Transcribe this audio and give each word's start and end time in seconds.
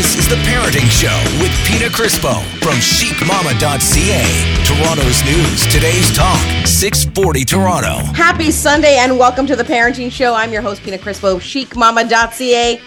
This 0.00 0.16
is 0.16 0.28
The 0.30 0.36
Parenting 0.36 0.88
Show 0.88 1.14
with 1.42 1.52
Pina 1.66 1.90
Crispo 1.90 2.42
from 2.60 2.72
chicmama.ca. 2.76 4.64
Toronto's 4.64 5.22
news, 5.26 5.66
today's 5.66 6.10
talk, 6.16 6.40
640 6.66 7.44
Toronto. 7.44 7.96
Happy 8.14 8.50
Sunday 8.50 8.96
and 8.96 9.18
welcome 9.18 9.46
to 9.46 9.54
The 9.54 9.62
Parenting 9.62 10.10
Show. 10.10 10.32
I'm 10.32 10.54
your 10.54 10.62
host, 10.62 10.82
Pina 10.82 10.96
Crispo, 10.96 11.36
chicmama.ca. 11.38 12.80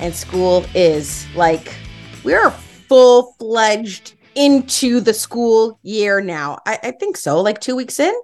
And 0.00 0.12
school 0.12 0.66
is 0.74 1.24
like, 1.36 1.72
we're 2.24 2.50
full 2.50 3.36
fledged 3.38 4.14
into 4.34 4.98
the 4.98 5.14
school 5.14 5.78
year 5.84 6.20
now. 6.20 6.58
I, 6.66 6.80
I 6.82 6.90
think 6.90 7.16
so, 7.16 7.40
like 7.40 7.60
two 7.60 7.76
weeks 7.76 8.00
in. 8.00 8.14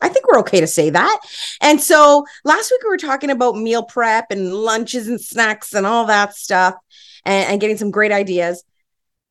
I 0.00 0.08
think 0.08 0.26
we're 0.26 0.40
okay 0.40 0.60
to 0.60 0.66
say 0.66 0.88
that. 0.88 1.20
And 1.60 1.82
so 1.82 2.24
last 2.46 2.70
week 2.70 2.82
we 2.82 2.88
were 2.88 2.96
talking 2.96 3.28
about 3.28 3.56
meal 3.56 3.82
prep 3.82 4.30
and 4.30 4.54
lunches 4.54 5.06
and 5.06 5.20
snacks 5.20 5.74
and 5.74 5.84
all 5.84 6.06
that 6.06 6.34
stuff 6.34 6.76
and, 7.24 7.52
and 7.52 7.60
getting 7.60 7.76
some 7.76 7.90
great 7.90 8.12
ideas. 8.12 8.64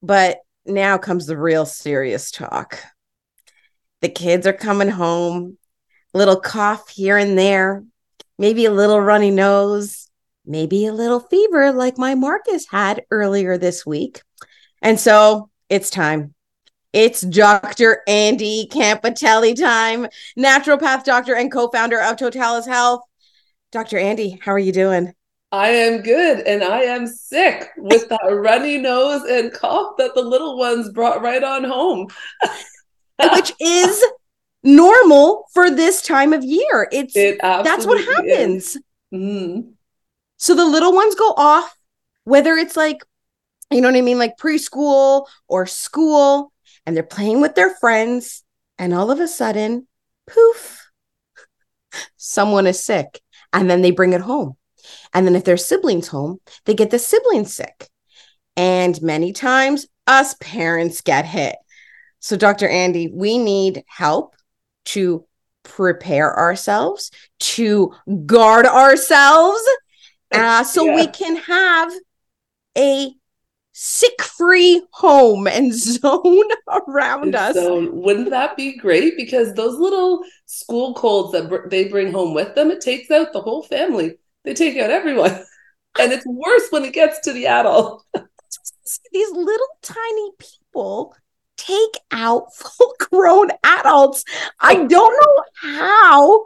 But 0.02 0.40
now 0.66 0.98
comes 0.98 1.26
the 1.26 1.38
real 1.38 1.66
serious 1.66 2.32
talk. 2.32 2.80
The 4.02 4.10
kids 4.10 4.46
are 4.48 4.54
coming 4.54 4.90
home, 4.90 5.58
little 6.14 6.40
cough 6.40 6.90
here 6.90 7.18
and 7.18 7.38
there, 7.38 7.84
maybe 8.38 8.66
a 8.66 8.72
little 8.72 9.00
runny 9.00 9.32
nose, 9.32 10.10
maybe 10.46 10.86
a 10.86 10.94
little 10.94 11.20
fever 11.20 11.72
like 11.72 11.98
my 11.98 12.16
Marcus 12.16 12.68
had 12.70 13.04
earlier 13.12 13.58
this 13.58 13.86
week. 13.86 14.22
And 14.82 15.00
so 15.00 15.50
it's 15.70 15.90
time. 15.90 16.34
It's 16.92 17.22
Dr. 17.22 18.04
Andy 18.08 18.68
Campitelli 18.72 19.60
time, 19.60 20.08
naturopath 20.38 21.04
doctor 21.04 21.36
and 21.36 21.52
co-founder 21.52 22.00
of 22.00 22.18
Totalis 22.18 22.68
Health. 22.68 23.02
Dr. 23.72 23.98
Andy, 23.98 24.38
how 24.42 24.52
are 24.52 24.60
you 24.60 24.72
doing? 24.72 25.14
I 25.54 25.70
am 25.70 26.02
good 26.02 26.40
and 26.48 26.64
I 26.64 26.82
am 26.82 27.06
sick 27.06 27.70
with 27.78 28.10
that 28.10 28.24
runny 28.32 28.80
nose 28.80 29.22
and 29.30 29.54
cough 29.54 29.98
that 30.00 30.16
the 30.16 30.24
little 30.24 30.58
ones 30.58 30.90
brought 30.90 31.22
right 31.22 31.44
on 31.44 31.64
home. 31.64 32.08
Which 33.36 33.54
is 33.60 34.04
normal 34.64 35.46
for 35.54 35.70
this 35.70 36.02
time 36.02 36.34
of 36.34 36.44
year. 36.44 36.90
It's 36.92 37.16
it 37.16 37.38
that's 37.40 37.86
what 37.86 38.04
happens. 38.04 38.80
Mm. 39.14 39.74
So 40.38 40.56
the 40.56 40.66
little 40.66 40.92
ones 40.92 41.14
go 41.14 41.36
off, 41.38 41.78
whether 42.24 42.56
it's 42.56 42.76
like, 42.76 43.04
you 43.70 43.80
know 43.80 43.90
what 43.90 43.98
I 43.98 44.02
mean, 44.02 44.18
like 44.18 44.38
preschool 44.38 45.28
or 45.48 45.68
school, 45.68 46.52
and 46.88 46.96
they're 46.96 47.04
playing 47.04 47.42
with 47.42 47.54
their 47.54 47.76
friends, 47.76 48.44
and 48.80 48.92
all 48.92 49.12
of 49.12 49.20
a 49.20 49.28
sudden, 49.28 49.88
poof, 50.26 50.90
someone 52.18 52.66
is 52.66 52.84
sick. 52.84 53.22
And 53.56 53.70
then 53.70 53.84
they 53.84 53.92
bring 53.92 54.14
it 54.14 54.22
home 54.22 54.58
and 55.14 55.26
then 55.26 55.36
if 55.36 55.44
their 55.44 55.58
siblings 55.58 56.08
home, 56.08 56.40
they 56.66 56.74
get 56.74 56.92
the 56.92 57.00
siblings 57.00 57.54
sick. 57.54 57.90
And 58.56 59.02
many 59.02 59.34
times 59.34 59.88
us 60.08 60.36
parents 60.40 61.02
get 61.02 61.26
hit. 61.26 61.56
So, 62.20 62.38
Dr. 62.38 62.68
Andy, 62.68 63.12
we 63.14 63.38
need 63.38 63.84
help 63.88 64.36
to 64.86 65.26
prepare 65.64 66.38
ourselves, 66.38 67.12
to 67.40 67.94
guard 68.26 68.66
ourselves, 68.66 69.62
uh, 70.32 70.64
so 70.64 70.86
yeah. 70.86 70.96
we 70.96 71.08
can 71.08 71.38
have 71.38 71.92
a 72.78 73.14
sick 73.74 74.22
free 74.22 74.86
home 74.92 75.48
and 75.48 75.74
zone 75.78 76.50
around 76.88 77.36
us. 77.36 77.56
So 77.56 77.90
wouldn't 77.92 78.30
that 78.30 78.56
be 78.56 78.78
great? 78.78 79.18
Because 79.18 79.54
those 79.54 79.78
little 79.78 80.24
school 80.46 80.94
colds 80.94 81.34
that 81.34 81.50
br- 81.50 81.68
they 81.68 81.86
bring 81.86 82.12
home 82.12 82.34
with 82.34 82.56
them, 82.56 82.72
it 82.72 82.82
takes 82.82 83.12
out 83.12 83.34
the 83.34 83.42
whole 83.42 83.64
family. 83.64 84.16
They 84.44 84.54
take 84.54 84.78
out 84.78 84.90
everyone. 84.90 85.44
And 86.00 86.12
it's 86.12 86.26
worse 86.26 86.70
when 86.72 86.86
it 86.86 86.94
gets 86.94 87.20
to 87.20 87.34
the 87.34 87.46
adult. 87.46 88.04
These 89.14 89.32
little 89.32 89.68
tiny 89.84 90.32
people 90.40 91.16
take 91.56 92.00
out 92.12 92.48
full 92.56 92.96
grown 93.12 93.50
adults. 93.64 94.24
I 94.60 94.74
don't 94.74 94.90
know 94.90 95.44
how, 95.62 96.46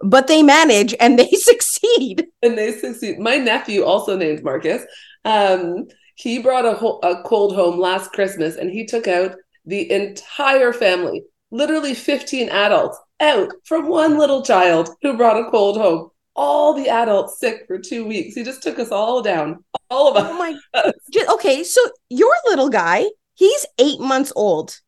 but 0.00 0.26
they 0.26 0.42
manage 0.42 0.92
and 0.98 1.16
they 1.16 1.30
succeed. 1.30 2.26
And 2.42 2.58
they 2.58 2.72
succeed. 2.72 3.20
My 3.20 3.36
nephew, 3.36 3.84
also 3.84 4.16
named 4.16 4.42
Marcus, 4.42 4.82
um, 5.24 5.86
he 6.16 6.40
brought 6.40 6.66
a, 6.66 6.74
ho- 6.74 6.98
a 7.04 7.22
cold 7.22 7.54
home 7.54 7.78
last 7.78 8.12
Christmas 8.12 8.56
and 8.56 8.70
he 8.70 8.86
took 8.86 9.06
out 9.06 9.36
the 9.66 9.90
entire 9.90 10.72
family, 10.72 11.22
literally 11.52 11.94
15 11.94 12.48
adults, 12.48 12.98
out 13.20 13.52
from 13.64 13.86
one 13.86 14.18
little 14.18 14.42
child 14.42 14.90
who 15.02 15.16
brought 15.16 15.40
a 15.40 15.50
cold 15.50 15.76
home 15.76 16.10
all 16.36 16.74
the 16.74 16.88
adults 16.88 17.38
sick 17.38 17.64
for 17.66 17.78
two 17.78 18.06
weeks. 18.06 18.34
He 18.34 18.42
just 18.42 18.62
took 18.62 18.78
us 18.78 18.90
all 18.90 19.22
down, 19.22 19.64
all 19.90 20.08
of 20.08 20.16
us. 20.16 20.30
Oh 20.30 20.38
my! 20.38 20.92
okay, 21.34 21.64
so 21.64 21.80
your 22.08 22.34
little 22.46 22.68
guy, 22.68 23.04
he's 23.34 23.66
eight 23.78 24.00
months 24.00 24.32
old, 24.36 24.78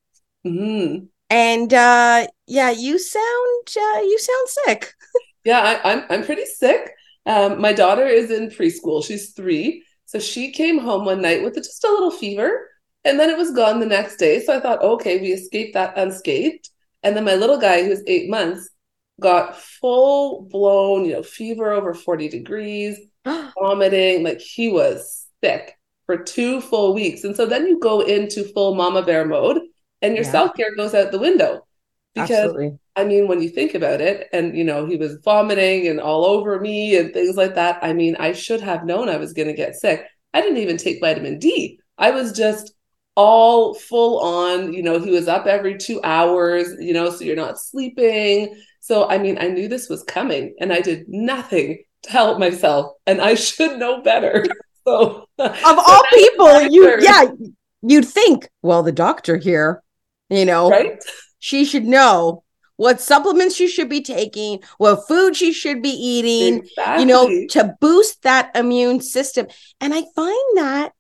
mm-hmm. 0.47 1.05
and 1.31 1.75
uh, 1.75 2.27
yeah, 2.47 2.71
you 2.71 2.99
sound 2.99 3.69
uh, 3.77 4.01
you 4.01 4.19
sound 4.19 4.49
sick. 4.49 4.95
yeah, 5.45 5.61
I, 5.61 5.93
I'm 5.93 6.05
I'm 6.09 6.25
pretty 6.25 6.47
sick. 6.47 6.93
Um, 7.25 7.61
my 7.61 7.73
daughter 7.73 8.07
is 8.07 8.31
in 8.31 8.49
preschool; 8.49 9.05
she's 9.05 9.33
three, 9.33 9.85
so 10.07 10.19
she 10.19 10.53
came 10.53 10.79
home 10.79 11.05
one 11.05 11.23
night 11.23 11.43
with 11.43 11.55
just 11.55 11.85
a 11.85 11.89
little 11.89 12.11
fever, 12.11 12.69
and 13.05 13.19
then 13.19 13.31
it 13.31 13.39
was 13.39 13.51
gone 13.51 13.81
the 13.81 13.87
next 13.87 14.17
day. 14.17 14.41
So 14.41 14.57
I 14.57 14.61
thought, 14.61 14.83
okay, 14.83 15.21
we 15.21 15.33
escaped 15.33 15.75
that 15.75 15.97
unscathed. 15.97 16.69
And 17.03 17.17
then 17.17 17.25
my 17.25 17.35
little 17.35 17.59
guy, 17.59 17.83
who's 17.83 18.03
eight 18.07 18.31
months, 18.31 18.71
got 19.21 19.57
full 19.57 20.43
blown, 20.51 21.05
you 21.05 21.13
know, 21.13 21.23
fever 21.23 21.73
over 21.73 21.95
40 21.95 22.29
degrees, 22.29 22.99
vomiting. 23.25 24.23
Like 24.23 24.41
he 24.41 24.71
was 24.71 25.27
sick 25.43 25.77
for 26.07 26.19
two 26.19 26.61
full 26.61 26.95
weeks. 26.95 27.25
And 27.25 27.37
so 27.37 27.47
then 27.47 27.67
you 27.67 27.81
go 27.81 28.01
into 28.01 28.45
full 28.53 28.75
mama 28.75 29.03
bear 29.03 29.25
mode 29.25 29.61
and 30.01 30.15
your 30.15 30.25
yeah. 30.25 30.31
self 30.31 30.55
care 30.57 30.75
goes 30.75 30.95
out 30.95 31.13
the 31.13 31.19
window. 31.19 31.67
Because 32.15 32.31
Absolutely. 32.31 32.79
I 32.95 33.05
mean, 33.05 33.27
when 33.27 33.41
you 33.41 33.49
think 33.49 33.75
about 33.75 34.03
it, 34.03 34.29
and 34.35 34.57
you 34.57 34.65
know, 34.65 34.85
he 34.85 34.97
was 34.97 35.19
vomiting 35.25 35.89
and 35.89 35.99
all 35.99 36.27
over 36.27 36.61
me 36.61 36.97
and 36.99 37.13
things 37.13 37.37
like 37.37 37.55
that. 37.55 37.79
I 37.83 37.95
mean, 37.95 38.17
I 38.19 38.33
should 38.33 38.61
have 38.61 38.85
known 38.85 39.09
I 39.09 39.17
was 39.17 39.33
going 39.33 39.49
to 39.49 39.55
get 39.55 39.77
sick. 39.77 40.05
I 40.35 40.43
didn't 40.43 40.59
even 40.59 40.77
take 40.77 41.01
vitamin 41.01 41.39
D. 41.39 41.79
I 41.97 42.11
was 42.11 42.33
just 42.33 42.75
all 43.15 43.75
full 43.75 44.21
on, 44.21 44.73
you 44.73 44.83
know, 44.83 44.99
he 44.99 45.11
was 45.11 45.29
up 45.29 45.47
every 45.47 45.79
two 45.79 46.01
hours, 46.03 46.75
you 46.79 46.93
know, 46.93 47.11
so 47.11 47.25
you're 47.25 47.37
not 47.37 47.59
sleeping. 47.59 48.55
So, 48.83 49.09
I 49.09 49.19
mean, 49.19 49.39
I 49.41 49.47
knew 49.47 49.69
this 49.69 49.89
was 49.89 50.03
coming 50.03 50.57
and 50.59 50.73
I 50.73 50.81
did 50.81 51.09
nothing 51.09 51.85
to 52.03 52.11
help 52.11 52.41
myself 52.41 52.95
and 53.07 53.21
I 53.21 53.35
should 53.35 53.79
know 53.79 54.03
better. 54.03 54.45
So, 54.85 55.29
of 55.39 55.79
all 55.79 56.03
people, 56.11 56.63
you, 56.63 56.99
yeah, 57.01 57.27
you'd 57.83 58.05
think, 58.05 58.49
well, 58.63 58.83
the 58.83 58.91
doctor 58.91 59.37
here, 59.37 59.81
you 60.29 60.45
know, 60.45 60.71
right? 60.71 61.01
She 61.39 61.65
should 61.65 61.85
know 61.85 62.43
what 62.75 63.01
supplements 63.01 63.55
she 63.55 63.69
should 63.69 63.89
be 63.89 64.01
taking, 64.01 64.61
what 64.79 65.07
food 65.07 65.37
she 65.37 65.53
should 65.53 65.83
be 65.83 65.91
eating, 65.91 66.65
exactly. 66.65 67.01
you 67.01 67.07
know, 67.07 67.47
to 67.51 67.77
boost 67.81 68.23
that 68.23 68.51
immune 68.57 69.01
system. 69.01 69.47
And 69.81 69.95
I 69.95 70.03
find 70.17 70.57
that 70.57 70.95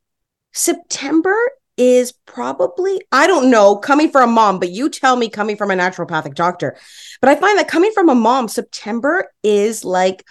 September 0.52 1.36
is 1.76 2.12
probably, 2.26 3.00
I 3.12 3.26
don't 3.26 3.50
know, 3.50 3.76
coming 3.76 4.10
from 4.10 4.30
a 4.30 4.32
mom, 4.32 4.58
but 4.58 4.70
you 4.70 4.88
tell 4.88 5.16
me 5.16 5.28
coming 5.28 5.56
from 5.56 5.70
a 5.70 5.74
naturopathic 5.74 6.34
doctor. 6.34 6.76
But 7.20 7.30
I 7.30 7.36
find 7.36 7.58
that 7.58 7.68
coming 7.68 7.92
from 7.92 8.08
a 8.08 8.14
mom, 8.14 8.48
September 8.48 9.32
is 9.42 9.84
like 9.84 10.24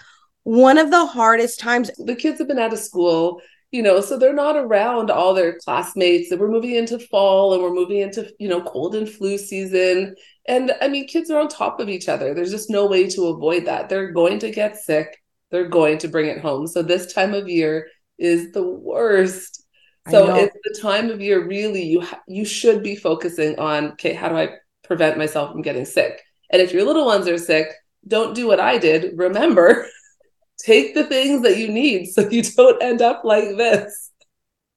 one 0.44 0.78
of 0.78 0.90
the 0.90 1.06
hardest 1.06 1.60
times. 1.60 1.90
The 1.98 2.14
kids 2.14 2.38
have 2.38 2.48
been 2.48 2.58
out 2.58 2.72
of 2.72 2.78
school, 2.78 3.40
you 3.70 3.82
know, 3.82 4.00
so 4.00 4.18
they're 4.18 4.32
not 4.32 4.56
around 4.56 5.10
all 5.10 5.34
their 5.34 5.58
classmates. 5.58 6.30
And 6.30 6.40
we're 6.40 6.50
moving 6.50 6.74
into 6.74 6.98
fall 6.98 7.54
and 7.54 7.62
we're 7.62 7.74
moving 7.74 7.98
into, 7.98 8.30
you 8.38 8.48
know, 8.48 8.62
cold 8.62 8.94
and 8.94 9.08
flu 9.08 9.36
season. 9.38 10.14
And 10.46 10.72
I 10.80 10.88
mean, 10.88 11.08
kids 11.08 11.30
are 11.30 11.40
on 11.40 11.48
top 11.48 11.80
of 11.80 11.88
each 11.88 12.08
other. 12.08 12.34
There's 12.34 12.50
just 12.50 12.70
no 12.70 12.86
way 12.86 13.08
to 13.10 13.26
avoid 13.26 13.66
that. 13.66 13.88
They're 13.88 14.12
going 14.12 14.38
to 14.40 14.50
get 14.50 14.76
sick, 14.76 15.20
they're 15.50 15.68
going 15.68 15.98
to 15.98 16.08
bring 16.08 16.26
it 16.28 16.40
home. 16.40 16.66
So 16.66 16.82
this 16.82 17.12
time 17.12 17.34
of 17.34 17.48
year 17.48 17.88
is 18.18 18.52
the 18.52 18.66
worst 18.66 19.61
so 20.10 20.34
it's 20.34 20.56
the 20.64 20.80
time 20.80 21.10
of 21.10 21.20
year 21.20 21.46
really 21.46 21.84
you 21.84 22.00
ha- 22.00 22.22
you 22.26 22.44
should 22.44 22.82
be 22.82 22.96
focusing 22.96 23.58
on 23.58 23.92
okay, 23.92 24.12
how 24.12 24.28
do 24.28 24.36
I 24.36 24.56
prevent 24.84 25.18
myself 25.18 25.52
from 25.52 25.62
getting 25.62 25.84
sick? 25.84 26.20
And 26.50 26.60
if 26.60 26.72
your 26.72 26.84
little 26.84 27.06
ones 27.06 27.28
are 27.28 27.38
sick, 27.38 27.68
don't 28.06 28.34
do 28.34 28.46
what 28.46 28.60
I 28.60 28.78
did. 28.78 29.16
Remember, 29.16 29.86
take 30.58 30.94
the 30.94 31.04
things 31.04 31.42
that 31.42 31.56
you 31.56 31.68
need 31.68 32.06
so 32.06 32.28
you 32.28 32.42
don't 32.42 32.82
end 32.82 33.00
up 33.00 33.22
like 33.24 33.56
this. 33.56 34.10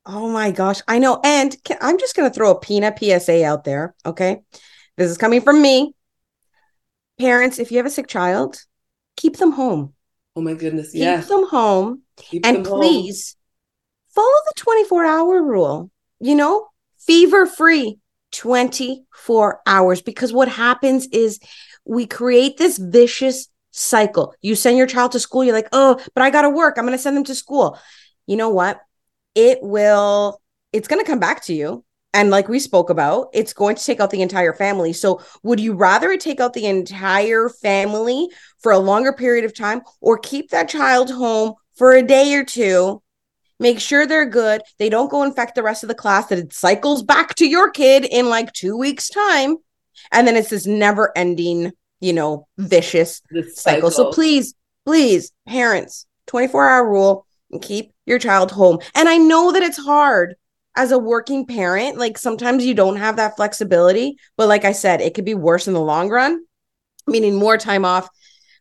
Oh 0.05 0.29
my 0.29 0.51
gosh, 0.51 0.81
I 0.87 0.99
know. 0.99 1.19
And 1.23 1.55
can, 1.63 1.77
I'm 1.81 1.97
just 1.97 2.15
going 2.15 2.29
to 2.29 2.33
throw 2.33 2.51
a 2.51 2.59
Pina 2.59 2.93
PSA 2.97 3.43
out 3.43 3.63
there. 3.63 3.95
Okay. 4.05 4.41
This 4.97 5.09
is 5.09 5.17
coming 5.17 5.41
from 5.41 5.61
me. 5.61 5.93
Parents, 7.19 7.57
if 7.57 7.71
you 7.71 7.77
have 7.77 7.85
a 7.87 7.89
sick 7.89 8.07
child, 8.07 8.61
keep 9.17 9.37
them 9.37 9.51
home. 9.51 9.93
Oh 10.35 10.41
my 10.41 10.53
goodness. 10.53 10.93
Yeah. 10.93 11.21
Keep 11.21 11.29
them 11.29 11.47
home. 11.47 12.03
Keep 12.17 12.45
and 12.45 12.57
them 12.57 12.65
please 12.65 13.35
follow 14.15 14.27
the 14.47 14.53
24 14.55 15.05
hour 15.05 15.43
rule, 15.43 15.91
you 16.19 16.35
know, 16.35 16.67
fever 16.97 17.45
free 17.45 17.99
24 18.31 19.61
hours. 19.67 20.01
Because 20.01 20.33
what 20.33 20.47
happens 20.47 21.07
is 21.07 21.39
we 21.85 22.07
create 22.07 22.57
this 22.57 22.77
vicious 22.77 23.47
cycle. 23.71 24.33
You 24.41 24.55
send 24.55 24.77
your 24.77 24.87
child 24.87 25.11
to 25.11 25.19
school, 25.19 25.43
you're 25.43 25.53
like, 25.53 25.69
oh, 25.71 25.99
but 26.13 26.23
I 26.23 26.29
got 26.29 26.43
to 26.43 26.49
work. 26.49 26.75
I'm 26.77 26.85
going 26.85 26.97
to 26.97 27.01
send 27.01 27.17
them 27.17 27.25
to 27.25 27.35
school. 27.35 27.77
You 28.25 28.37
know 28.37 28.49
what? 28.49 28.79
It 29.35 29.59
will 29.61 30.41
it's 30.75 30.89
going 30.89 31.03
to 31.03 31.09
come 31.09 31.19
back 31.19 31.43
to 31.45 31.53
you. 31.53 31.85
And 32.13 32.29
like 32.29 32.47
we 32.47 32.59
spoke 32.59 32.89
about, 32.89 33.27
it's 33.33 33.53
going 33.53 33.75
to 33.75 33.83
take 33.83 33.99
out 33.99 34.09
the 34.09 34.21
entire 34.21 34.53
family. 34.53 34.93
So, 34.93 35.21
would 35.43 35.59
you 35.59 35.73
rather 35.73 36.11
it 36.11 36.21
take 36.21 36.39
out 36.39 36.53
the 36.53 36.65
entire 36.65 37.49
family 37.49 38.29
for 38.59 38.71
a 38.71 38.77
longer 38.77 39.11
period 39.11 39.43
of 39.45 39.53
time 39.53 39.81
or 39.99 40.17
keep 40.17 40.49
that 40.51 40.69
child 40.69 41.09
home 41.09 41.55
for 41.75 41.91
a 41.91 42.01
day 42.01 42.33
or 42.35 42.45
two? 42.45 43.01
Make 43.59 43.79
sure 43.79 44.05
they're 44.05 44.29
good. 44.29 44.61
They 44.79 44.89
don't 44.89 45.09
go 45.09 45.23
infect 45.23 45.55
the 45.55 45.63
rest 45.63 45.83
of 45.83 45.87
the 45.87 45.95
class, 45.95 46.27
that 46.27 46.39
it 46.39 46.53
cycles 46.53 47.03
back 47.03 47.35
to 47.35 47.47
your 47.47 47.71
kid 47.71 48.05
in 48.05 48.29
like 48.29 48.51
two 48.53 48.77
weeks' 48.77 49.09
time. 49.09 49.57
And 50.11 50.27
then 50.27 50.35
it's 50.35 50.49
this 50.49 50.65
never 50.65 51.11
ending, 51.17 51.71
you 52.01 52.13
know, 52.13 52.47
mm-hmm. 52.59 52.67
vicious 52.67 53.21
This 53.31 53.55
cycle. 53.55 53.91
So, 53.91 54.11
please, 54.11 54.53
please, 54.85 55.31
parents, 55.47 56.05
24 56.27 56.69
hour 56.69 56.89
rule 56.89 57.25
and 57.51 57.61
keep 57.61 57.91
your 58.05 58.19
child 58.19 58.51
home. 58.51 58.79
And 58.93 59.07
I 59.07 59.17
know 59.17 59.51
that 59.51 59.63
it's 59.63 59.77
hard 59.77 60.35
as 60.75 60.91
a 60.91 60.99
working 60.99 61.45
parent. 61.45 61.97
Like 61.97 62.17
sometimes 62.17 62.65
you 62.65 62.73
don't 62.73 62.97
have 62.97 63.15
that 63.15 63.37
flexibility, 63.37 64.17
but 64.37 64.47
like 64.47 64.65
I 64.65 64.73
said, 64.73 65.01
it 65.01 65.13
could 65.13 65.25
be 65.25 65.33
worse 65.33 65.67
in 65.67 65.73
the 65.73 65.81
long 65.81 66.09
run, 66.09 66.43
meaning 67.07 67.35
more 67.35 67.57
time 67.57 67.85
off, 67.85 68.09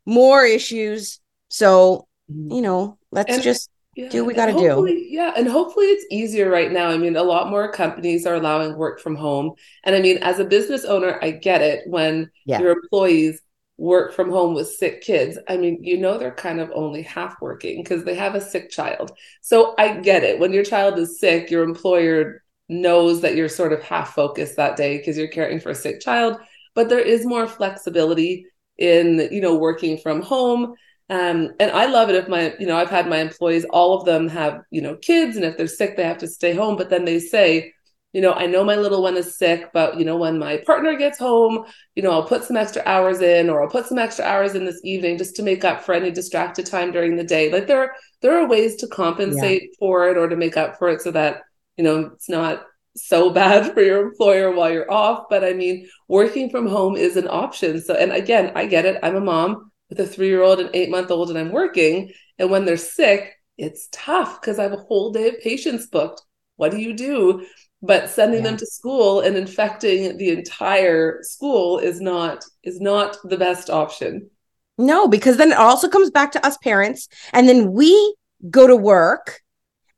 more 0.07 0.45
issues. 0.45 1.21
So, 1.49 2.07
mm-hmm. 2.31 2.53
you 2.53 2.63
know, 2.63 2.99
let's 3.11 3.33
And- 3.33 3.43
just 3.43 3.71
Yeah, 3.97 4.09
do 4.09 4.23
what 4.25 4.29
we 4.29 4.35
gotta 4.35 4.53
do. 4.53 4.59
hopefully- 4.59 5.07
Yeah, 5.11 5.33
and 5.37 5.47
hopefully 5.47 5.87
it's 5.87 6.07
easier 6.11 6.51
right 6.51 6.71
now. 6.73 6.89
I 6.89 6.97
mean, 6.97 7.17
a 7.17 7.23
lot 7.23 7.51
more 7.51 7.71
companies 7.71 8.27
are 8.27 8.35
allowing 8.35 8.77
work 8.77 9.01
from 9.01 9.15
home. 9.17 9.53
And 9.85 9.95
I 9.95 10.01
mean, 10.01 10.19
as 10.19 10.39
a 10.39 10.45
business 10.45 10.85
owner, 10.85 11.19
I 11.23 11.31
get 11.31 11.63
it 11.63 11.83
when 11.87 12.31
Yeah. 12.47 12.61
your 12.61 12.73
employees 12.73 13.41
work 13.77 14.13
from 14.13 14.31
home 14.31 14.55
with 14.55 14.69
sick 14.69 15.01
kids. 15.03 15.37
I 15.49 15.57
mean, 15.57 15.79
you 15.83 15.97
know 15.97 16.17
they're 16.17 16.31
kind 16.31 16.61
of 16.61 16.71
only 16.75 17.03
half 17.03 17.41
working 17.41 17.83
because 17.83 18.05
they 18.05 18.15
have 18.15 18.35
a 18.37 18.41
sick 18.41 18.71
child. 18.71 19.11
So 19.41 19.75
I 19.79 19.97
get 19.99 20.23
it. 20.23 20.39
When 20.39 20.53
your 20.53 20.63
child 20.65 20.99
is 20.99 21.19
sick, 21.19 21.51
your 21.51 21.65
employer 21.65 22.43
knows 22.69 23.21
that 23.23 23.35
you're 23.35 23.49
sort 23.49 23.73
of 23.73 23.83
half 23.83 24.15
focused 24.15 24.57
that 24.57 24.77
day 24.77 24.97
because 24.99 25.19
you're 25.19 25.27
caring 25.29 25.59
for 25.61 25.71
a 25.71 25.75
sick 25.75 26.01
child, 26.01 26.37
but 26.75 26.89
there 26.89 27.01
is 27.01 27.27
more 27.27 27.47
flexibility 27.47 28.47
in, 28.79 29.29
you 29.31 29.41
know, 29.41 29.57
working 29.57 29.99
from 29.99 30.23
home. 30.23 30.75
Um, 31.11 31.51
and 31.61 31.71
I 31.71 31.87
love 31.87 32.09
it 32.09 32.17
if 32.17 32.29
my, 32.29 32.55
you 32.59 32.67
know, 32.67 32.77
I've 32.77 32.91
had 32.91 33.09
my 33.09 33.19
employees, 33.19 33.65
all 33.67 33.99
of 33.99 34.07
them 34.07 34.29
have, 34.29 34.63
you 34.71 34.81
know, 34.81 34.97
kids, 34.97 35.37
and 35.37 35.45
if 35.45 35.57
they're 35.57 35.67
sick, 35.67 35.97
they 35.97 36.05
have 36.05 36.19
to 36.19 36.29
stay 36.29 36.55
home. 36.55 36.77
But 36.77 36.89
then 36.91 37.05
they 37.05 37.19
say, 37.19 37.73
you 38.15 38.21
know, 38.21 38.33
I 38.33 38.47
know 38.47 38.65
my 38.65 38.77
little 38.77 39.03
one 39.03 39.17
is 39.17 39.37
sick, 39.37 39.71
but 39.75 39.99
you 39.99 40.05
know, 40.05 40.17
when 40.17 40.39
my 40.39 40.59
partner 40.59 40.97
gets 40.97 41.19
home, 41.19 41.65
you 41.97 42.03
know, 42.03 42.13
I'll 42.13 42.27
put 42.27 42.45
some 42.45 42.57
extra 42.57 42.81
hours 42.87 43.21
in, 43.21 43.51
or 43.51 43.63
I'll 43.63 43.69
put 43.69 43.87
some 43.87 43.99
extra 43.99 44.25
hours 44.25 44.55
in 44.55 44.65
this 44.65 44.81
evening 44.85 45.19
just 45.19 45.35
to 45.37 45.43
make 45.43 45.65
up 45.65 45.83
for 45.83 45.95
any 45.95 46.11
distracted 46.13 46.65
time 46.67 46.93
during 46.93 47.17
the 47.17 47.25
day. 47.25 47.51
Like 47.53 47.67
there 47.67 47.81
are 47.81 47.93
there 48.23 48.39
are 48.39 48.47
ways 48.49 48.77
to 48.77 48.87
compensate 48.87 49.75
for 49.79 50.09
it 50.09 50.17
or 50.17 50.29
to 50.29 50.37
make 50.37 50.57
up 50.57 50.79
for 50.79 50.89
it 50.89 51.03
so 51.03 51.11
that, 51.11 51.43
you 51.77 51.85
know, 51.85 52.11
it's 52.15 52.29
not 52.29 52.65
so 52.97 53.31
bad 53.41 53.75
for 53.75 53.83
your 53.83 54.07
employer 54.07 54.53
while 54.53 54.71
you're 54.71 54.91
off. 54.91 55.25
But 55.29 55.45
I 55.45 55.53
mean, 55.53 55.89
working 56.09 56.51
from 56.51 56.69
home 56.69 56.97
is 56.97 57.17
an 57.17 57.29
option. 57.29 57.83
So, 57.83 57.95
and 57.95 58.13
again, 58.13 58.53
I 58.55 58.67
get 58.67 58.87
it. 58.87 59.01
I'm 59.03 59.17
a 59.17 59.21
mom 59.21 59.73
with 59.97 60.09
a 60.09 60.11
three 60.11 60.29
year 60.29 60.43
old 60.43 60.61
and 60.61 60.71
eight 60.75 60.91
month 60.91 61.11
old, 61.11 61.31
and 61.31 61.39
I'm 61.39 61.53
working. 61.53 62.13
And 62.39 62.51
when 62.51 62.65
they're 62.65 62.77
sick, 62.77 63.33
it's 63.59 63.89
tough 63.93 64.41
because 64.41 64.59
I 64.59 64.65
have 64.65 64.73
a 64.73 64.77
whole 64.77 65.13
day 65.13 65.29
of 65.29 65.41
patients 65.41 65.87
booked. 65.87 66.23
What 66.57 66.71
do 66.73 66.79
you 66.79 66.95
do? 66.95 67.47
But 67.83 68.09
sending 68.11 68.43
Yeah. 68.43 68.51
them 68.51 68.57
to 68.57 68.67
school 68.67 69.21
and 69.21 69.37
infecting 69.37 70.17
the 70.17 70.31
entire 70.31 71.19
school 71.23 71.79
is 71.79 72.01
not 72.01 72.45
is 72.63 72.81
not 72.81 73.17
the 73.25 73.37
best 73.37 73.71
option. 73.71 74.31
no, 74.79 75.07
because 75.07 75.37
then 75.37 75.53
it 75.53 75.59
also 75.59 75.89
comes 75.89 76.11
back 76.11 76.33
to 76.33 76.45
us 76.47 76.57
parents. 76.59 77.09
And 77.33 77.49
then 77.49 77.73
we 77.73 78.17
go 78.51 78.67
to 78.67 78.77
work 78.77 79.41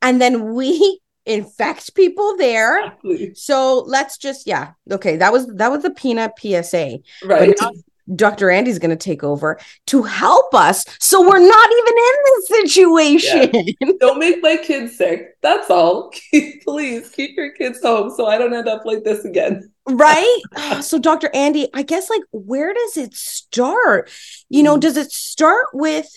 and 0.01 0.21
then 0.21 0.53
we 0.53 0.99
infect 1.25 1.95
people 1.95 2.37
there. 2.37 2.85
Exactly. 2.85 3.31
So 3.35 3.79
let's 3.87 4.17
just, 4.17 4.47
yeah. 4.47 4.71
Okay. 4.91 5.17
That 5.17 5.33
was, 5.33 5.47
that 5.55 5.71
was 5.71 5.83
the 5.83 5.91
Pina 5.91 6.31
PSA. 6.37 6.99
Right. 7.21 7.55
now 7.59 7.71
Dr. 8.15 8.49
Andy's 8.49 8.79
going 8.79 8.89
to 8.89 8.95
take 8.95 9.23
over 9.23 9.59
to 9.87 10.03
help 10.03 10.53
us. 10.55 10.85
So 10.99 11.21
we're 11.21 11.39
not 11.39 11.69
even 11.71 11.93
in 11.97 12.15
this 12.25 12.47
situation. 12.47 13.97
Don't 13.99 14.19
make 14.19 14.41
my 14.41 14.57
kids 14.57 14.97
sick. 14.97 15.37
That's 15.41 15.69
all. 15.69 16.11
Please 16.63 17.09
keep 17.09 17.35
your 17.35 17.51
kids 17.51 17.81
home 17.81 18.09
so 18.15 18.25
I 18.27 18.37
don't 18.37 18.53
end 18.53 18.67
up 18.67 18.85
like 18.85 19.03
this 19.03 19.25
again. 19.25 19.71
right? 19.87 20.41
So, 20.81 20.99
Dr. 20.99 21.29
Andy, 21.33 21.67
I 21.73 21.81
guess, 21.83 22.09
like, 22.09 22.21
where 22.31 22.73
does 22.73 22.97
it 22.97 23.13
start? 23.15 24.09
You 24.49 24.63
know, 24.63 24.77
Mm. 24.77 24.81
does 24.81 24.97
it 24.97 25.11
start 25.11 25.67
with 25.73 26.07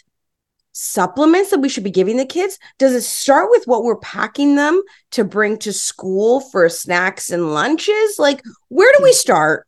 supplements 0.73 1.51
that 1.51 1.59
we 1.61 1.69
should 1.69 1.85
be 1.85 1.91
giving 1.91 2.17
the 2.17 2.25
kids? 2.27 2.59
Does 2.79 2.95
it 2.95 3.03
start 3.03 3.51
with 3.51 3.65
what 3.67 3.83
we're 3.83 3.99
packing 3.99 4.55
them 4.57 4.83
to 5.13 5.25
bring 5.25 5.59
to 5.59 5.73
school 5.73 6.41
for 6.41 6.69
snacks 6.69 7.31
and 7.31 7.53
lunches? 7.53 8.19
Like, 8.19 8.43
where 8.69 8.93
do 8.97 9.03
we 9.03 9.13
start? 9.13 9.67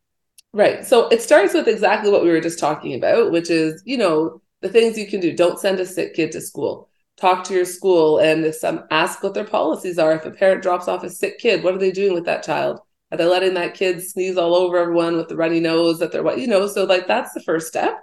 Right. 0.54 0.84
So 0.84 1.08
it 1.08 1.22
starts 1.22 1.54
with 1.54 1.66
exactly 1.66 2.10
what 2.10 2.22
we 2.22 2.30
were 2.30 2.40
just 2.40 2.58
talking 2.58 2.94
about, 2.94 3.32
which 3.32 3.48
is, 3.48 3.82
you 3.86 3.96
know, 3.96 4.42
the 4.60 4.68
things 4.68 4.98
you 4.98 5.06
can 5.06 5.20
do. 5.20 5.34
Don't 5.34 5.58
send 5.58 5.80
a 5.80 5.86
sick 5.86 6.14
kid 6.14 6.32
to 6.32 6.40
school. 6.40 6.88
Talk 7.16 7.44
to 7.44 7.54
your 7.54 7.64
school 7.64 8.18
and 8.18 8.44
if 8.44 8.56
some 8.56 8.84
ask 8.90 9.22
what 9.22 9.34
their 9.34 9.44
policies 9.44 9.98
are. 9.98 10.12
If 10.12 10.26
a 10.26 10.30
parent 10.30 10.62
drops 10.62 10.88
off 10.88 11.04
a 11.04 11.10
sick 11.10 11.38
kid, 11.38 11.64
what 11.64 11.74
are 11.74 11.78
they 11.78 11.90
doing 11.90 12.12
with 12.12 12.26
that 12.26 12.42
child? 12.42 12.80
Are 13.10 13.18
they 13.18 13.24
letting 13.24 13.54
that 13.54 13.74
kid 13.74 14.02
sneeze 14.02 14.36
all 14.36 14.54
over 14.54 14.76
everyone 14.76 15.16
with 15.16 15.28
the 15.28 15.36
runny 15.36 15.60
nose 15.60 15.98
that 15.98 16.12
they're 16.12 16.22
what 16.22 16.38
you 16.38 16.46
know? 16.46 16.66
So 16.66 16.84
like 16.84 17.06
that's 17.06 17.32
the 17.32 17.42
first 17.42 17.68
step. 17.68 17.98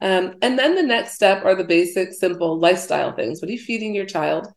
Um, 0.00 0.34
and 0.42 0.58
then 0.58 0.74
the 0.74 0.82
next 0.82 1.14
step 1.14 1.44
are 1.44 1.54
the 1.54 1.64
basic, 1.64 2.12
simple 2.12 2.58
lifestyle 2.58 3.14
things. 3.14 3.40
What 3.40 3.48
are 3.48 3.52
you 3.52 3.58
feeding 3.58 3.94
your 3.94 4.06
child? 4.06 4.48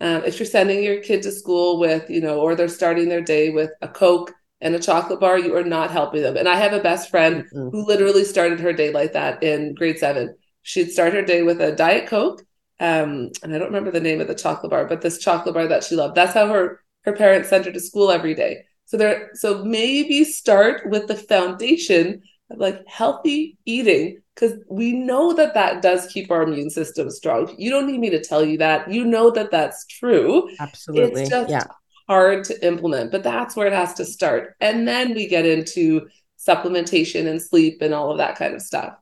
Um, 0.00 0.24
if 0.24 0.38
you're 0.38 0.46
sending 0.46 0.82
your 0.82 1.00
kid 1.00 1.22
to 1.22 1.32
school 1.32 1.78
with, 1.78 2.10
you 2.10 2.20
know, 2.20 2.40
or 2.40 2.54
they're 2.54 2.68
starting 2.68 3.08
their 3.08 3.20
day 3.20 3.50
with 3.50 3.70
a 3.80 3.88
Coke 3.88 4.32
and 4.60 4.74
a 4.74 4.78
chocolate 4.78 5.20
bar, 5.20 5.38
you 5.38 5.56
are 5.56 5.64
not 5.64 5.90
helping 5.90 6.22
them. 6.22 6.36
And 6.36 6.48
I 6.48 6.56
have 6.56 6.72
a 6.72 6.82
best 6.82 7.10
friend 7.10 7.44
Mm-mm. 7.54 7.70
who 7.72 7.86
literally 7.86 8.24
started 8.24 8.60
her 8.60 8.72
day 8.72 8.92
like 8.92 9.12
that 9.14 9.42
in 9.42 9.74
grade 9.74 9.98
seven. 9.98 10.34
She'd 10.62 10.90
start 10.90 11.14
her 11.14 11.22
day 11.22 11.42
with 11.42 11.60
a 11.60 11.72
Diet 11.72 12.08
Coke. 12.08 12.42
Um, 12.78 13.30
and 13.42 13.54
I 13.54 13.58
don't 13.58 13.68
remember 13.68 13.90
the 13.90 14.00
name 14.00 14.20
of 14.20 14.28
the 14.28 14.34
chocolate 14.34 14.70
bar, 14.70 14.86
but 14.86 15.00
this 15.00 15.18
chocolate 15.18 15.54
bar 15.54 15.66
that 15.68 15.84
she 15.84 15.96
loved. 15.96 16.14
That's 16.14 16.34
how 16.34 16.48
her 16.48 16.80
her 17.04 17.12
parents 17.14 17.48
sent 17.48 17.64
her 17.64 17.72
to 17.72 17.80
school 17.80 18.10
every 18.10 18.34
day. 18.34 18.64
So 18.84 18.96
there, 18.96 19.30
so 19.34 19.64
maybe 19.64 20.24
start 20.24 20.88
with 20.90 21.06
the 21.06 21.16
foundation 21.16 22.22
of 22.50 22.58
like 22.58 22.86
healthy 22.86 23.56
eating 23.64 24.20
because 24.34 24.54
we 24.68 24.92
know 24.92 25.32
that 25.34 25.54
that 25.54 25.82
does 25.82 26.06
keep 26.08 26.30
our 26.30 26.42
immune 26.42 26.70
system 26.70 27.10
strong. 27.10 27.54
You 27.56 27.70
don't 27.70 27.86
need 27.86 28.00
me 28.00 28.10
to 28.10 28.22
tell 28.22 28.44
you 28.44 28.58
that. 28.58 28.90
You 28.90 29.04
know 29.04 29.30
that 29.30 29.50
that's 29.50 29.86
true 29.86 30.50
Absolutely. 30.58 31.22
it's 31.22 31.30
just 31.30 31.50
yeah. 31.50 31.64
Hard 32.10 32.42
to 32.42 32.66
implement, 32.66 33.12
but 33.12 33.22
that's 33.22 33.54
where 33.54 33.68
it 33.68 33.72
has 33.72 33.94
to 33.94 34.04
start. 34.04 34.56
And 34.60 34.86
then 34.86 35.14
we 35.14 35.28
get 35.28 35.46
into 35.46 36.08
supplementation 36.36 37.28
and 37.28 37.40
sleep 37.40 37.82
and 37.82 37.94
all 37.94 38.10
of 38.10 38.18
that 38.18 38.34
kind 38.34 38.52
of 38.52 38.62
stuff. 38.62 38.94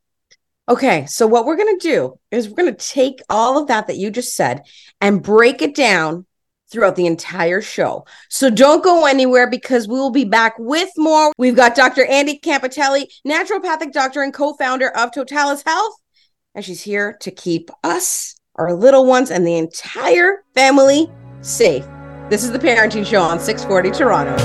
Okay, 0.68 1.06
so 1.06 1.26
what 1.26 1.46
we're 1.46 1.56
going 1.56 1.78
to 1.78 1.88
do 1.88 2.18
is 2.30 2.50
we're 2.50 2.62
going 2.62 2.74
to 2.76 2.86
take 2.86 3.22
all 3.30 3.58
of 3.58 3.68
that 3.68 3.86
that 3.86 3.96
you 3.96 4.10
just 4.10 4.36
said 4.36 4.60
and 5.00 5.22
break 5.22 5.62
it 5.62 5.74
down 5.74 6.26
throughout 6.70 6.96
the 6.96 7.06
entire 7.06 7.62
show. 7.62 8.04
So 8.28 8.50
don't 8.50 8.84
go 8.84 9.06
anywhere 9.06 9.48
because 9.48 9.88
we 9.88 9.94
will 9.94 10.10
be 10.10 10.26
back 10.26 10.56
with 10.58 10.90
more. 10.98 11.32
We've 11.38 11.56
got 11.56 11.74
Dr. 11.74 12.04
Andy 12.04 12.38
Campitelli, 12.38 13.06
naturopathic 13.26 13.92
doctor 13.92 14.20
and 14.20 14.34
co-founder 14.34 14.94
of 14.94 15.12
Totalis 15.12 15.62
Health, 15.64 15.94
and 16.54 16.62
she's 16.62 16.82
here 16.82 17.16
to 17.22 17.30
keep 17.30 17.70
us, 17.82 18.36
our 18.56 18.74
little 18.74 19.06
ones, 19.06 19.30
and 19.30 19.46
the 19.46 19.56
entire 19.56 20.44
family 20.54 21.10
safe. 21.40 21.86
This 22.28 22.44
is 22.44 22.52
the 22.52 22.58
Parenting 22.58 23.06
Show 23.06 23.22
on 23.22 23.40
640 23.40 23.90
Toronto. 23.90 24.36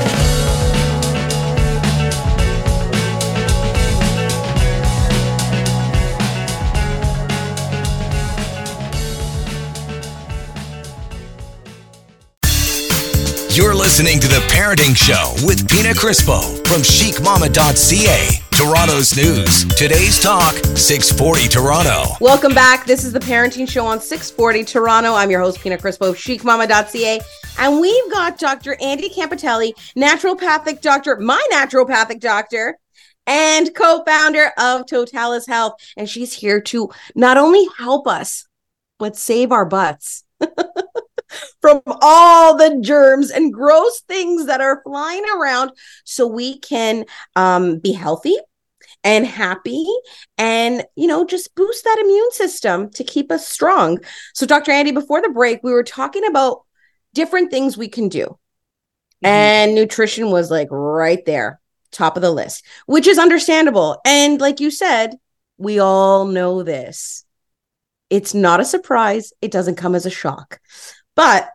You're 13.49 13.75
listening 13.75 14.21
to 14.21 14.29
The 14.29 14.41
Parenting 14.47 14.95
Show 14.95 15.33
with 15.45 15.67
Pina 15.69 15.89
Crispo 15.89 16.65
from 16.65 16.81
chicmama.ca. 16.81 18.42
Toronto's 18.63 19.17
news. 19.17 19.65
Today's 19.75 20.21
talk, 20.21 20.53
640 20.77 21.49
Toronto. 21.49 22.15
Welcome 22.21 22.53
back. 22.53 22.85
This 22.85 23.03
is 23.03 23.11
the 23.11 23.19
Parenting 23.19 23.69
Show 23.69 23.85
on 23.85 23.99
640 23.99 24.63
Toronto. 24.63 25.13
I'm 25.13 25.29
your 25.29 25.41
host, 25.41 25.59
Pina 25.59 25.77
Crispo 25.77 26.13
chicmama.ca. 26.13 27.19
And 27.59 27.81
we've 27.81 28.09
got 28.09 28.39
Dr. 28.39 28.77
Andy 28.79 29.09
Campitelli, 29.09 29.73
naturopathic 29.97 30.79
doctor, 30.79 31.17
my 31.17 31.45
naturopathic 31.51 32.21
doctor, 32.21 32.79
and 33.27 33.75
co 33.75 34.01
founder 34.05 34.53
of 34.57 34.85
Totalis 34.85 35.45
Health. 35.45 35.73
And 35.97 36.09
she's 36.09 36.31
here 36.31 36.61
to 36.61 36.89
not 37.15 37.35
only 37.35 37.67
help 37.77 38.07
us, 38.07 38.47
but 38.97 39.17
save 39.17 39.51
our 39.51 39.65
butts. 39.65 40.23
From 41.61 41.81
all 41.85 42.55
the 42.55 42.79
germs 42.79 43.29
and 43.29 43.51
gross 43.51 43.99
things 44.01 44.45
that 44.45 44.61
are 44.61 44.81
flying 44.85 45.25
around, 45.35 45.71
so 46.05 46.27
we 46.27 46.59
can 46.59 47.03
um, 47.35 47.79
be 47.79 47.91
healthy 47.91 48.37
and 49.03 49.25
happy 49.25 49.85
and 50.37 50.83
you 50.95 51.07
know 51.07 51.25
just 51.25 51.53
boost 51.55 51.83
that 51.83 51.99
immune 51.99 52.31
system 52.31 52.89
to 52.89 53.03
keep 53.03 53.31
us 53.31 53.47
strong 53.47 53.99
so 54.33 54.45
dr 54.45 54.71
andy 54.71 54.91
before 54.91 55.21
the 55.21 55.29
break 55.29 55.59
we 55.63 55.73
were 55.73 55.83
talking 55.83 56.25
about 56.25 56.61
different 57.13 57.51
things 57.51 57.77
we 57.77 57.87
can 57.87 58.09
do 58.09 58.25
mm-hmm. 59.23 59.25
and 59.25 59.75
nutrition 59.75 60.31
was 60.31 60.51
like 60.51 60.67
right 60.71 61.23
there, 61.25 61.59
top 61.91 62.15
of 62.15 62.21
the 62.21 62.31
list, 62.31 62.65
which 62.85 63.07
is 63.07 63.17
understandable. 63.19 63.99
And 64.05 64.39
like 64.39 64.59
you 64.59 64.71
said, 64.71 65.15
we 65.57 65.79
all 65.79 66.25
know 66.25 66.63
this. 66.63 67.25
It's 68.09 68.33
not 68.33 68.59
a 68.59 68.65
surprise, 68.65 69.33
it 69.41 69.51
doesn't 69.51 69.75
come 69.75 69.95
as 69.95 70.05
a 70.05 70.11
shock. 70.11 70.59
But 71.15 71.49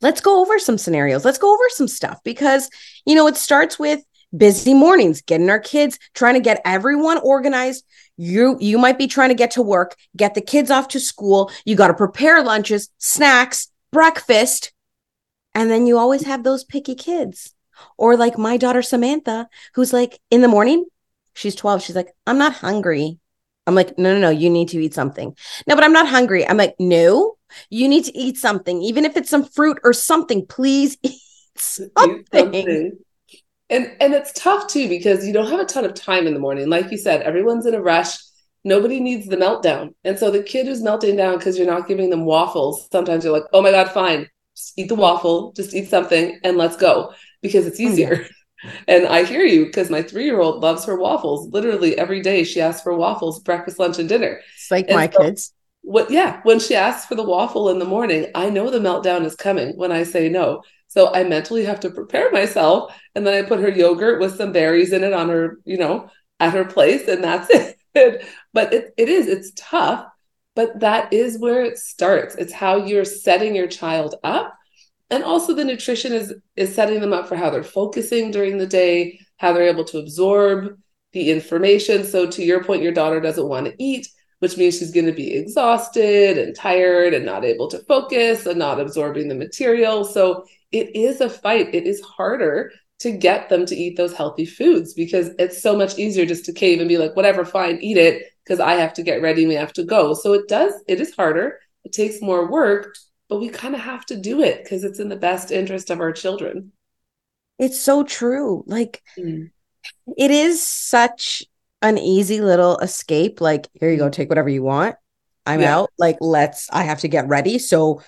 let's 0.00 0.20
go 0.20 0.40
over 0.40 0.58
some 0.58 0.78
scenarios. 0.78 1.24
Let's 1.24 1.38
go 1.38 1.52
over 1.52 1.68
some 1.70 1.88
stuff 1.88 2.20
because, 2.22 2.70
you 3.04 3.14
know, 3.14 3.26
it 3.26 3.36
starts 3.36 3.78
with 3.78 4.00
busy 4.36 4.74
mornings, 4.74 5.22
getting 5.22 5.50
our 5.50 5.58
kids, 5.58 5.98
trying 6.14 6.34
to 6.34 6.40
get 6.40 6.60
everyone 6.64 7.18
organized. 7.18 7.84
You 8.16 8.56
you 8.60 8.78
might 8.78 8.98
be 8.98 9.06
trying 9.06 9.28
to 9.28 9.34
get 9.34 9.52
to 9.52 9.62
work, 9.62 9.96
get 10.16 10.34
the 10.34 10.40
kids 10.40 10.70
off 10.70 10.88
to 10.88 11.00
school. 11.00 11.50
You 11.64 11.76
got 11.76 11.88
to 11.88 11.94
prepare 11.94 12.42
lunches, 12.42 12.88
snacks, 12.98 13.68
breakfast, 13.92 14.72
and 15.54 15.70
then 15.70 15.86
you 15.86 15.98
always 15.98 16.24
have 16.24 16.42
those 16.42 16.64
picky 16.64 16.94
kids. 16.94 17.54
Or 17.96 18.16
like 18.16 18.36
my 18.36 18.56
daughter 18.56 18.82
Samantha, 18.82 19.48
who's 19.74 19.92
like 19.92 20.18
in 20.30 20.40
the 20.40 20.48
morning, 20.48 20.86
she's 21.34 21.54
12, 21.54 21.82
she's 21.82 21.96
like, 21.96 22.12
"I'm 22.26 22.38
not 22.38 22.54
hungry." 22.54 23.18
I'm 23.66 23.74
like, 23.74 23.98
"No, 23.98 24.14
no, 24.14 24.20
no, 24.20 24.30
you 24.30 24.50
need 24.50 24.68
to 24.70 24.82
eat 24.82 24.94
something." 24.94 25.36
No, 25.66 25.74
but 25.76 25.84
I'm 25.84 25.92
not 25.92 26.08
hungry. 26.08 26.46
I'm 26.46 26.56
like, 26.56 26.74
"No, 26.80 27.36
you 27.70 27.88
need 27.88 28.04
to 28.06 28.18
eat 28.18 28.36
something, 28.36 28.82
even 28.82 29.04
if 29.04 29.16
it's 29.16 29.30
some 29.30 29.44
fruit 29.44 29.78
or 29.84 29.92
something. 29.92 30.46
Please 30.46 30.96
eat 31.02 31.20
something." 31.56 32.10
Eat 32.10 32.28
something. 32.34 32.98
And 33.70 33.92
and 34.00 34.14
it's 34.14 34.32
tough 34.32 34.66
too 34.68 34.88
because 34.88 35.26
you 35.26 35.32
don't 35.32 35.50
have 35.50 35.60
a 35.60 35.64
ton 35.64 35.84
of 35.84 35.94
time 35.94 36.26
in 36.26 36.34
the 36.34 36.40
morning. 36.40 36.68
Like 36.68 36.90
you 36.90 36.98
said, 36.98 37.22
everyone's 37.22 37.66
in 37.66 37.74
a 37.74 37.82
rush. 37.82 38.16
Nobody 38.64 39.00
needs 39.00 39.26
the 39.26 39.36
meltdown. 39.36 39.94
And 40.04 40.18
so 40.18 40.30
the 40.30 40.42
kid 40.42 40.66
who's 40.66 40.82
melting 40.82 41.16
down 41.16 41.38
because 41.38 41.56
you're 41.56 41.66
not 41.66 41.86
giving 41.86 42.10
them 42.10 42.24
waffles, 42.24 42.88
sometimes 42.90 43.24
you're 43.24 43.32
like, 43.32 43.48
oh 43.52 43.62
my 43.62 43.70
God, 43.70 43.90
fine. 43.90 44.28
Just 44.56 44.78
eat 44.78 44.88
the 44.88 44.94
waffle, 44.94 45.52
just 45.52 45.74
eat 45.74 45.88
something 45.88 46.38
and 46.42 46.56
let's 46.56 46.76
go 46.76 47.12
because 47.42 47.66
it's 47.66 47.78
oh, 47.78 47.84
easier. 47.84 48.26
and 48.88 49.06
I 49.06 49.24
hear 49.24 49.44
you 49.44 49.66
because 49.66 49.90
my 49.90 50.02
three 50.02 50.24
year 50.24 50.40
old 50.40 50.62
loves 50.62 50.84
her 50.86 50.96
waffles. 50.96 51.52
Literally 51.52 51.96
every 51.98 52.22
day 52.22 52.44
she 52.44 52.60
asks 52.60 52.82
for 52.82 52.94
waffles, 52.94 53.40
breakfast, 53.40 53.78
lunch, 53.78 53.98
and 53.98 54.08
dinner. 54.08 54.40
It's 54.54 54.70
like 54.70 54.86
and 54.88 54.96
my 54.96 55.10
so, 55.10 55.18
kids. 55.20 55.52
What 55.82 56.10
yeah, 56.10 56.40
when 56.42 56.58
she 56.58 56.74
asks 56.74 57.06
for 57.06 57.14
the 57.14 57.22
waffle 57.22 57.68
in 57.68 57.78
the 57.78 57.84
morning, 57.84 58.26
I 58.34 58.50
know 58.50 58.70
the 58.70 58.80
meltdown 58.80 59.24
is 59.24 59.36
coming 59.36 59.76
when 59.76 59.92
I 59.92 60.02
say 60.02 60.28
no. 60.28 60.62
So 60.88 61.12
I 61.14 61.24
mentally 61.24 61.64
have 61.64 61.80
to 61.80 61.90
prepare 61.90 62.30
myself. 62.32 62.98
And 63.14 63.26
then 63.26 63.34
I 63.34 63.46
put 63.46 63.60
her 63.60 63.68
yogurt 63.68 64.20
with 64.20 64.36
some 64.36 64.52
berries 64.52 64.92
in 64.92 65.04
it 65.04 65.12
on 65.12 65.28
her, 65.28 65.58
you 65.64 65.78
know, 65.78 66.10
at 66.40 66.54
her 66.54 66.64
place, 66.64 67.06
and 67.08 67.22
that's 67.22 67.48
it. 67.94 68.26
but 68.52 68.72
it, 68.72 68.94
it 68.96 69.08
is, 69.08 69.26
it's 69.28 69.52
tough. 69.56 70.06
But 70.54 70.80
that 70.80 71.12
is 71.12 71.38
where 71.38 71.62
it 71.62 71.78
starts. 71.78 72.34
It's 72.34 72.52
how 72.52 72.84
you're 72.84 73.04
setting 73.04 73.54
your 73.54 73.68
child 73.68 74.16
up. 74.24 74.54
And 75.10 75.22
also 75.22 75.54
the 75.54 75.64
nutrition 75.64 76.12
is 76.12 76.34
is 76.56 76.74
setting 76.74 77.00
them 77.00 77.12
up 77.12 77.28
for 77.28 77.36
how 77.36 77.48
they're 77.48 77.62
focusing 77.62 78.30
during 78.30 78.58
the 78.58 78.66
day, 78.66 79.20
how 79.36 79.52
they're 79.52 79.68
able 79.68 79.84
to 79.84 79.98
absorb 79.98 80.78
the 81.12 81.30
information. 81.30 82.04
So 82.04 82.28
to 82.30 82.42
your 82.42 82.64
point, 82.64 82.82
your 82.82 82.92
daughter 82.92 83.20
doesn't 83.20 83.48
want 83.48 83.66
to 83.66 83.74
eat 83.78 84.08
which 84.40 84.56
means 84.56 84.78
she's 84.78 84.92
going 84.92 85.06
to 85.06 85.12
be 85.12 85.34
exhausted 85.34 86.38
and 86.38 86.54
tired 86.54 87.14
and 87.14 87.24
not 87.24 87.44
able 87.44 87.68
to 87.68 87.78
focus 87.80 88.46
and 88.46 88.58
not 88.58 88.80
absorbing 88.80 89.28
the 89.28 89.34
material. 89.34 90.04
So 90.04 90.44
it 90.72 90.94
is 90.94 91.20
a 91.20 91.30
fight. 91.30 91.74
It 91.74 91.86
is 91.86 92.00
harder 92.00 92.72
to 93.00 93.12
get 93.12 93.48
them 93.48 93.64
to 93.66 93.76
eat 93.76 93.96
those 93.96 94.12
healthy 94.12 94.44
foods 94.44 94.92
because 94.92 95.30
it's 95.38 95.62
so 95.62 95.76
much 95.76 95.98
easier 95.98 96.26
just 96.26 96.44
to 96.46 96.52
cave 96.52 96.80
and 96.80 96.88
be 96.88 96.98
like, 96.98 97.14
whatever, 97.14 97.44
fine, 97.44 97.78
eat 97.80 97.96
it 97.96 98.24
because 98.44 98.60
I 98.60 98.74
have 98.74 98.92
to 98.94 99.02
get 99.02 99.22
ready 99.22 99.42
and 99.42 99.48
we 99.48 99.54
have 99.54 99.72
to 99.74 99.84
go. 99.84 100.14
So 100.14 100.32
it 100.32 100.48
does, 100.48 100.72
it 100.88 101.00
is 101.00 101.14
harder. 101.14 101.60
It 101.84 101.92
takes 101.92 102.20
more 102.20 102.50
work, 102.50 102.96
but 103.28 103.38
we 103.38 103.50
kind 103.50 103.74
of 103.74 103.80
have 103.80 104.04
to 104.06 104.16
do 104.16 104.42
it 104.42 104.64
because 104.64 104.84
it's 104.84 104.98
in 104.98 105.08
the 105.08 105.16
best 105.16 105.52
interest 105.52 105.90
of 105.90 106.00
our 106.00 106.12
children. 106.12 106.72
It's 107.58 107.80
so 107.80 108.02
true. 108.02 108.64
Like, 108.66 109.02
mm. 109.16 109.50
it 110.16 110.30
is 110.30 110.66
such 110.66 111.44
an 111.82 111.98
easy 111.98 112.40
little 112.40 112.78
escape. 112.78 113.40
Like, 113.40 113.68
here 113.74 113.90
you 113.90 113.98
go, 113.98 114.08
take 114.08 114.28
whatever 114.28 114.48
you 114.48 114.62
want. 114.62 114.96
I'm 115.46 115.60
yeah. 115.60 115.78
out. 115.78 115.90
Like, 115.98 116.18
let's, 116.20 116.68
I 116.70 116.82
have 116.82 117.00
to 117.00 117.08
get 117.08 117.28
ready. 117.28 117.58
So 117.58 118.02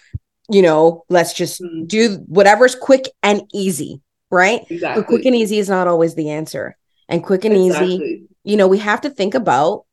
you 0.50 0.62
know, 0.62 1.04
let's 1.08 1.32
just 1.32 1.60
mm-hmm. 1.60 1.84
do 1.86 2.16
whatever's 2.26 2.74
quick 2.74 3.04
and 3.22 3.42
easy, 3.52 4.00
right? 4.30 4.62
Exactly. 4.68 5.02
But 5.02 5.08
quick 5.08 5.24
and 5.24 5.34
easy 5.34 5.58
is 5.58 5.68
not 5.68 5.88
always 5.88 6.14
the 6.14 6.30
answer. 6.30 6.76
And 7.08 7.24
quick 7.24 7.44
and 7.44 7.54
exactly. 7.56 7.94
easy, 7.94 8.28
you 8.44 8.56
know, 8.56 8.68
we 8.68 8.78
have 8.78 9.00
to 9.02 9.10
think 9.10 9.34
about 9.34 9.84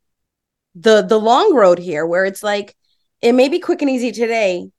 the 0.76 1.02
the 1.02 1.20
long 1.20 1.56
road 1.56 1.80
here 1.80 2.06
where 2.06 2.26
it's 2.26 2.44
like 2.44 2.76
it 3.22 3.34
may 3.34 3.50
be 3.50 3.60
quick 3.60 3.82
and 3.82 3.90
easy 3.90 4.12
today, 4.12 4.70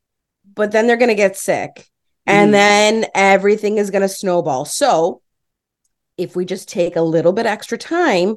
but 0.54 0.70
then 0.70 0.86
they're 0.86 0.96
going 0.96 1.08
to 1.08 1.14
get 1.14 1.36
sick. 1.36 1.88
And 2.26 2.46
mm-hmm. 2.46 2.52
then 2.52 3.06
everything 3.14 3.78
is 3.78 3.90
going 3.90 4.02
to 4.02 4.08
snowball. 4.08 4.64
So, 4.64 5.22
if 6.16 6.36
we 6.36 6.44
just 6.44 6.68
take 6.68 6.96
a 6.96 7.02
little 7.02 7.32
bit 7.32 7.46
extra 7.46 7.78
time, 7.78 8.36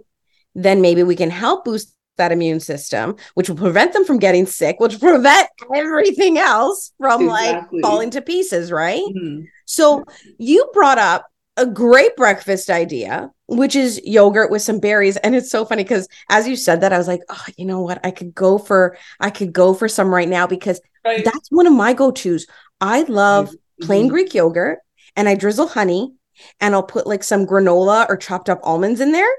then 0.55 0.81
maybe 0.81 1.03
we 1.03 1.15
can 1.15 1.29
help 1.29 1.65
boost 1.65 1.93
that 2.18 2.32
immune 2.32 2.60
system, 2.60 3.15
which 3.34 3.50
will 3.50 3.58
prevent 3.58 3.94
them 3.94 4.06
from 4.06 4.20
getting 4.20 4.46
sick, 4.46 4.80
which 4.80 4.94
will 4.94 5.12
prevent 5.12 5.48
everything 5.74 6.38
else 6.38 6.91
from 7.00 7.24
exactly. 7.24 7.80
like 7.80 7.84
falling 7.84 8.10
to 8.12 8.22
pieces, 8.22 8.72
right? 8.72 9.01
Mm-hmm. 9.01 9.46
So 9.65 10.03
you 10.38 10.70
brought 10.74 10.98
up 10.98 11.27
a 11.58 11.65
great 11.65 12.15
breakfast 12.15 12.70
idea, 12.70 13.30
which 13.48 13.75
is 13.75 14.01
yogurt 14.03 14.51
with 14.51 14.62
some 14.62 14.80
berries. 14.80 15.18
And 15.18 15.36
it's 15.36 15.51
so 15.51 15.65
funny 15.65 15.84
because 15.84 16.08
as 16.30 16.48
you 16.48 16.56
said 16.56 16.82
that, 16.82 16.94
I 16.94 16.98
was 16.98 17.08
like, 17.08 17.22
oh, 17.30 17.46
you 17.58 17.65
know 17.65 17.82
what? 17.82 18.00
I 18.06 18.12
could 18.12 18.34
go 18.34 18.58
for 18.58 18.98
I 19.20 19.30
could 19.30 19.53
go 19.53 19.74
for 19.74 19.88
some 19.88 20.13
right 20.13 20.30
now 20.30 20.48
because 20.48 20.80
right. 21.03 21.24
that's 21.24 21.50
one 21.50 21.68
of 21.68 21.74
my 21.74 21.94
go-tos. 21.94 22.48
I 22.80 23.03
love 23.03 23.50
mm-hmm. 23.50 23.86
plain 23.86 24.08
Greek 24.08 24.34
yogurt 24.34 24.80
and 25.15 25.27
I 25.27 25.36
drizzle 25.36 25.68
honey 25.68 26.13
and 26.60 26.74
I'll 26.74 26.84
put 26.84 27.06
like 27.06 27.24
some 27.24 27.46
granola 27.46 28.08
or 28.10 28.18
chopped 28.18 28.50
up 28.50 28.60
almonds 28.63 29.01
in 29.01 29.12
there. 29.12 29.30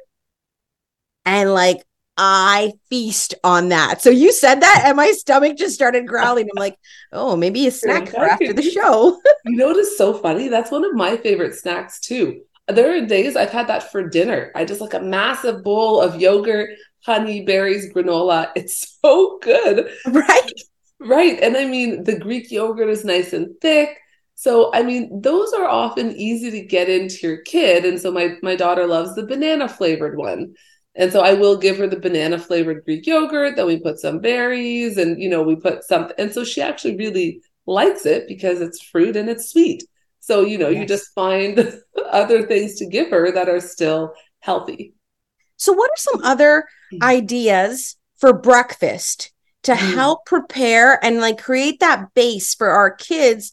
And 1.24 1.54
like 1.54 1.82
I 2.16 2.72
feast 2.90 3.34
on 3.42 3.70
that. 3.70 4.02
So 4.02 4.10
you 4.10 4.32
said 4.32 4.60
that, 4.60 4.82
and 4.84 4.96
my 4.96 5.12
stomach 5.12 5.56
just 5.56 5.74
started 5.74 6.06
growling. 6.06 6.48
I'm 6.54 6.60
like, 6.60 6.76
oh, 7.12 7.36
maybe 7.36 7.66
a 7.66 7.70
snack 7.70 8.08
for 8.08 8.24
after 8.24 8.52
the 8.52 8.62
show. 8.62 9.20
you 9.44 9.56
know 9.56 9.68
what 9.68 9.76
is 9.76 9.96
so 9.96 10.12
funny? 10.14 10.48
That's 10.48 10.70
one 10.70 10.84
of 10.84 10.94
my 10.94 11.16
favorite 11.16 11.54
snacks 11.54 12.00
too. 12.00 12.42
There 12.68 12.96
are 12.96 13.06
days 13.06 13.34
I've 13.34 13.50
had 13.50 13.68
that 13.68 13.90
for 13.90 14.08
dinner. 14.08 14.52
I 14.54 14.64
just 14.64 14.80
like 14.80 14.94
a 14.94 15.00
massive 15.00 15.64
bowl 15.64 16.00
of 16.00 16.20
yogurt, 16.20 16.70
honey, 17.04 17.44
berries, 17.44 17.92
granola. 17.92 18.50
It's 18.56 18.98
so 19.02 19.38
good. 19.42 19.90
Right. 20.06 20.52
Right. 21.00 21.40
And 21.40 21.56
I 21.56 21.64
mean, 21.64 22.04
the 22.04 22.18
Greek 22.18 22.50
yogurt 22.50 22.88
is 22.88 23.04
nice 23.04 23.32
and 23.32 23.60
thick. 23.60 23.98
So, 24.34 24.72
I 24.72 24.82
mean, 24.82 25.20
those 25.20 25.52
are 25.52 25.66
often 25.66 26.12
easy 26.16 26.50
to 26.52 26.62
get 26.62 26.88
into 26.88 27.26
your 27.26 27.38
kid. 27.38 27.84
And 27.84 28.00
so 28.00 28.10
my, 28.12 28.36
my 28.42 28.54
daughter 28.56 28.86
loves 28.86 29.14
the 29.14 29.26
banana 29.26 29.68
flavored 29.68 30.16
one. 30.16 30.54
And 30.94 31.10
so 31.10 31.22
I 31.22 31.32
will 31.32 31.56
give 31.56 31.78
her 31.78 31.86
the 31.86 31.98
banana 31.98 32.38
flavored 32.38 32.84
Greek 32.84 33.06
yogurt. 33.06 33.56
Then 33.56 33.66
we 33.66 33.80
put 33.80 33.98
some 33.98 34.18
berries 34.18 34.98
and, 34.98 35.20
you 35.20 35.28
know, 35.28 35.42
we 35.42 35.56
put 35.56 35.84
something. 35.84 36.14
And 36.18 36.32
so 36.32 36.44
she 36.44 36.60
actually 36.60 36.96
really 36.96 37.42
likes 37.66 38.04
it 38.04 38.28
because 38.28 38.60
it's 38.60 38.82
fruit 38.82 39.16
and 39.16 39.30
it's 39.30 39.50
sweet. 39.50 39.84
So, 40.20 40.44
you 40.44 40.58
know, 40.58 40.68
yes. 40.68 40.80
you 40.80 40.86
just 40.86 41.14
find 41.14 41.80
other 42.10 42.46
things 42.46 42.76
to 42.76 42.86
give 42.86 43.10
her 43.10 43.32
that 43.32 43.48
are 43.48 43.60
still 43.60 44.12
healthy. 44.40 44.94
So, 45.56 45.72
what 45.72 45.90
are 45.90 45.96
some 45.96 46.22
other 46.24 46.66
mm-hmm. 46.92 47.02
ideas 47.02 47.96
for 48.18 48.32
breakfast 48.32 49.32
to 49.62 49.72
mm-hmm. 49.72 49.94
help 49.94 50.26
prepare 50.26 51.02
and 51.04 51.20
like 51.20 51.42
create 51.42 51.80
that 51.80 52.14
base 52.14 52.54
for 52.54 52.70
our 52.70 52.90
kids 52.90 53.52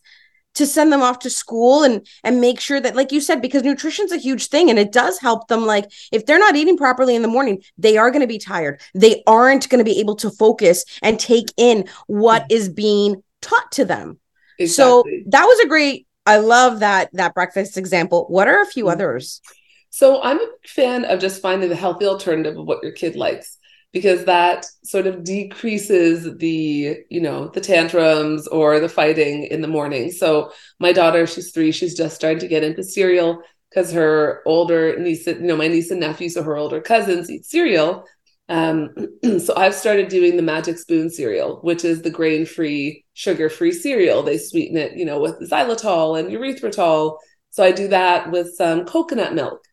to 0.60 0.68
send 0.68 0.92
them 0.92 1.02
off 1.02 1.20
to 1.20 1.30
school 1.30 1.84
and 1.84 2.06
and 2.24 2.42
make 2.42 2.60
sure 2.60 2.82
that 2.82 2.96
like 2.96 3.14
you 3.14 3.22
said 3.22 3.42
because 3.42 3.64
nutrition's 3.64 4.12
a 4.12 4.18
huge 4.18 4.48
thing 4.48 4.70
and 4.70 4.78
it 4.78 4.92
does 4.92 5.18
help 5.18 5.48
them 5.48 5.66
like 5.66 5.90
if 6.12 6.26
they're 6.26 6.38
not 6.38 6.58
eating 6.58 6.78
properly 6.78 7.16
in 7.16 7.22
the 7.22 7.30
morning 7.30 7.64
they 7.78 7.98
are 7.98 8.12
going 8.12 8.22
to 8.22 8.28
be 8.28 8.38
tired. 8.38 8.82
They 8.94 9.24
aren't 9.26 9.70
going 9.70 9.80
to 9.80 9.90
be 9.90 10.00
able 10.02 10.16
to 10.18 10.30
focus 10.30 10.84
and 11.02 11.18
take 11.18 11.48
in 11.56 11.88
what 12.08 12.46
is 12.50 12.68
being 12.68 13.24
taught 13.42 13.72
to 13.74 13.86
them. 13.86 14.20
Exactly. 14.60 15.24
so 15.24 15.30
that 15.30 15.46
was 15.46 15.60
a 15.62 15.68
great 15.68 16.06
i 16.26 16.38
love 16.38 16.82
that 16.82 17.10
that 17.14 17.34
breakfast 17.34 17.78
example. 17.78 18.26
What 18.28 18.50
are 18.50 18.62
a 18.62 18.66
few 18.66 18.86
mm-hmm. 18.86 18.92
others? 18.92 19.42
So 19.90 20.22
i'm 20.22 20.40
a 20.40 20.48
fan 20.68 21.06
of 21.06 21.22
just 21.22 21.42
finding 21.42 21.70
the 21.70 21.76
healthy 21.76 22.06
alternative 22.06 22.58
of 22.58 22.66
what 22.66 22.84
your 22.84 22.92
kid 22.92 23.16
likes 23.16 23.59
because 23.92 24.26
that 24.26 24.66
sort 24.84 25.08
of 25.08 25.24
decreases 25.24 26.38
the 26.38 26.98
you 27.10 27.22
know 27.22 27.48
the 27.50 27.62
tantrums 27.62 28.48
or 28.48 28.80
the 28.80 28.90
fighting 28.90 29.46
in 29.46 29.62
the 29.62 29.68
morning. 29.68 30.12
So 30.12 30.52
my 30.80 30.92
daughter 30.92 31.26
she's 31.26 31.52
three 31.52 31.72
she's 31.72 31.96
just 31.96 32.16
starting 32.16 32.40
to 32.40 32.48
get 32.48 32.64
into 32.64 32.84
cereal 32.84 33.42
because 33.70 33.92
her 33.92 34.42
older 34.46 34.98
niece 35.00 35.26
you 35.28 35.40
know 35.40 35.56
my 35.58 35.68
niece 35.68 35.92
and 35.92 36.00
nephew 36.00 36.30
so 36.30 36.44
her 36.44 36.58
older 36.58 36.82
cousins 36.82 37.30
eat 37.30 37.46
cereal. 37.46 38.06
Um, 38.48 38.90
so 39.40 39.56
i've 39.56 39.76
started 39.76 40.08
doing 40.08 40.36
the 40.36 40.42
magic 40.42 40.80
spoon 40.80 41.12
cereal 41.12 41.60
which 41.62 41.86
is 41.86 42.02
the 42.02 42.10
grain 42.10 42.46
free 42.46 43.06
sugar 43.14 43.50
free 43.50 43.72
cereal. 43.72 44.24
They 44.24 44.38
sweeten 44.38 44.78
it 44.78 44.94
you 44.98 45.06
know 45.06 45.20
with 45.20 45.40
xylitol 45.50 46.20
and 46.20 46.30
erythritol. 46.30 47.18
So 47.52 47.64
i 47.64 47.72
do 47.72 47.88
that 47.88 48.32
with 48.32 48.54
some 48.56 48.86
coconut 48.86 49.34
milk. 49.34 49.64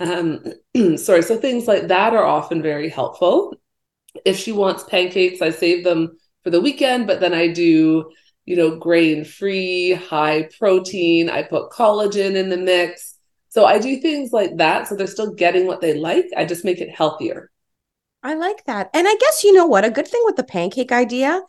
Um, 0.00 0.44
sorry 0.96 1.22
so 1.22 1.38
things 1.38 1.66
like 1.66 1.88
that 1.88 2.12
are 2.12 2.24
often 2.24 2.60
very 2.60 2.88
helpful 2.90 3.54
if 4.24 4.38
she 4.38 4.52
wants 4.52 4.84
pancakes, 4.84 5.42
I 5.42 5.50
save 5.50 5.84
them 5.84 6.18
for 6.44 6.50
the 6.50 6.60
weekend, 6.60 7.06
but 7.06 7.20
then 7.20 7.34
I 7.34 7.48
do 7.48 8.10
you 8.44 8.56
know, 8.56 8.76
grain 8.76 9.24
free, 9.24 9.92
high 9.92 10.48
protein. 10.58 11.30
I 11.30 11.42
put 11.42 11.70
collagen 11.70 12.34
in 12.34 12.48
the 12.48 12.56
mix. 12.56 13.18
So 13.48 13.64
I 13.64 13.78
do 13.78 14.00
things 14.00 14.32
like 14.32 14.56
that. 14.56 14.88
So 14.88 14.96
they're 14.96 15.06
still 15.06 15.34
getting 15.34 15.66
what 15.66 15.80
they 15.80 15.94
like. 15.94 16.26
I 16.36 16.44
just 16.44 16.64
make 16.64 16.80
it 16.80 16.90
healthier. 16.90 17.50
I 18.22 18.34
like 18.34 18.64
that. 18.64 18.90
And 18.94 19.06
I 19.06 19.14
guess 19.16 19.44
you 19.44 19.52
know 19.52 19.66
what? 19.66 19.84
A 19.84 19.90
good 19.90 20.08
thing 20.08 20.22
with 20.24 20.36
the 20.36 20.44
pancake 20.44 20.92
idea 20.92 21.42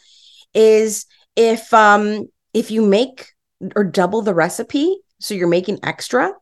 is 0.54 1.06
if 1.36 1.74
um 1.74 2.28
if 2.54 2.70
you 2.70 2.86
make 2.86 3.30
or 3.76 3.84
double 3.84 4.22
the 4.22 4.34
recipe, 4.34 4.98
so 5.20 5.34
you're 5.34 5.48
making 5.48 5.80
extra, 5.84 6.34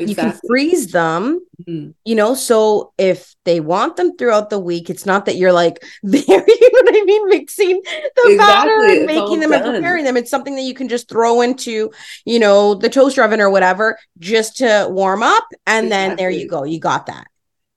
Exactly. 0.00 0.26
You 0.26 0.32
can 0.32 0.40
freeze 0.46 0.92
them, 0.92 1.40
mm-hmm. 1.66 1.90
you 2.04 2.14
know. 2.14 2.34
So 2.34 2.92
if 2.98 3.34
they 3.44 3.58
want 3.58 3.96
them 3.96 4.16
throughout 4.16 4.48
the 4.48 4.58
week, 4.58 4.90
it's 4.90 5.04
not 5.04 5.26
that 5.26 5.34
you're 5.34 5.52
like 5.52 5.82
there, 6.04 6.22
you 6.24 6.70
know 6.72 6.82
what 6.82 6.96
I 6.96 7.04
mean, 7.04 7.28
mixing 7.28 7.80
the 7.82 8.30
exactly. 8.30 8.36
batter 8.36 8.84
and 8.84 8.92
it's 8.92 9.06
making 9.06 9.40
them 9.40 9.50
done. 9.50 9.64
and 9.64 9.74
preparing 9.74 10.04
them. 10.04 10.16
It's 10.16 10.30
something 10.30 10.54
that 10.54 10.62
you 10.62 10.74
can 10.74 10.88
just 10.88 11.08
throw 11.08 11.40
into, 11.40 11.90
you 12.24 12.38
know, 12.38 12.74
the 12.74 12.88
toaster 12.88 13.24
oven 13.24 13.40
or 13.40 13.50
whatever, 13.50 13.98
just 14.20 14.58
to 14.58 14.86
warm 14.88 15.24
up, 15.24 15.44
and 15.66 15.86
exactly. 15.86 16.08
then 16.08 16.16
there 16.16 16.30
you 16.30 16.46
go, 16.46 16.62
you 16.62 16.78
got 16.78 17.06
that. 17.06 17.26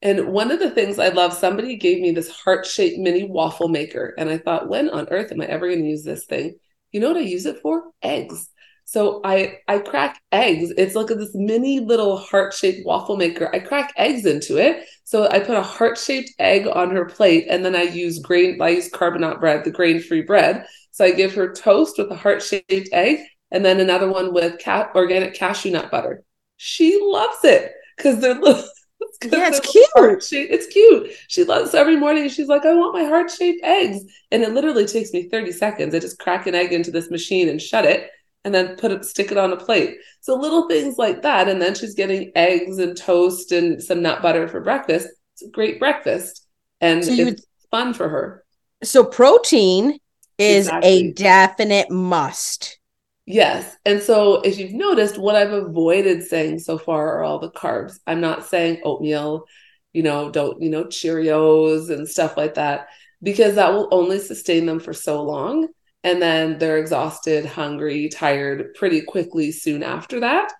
And 0.03 0.27
one 0.27 0.51
of 0.51 0.59
the 0.59 0.71
things 0.71 0.99
I 0.99 1.09
love, 1.09 1.33
somebody 1.33 1.75
gave 1.75 2.01
me 2.01 2.11
this 2.11 2.29
heart 2.29 2.67
shaped 2.67 2.99
mini 2.99 3.23
waffle 3.23 3.67
maker, 3.67 4.13
and 4.15 4.29
I 4.29 4.37
thought, 4.37 4.69
when 4.69 4.89
on 4.89 5.07
earth 5.09 5.31
am 5.31 5.41
I 5.41 5.45
ever 5.45 5.67
going 5.67 5.81
to 5.81 5.89
use 5.89 6.03
this 6.03 6.25
thing? 6.25 6.59
You 6.91 6.99
know 6.99 7.07
what 7.07 7.17
I 7.17 7.21
use 7.21 7.47
it 7.47 7.61
for? 7.61 7.85
Eggs. 8.03 8.47
So 8.85 9.21
I 9.23 9.59
I 9.67 9.79
crack 9.79 10.21
eggs. 10.31 10.71
It's 10.77 10.95
like 10.95 11.07
this 11.07 11.31
mini 11.33 11.79
little 11.79 12.17
heart-shaped 12.17 12.85
waffle 12.85 13.17
maker. 13.17 13.49
I 13.53 13.59
crack 13.59 13.93
eggs 13.97 14.25
into 14.25 14.57
it. 14.57 14.85
So 15.03 15.29
I 15.29 15.39
put 15.39 15.57
a 15.57 15.61
heart-shaped 15.61 16.31
egg 16.39 16.67
on 16.67 16.91
her 16.91 17.05
plate 17.05 17.47
and 17.49 17.63
then 17.63 17.75
I 17.75 17.83
use 17.83 18.19
grain 18.19 18.61
I 18.61 18.69
use 18.69 18.89
Carbonaut 18.89 19.39
bread, 19.39 19.63
the 19.63 19.71
grain-free 19.71 20.23
bread. 20.23 20.65
So 20.91 21.05
I 21.05 21.11
give 21.11 21.33
her 21.35 21.53
toast 21.53 21.97
with 21.97 22.11
a 22.11 22.15
heart-shaped 22.15 22.89
egg 22.91 23.19
and 23.51 23.63
then 23.63 23.79
another 23.79 24.11
one 24.11 24.33
with 24.33 24.61
ca- 24.63 24.91
organic 24.95 25.33
cashew 25.35 25.71
nut 25.71 25.89
butter. 25.91 26.23
She 26.57 26.99
loves 27.01 27.43
it 27.43 27.71
because 27.97 28.19
they're 28.19 28.35
little 28.35 28.63
yeah, 29.23 29.49
it's 29.51 29.59
cute. 29.59 30.23
Shaped, 30.23 30.51
it's 30.51 30.67
cute. 30.67 31.11
She 31.27 31.43
loves 31.43 31.73
every 31.73 31.95
morning. 31.95 32.27
She's 32.29 32.47
like, 32.47 32.65
I 32.65 32.73
want 32.73 32.93
my 32.93 33.03
heart 33.05 33.29
shaped 33.29 33.63
eggs. 33.63 33.99
And 34.31 34.43
it 34.43 34.51
literally 34.51 34.85
takes 34.85 35.13
me 35.13 35.29
30 35.29 35.51
seconds. 35.51 35.93
I 35.93 35.99
just 35.99 36.19
crack 36.19 36.47
an 36.47 36.55
egg 36.55 36.73
into 36.73 36.91
this 36.91 37.11
machine 37.11 37.47
and 37.49 37.61
shut 37.61 37.85
it 37.85 38.09
and 38.43 38.53
then 38.53 38.75
put 38.75 38.91
it 38.91 39.05
stick 39.05 39.31
it 39.31 39.37
on 39.37 39.53
a 39.53 39.57
plate. 39.57 39.97
So 40.21 40.35
little 40.35 40.67
things 40.67 40.97
like 40.97 41.21
that. 41.21 41.47
And 41.47 41.61
then 41.61 41.75
she's 41.75 41.93
getting 41.93 42.31
eggs 42.35 42.79
and 42.79 42.97
toast 42.97 43.51
and 43.51 43.81
some 43.81 44.01
nut 44.01 44.21
butter 44.21 44.47
for 44.47 44.61
breakfast. 44.61 45.07
It's 45.33 45.43
a 45.43 45.49
great 45.49 45.79
breakfast. 45.79 46.47
And 46.79 47.05
so 47.05 47.11
it's 47.11 47.45
fun 47.69 47.93
for 47.93 48.09
her. 48.09 48.43
So 48.83 49.03
protein 49.03 49.99
is 50.37 50.67
exactly. 50.67 50.89
a 50.89 51.11
definite 51.13 51.91
must. 51.91 52.79
Yes. 53.27 53.77
And 53.85 54.01
so 54.01 54.41
if 54.41 54.57
you've 54.57 54.73
noticed, 54.73 55.19
what 55.19 55.35
I've 55.35 55.53
avoided 55.53 56.23
saying 56.23 56.59
so 56.59 56.79
far 56.79 57.17
are 57.17 57.23
all 57.23 57.37
the 57.37 57.51
carbs. 57.51 57.99
I'm 58.07 58.19
not 58.19 58.47
saying 58.47 58.81
oatmeal, 58.83 59.45
you 59.93 60.01
know, 60.01 60.31
don't, 60.31 60.59
you 60.61 60.71
know, 60.71 60.85
Cheerios 60.85 61.91
and 61.91 62.09
stuff 62.09 62.35
like 62.35 62.55
that, 62.55 62.87
because 63.21 63.55
that 63.55 63.71
will 63.73 63.87
only 63.91 64.17
sustain 64.17 64.65
them 64.65 64.79
for 64.79 64.93
so 64.93 65.21
long 65.21 65.67
and 66.03 66.21
then 66.21 66.57
they're 66.57 66.77
exhausted, 66.77 67.45
hungry, 67.45 68.09
tired 68.09 68.73
pretty 68.75 69.01
quickly 69.01 69.51
soon 69.51 69.83
after 69.83 70.21
that. 70.21 70.51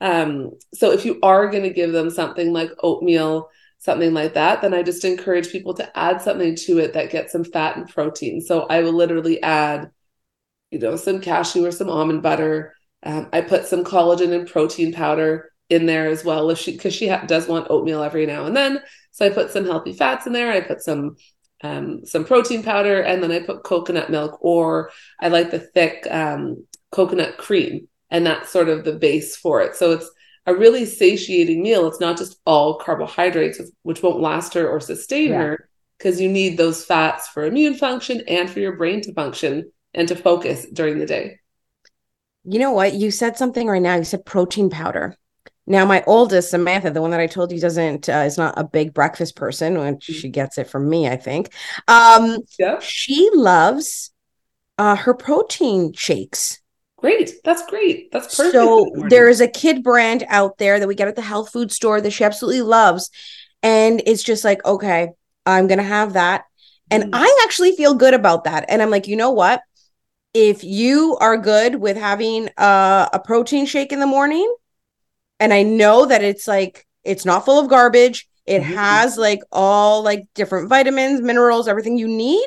Um, 0.00 0.52
so 0.74 0.92
if 0.92 1.04
you 1.04 1.18
are 1.22 1.50
going 1.50 1.62
to 1.62 1.70
give 1.70 1.92
them 1.92 2.10
something 2.10 2.52
like 2.52 2.70
oatmeal, 2.82 3.50
something 3.78 4.12
like 4.12 4.34
that, 4.34 4.60
then 4.60 4.74
I 4.74 4.82
just 4.82 5.04
encourage 5.04 5.50
people 5.50 5.74
to 5.74 5.98
add 5.98 6.20
something 6.20 6.54
to 6.54 6.78
it 6.78 6.92
that 6.94 7.10
gets 7.10 7.32
some 7.32 7.44
fat 7.44 7.76
and 7.76 7.88
protein. 7.88 8.40
So 8.40 8.62
I 8.62 8.82
will 8.82 8.92
literally 8.92 9.42
add, 9.42 9.90
you 10.70 10.78
know, 10.78 10.96
some 10.96 11.20
cashew 11.20 11.64
or 11.64 11.72
some 11.72 11.88
almond 11.88 12.22
butter. 12.22 12.74
Um, 13.02 13.28
I 13.32 13.40
put 13.40 13.66
some 13.66 13.84
collagen 13.84 14.38
and 14.38 14.48
protein 14.48 14.92
powder 14.92 15.50
in 15.70 15.86
there 15.86 16.08
as 16.08 16.24
well 16.24 16.50
if 16.50 16.58
she 16.58 16.72
because 16.72 16.92
she 16.92 17.08
ha- 17.08 17.24
does 17.26 17.48
want 17.48 17.68
oatmeal 17.70 18.02
every 18.02 18.26
now 18.26 18.44
and 18.44 18.56
then. 18.56 18.82
So 19.12 19.24
I 19.24 19.30
put 19.30 19.50
some 19.50 19.64
healthy 19.64 19.92
fats 19.92 20.26
in 20.26 20.32
there. 20.32 20.52
I 20.52 20.60
put 20.60 20.82
some 20.82 21.16
um, 21.62 22.06
some 22.06 22.24
protein 22.24 22.62
powder, 22.62 23.00
and 23.00 23.22
then 23.22 23.30
I 23.30 23.40
put 23.40 23.64
coconut 23.64 24.10
milk, 24.10 24.38
or 24.40 24.90
I 25.20 25.28
like 25.28 25.50
the 25.50 25.58
thick 25.58 26.06
um, 26.10 26.66
coconut 26.90 27.36
cream, 27.36 27.88
and 28.10 28.26
that's 28.26 28.50
sort 28.50 28.68
of 28.68 28.84
the 28.84 28.94
base 28.94 29.36
for 29.36 29.60
it. 29.60 29.76
So 29.76 29.92
it's 29.92 30.10
a 30.46 30.54
really 30.54 30.86
satiating 30.86 31.62
meal. 31.62 31.86
It's 31.86 32.00
not 32.00 32.18
just 32.18 32.40
all 32.46 32.78
carbohydrates, 32.78 33.60
which 33.82 34.02
won't 34.02 34.20
last 34.20 34.54
her 34.54 34.66
or 34.66 34.80
sustain 34.80 35.30
yeah. 35.30 35.42
her, 35.42 35.68
because 35.98 36.20
you 36.20 36.30
need 36.30 36.56
those 36.56 36.84
fats 36.84 37.28
for 37.28 37.44
immune 37.44 37.74
function 37.74 38.22
and 38.26 38.48
for 38.48 38.60
your 38.60 38.76
brain 38.76 39.02
to 39.02 39.12
function 39.12 39.70
and 39.92 40.08
to 40.08 40.16
focus 40.16 40.66
during 40.72 40.98
the 40.98 41.06
day. 41.06 41.38
You 42.44 42.58
know 42.58 42.72
what? 42.72 42.94
You 42.94 43.10
said 43.10 43.36
something 43.36 43.66
right 43.68 43.82
now. 43.82 43.96
You 43.96 44.04
said 44.04 44.24
protein 44.24 44.70
powder. 44.70 45.14
Now, 45.70 45.86
my 45.86 46.02
oldest, 46.08 46.50
Samantha, 46.50 46.90
the 46.90 47.00
one 47.00 47.12
that 47.12 47.20
I 47.20 47.28
told 47.28 47.52
you 47.52 47.60
doesn't 47.60 48.08
uh, 48.08 48.24
is 48.26 48.36
not 48.36 48.54
a 48.56 48.64
big 48.64 48.92
breakfast 48.92 49.36
person, 49.36 49.78
which 49.78 50.04
mm-hmm. 50.04 50.12
she 50.14 50.28
gets 50.28 50.58
it 50.58 50.68
from 50.68 50.88
me, 50.88 51.06
I 51.06 51.14
think. 51.14 51.52
Um, 51.86 52.38
yeah. 52.58 52.80
She 52.80 53.30
loves 53.32 54.10
uh, 54.78 54.96
her 54.96 55.14
protein 55.14 55.92
shakes. 55.92 56.60
Great. 56.96 57.34
That's 57.44 57.64
great. 57.66 58.10
That's 58.10 58.36
perfect. 58.36 58.52
So 58.52 58.90
there 59.08 59.28
is 59.28 59.40
a 59.40 59.46
kid 59.46 59.84
brand 59.84 60.24
out 60.26 60.58
there 60.58 60.80
that 60.80 60.88
we 60.88 60.96
get 60.96 61.06
at 61.06 61.14
the 61.14 61.22
health 61.22 61.52
food 61.52 61.70
store 61.70 62.00
that 62.00 62.10
she 62.10 62.24
absolutely 62.24 62.62
loves. 62.62 63.08
And 63.62 64.02
it's 64.06 64.24
just 64.24 64.42
like, 64.42 64.64
okay, 64.64 65.10
I'm 65.46 65.68
going 65.68 65.78
to 65.78 65.84
have 65.84 66.14
that. 66.14 66.46
And 66.90 67.04
mm. 67.04 67.10
I 67.12 67.42
actually 67.44 67.76
feel 67.76 67.94
good 67.94 68.14
about 68.14 68.42
that. 68.42 68.64
And 68.68 68.82
I'm 68.82 68.90
like, 68.90 69.06
you 69.06 69.14
know 69.14 69.30
what? 69.30 69.62
If 70.34 70.64
you 70.64 71.16
are 71.20 71.36
good 71.36 71.76
with 71.76 71.96
having 71.96 72.48
uh, 72.56 73.08
a 73.12 73.20
protein 73.20 73.66
shake 73.66 73.92
in 73.92 74.00
the 74.00 74.06
morning, 74.06 74.52
and 75.40 75.52
I 75.52 75.62
know 75.62 76.06
that 76.06 76.22
it's 76.22 76.46
like 76.46 76.86
it's 77.02 77.24
not 77.24 77.44
full 77.44 77.58
of 77.58 77.68
garbage. 77.68 78.28
It 78.46 78.62
mm-hmm. 78.62 78.74
has 78.74 79.16
like 79.16 79.40
all 79.50 80.02
like 80.02 80.26
different 80.34 80.68
vitamins, 80.68 81.20
minerals, 81.20 81.66
everything 81.66 81.98
you 81.98 82.06
need. 82.06 82.46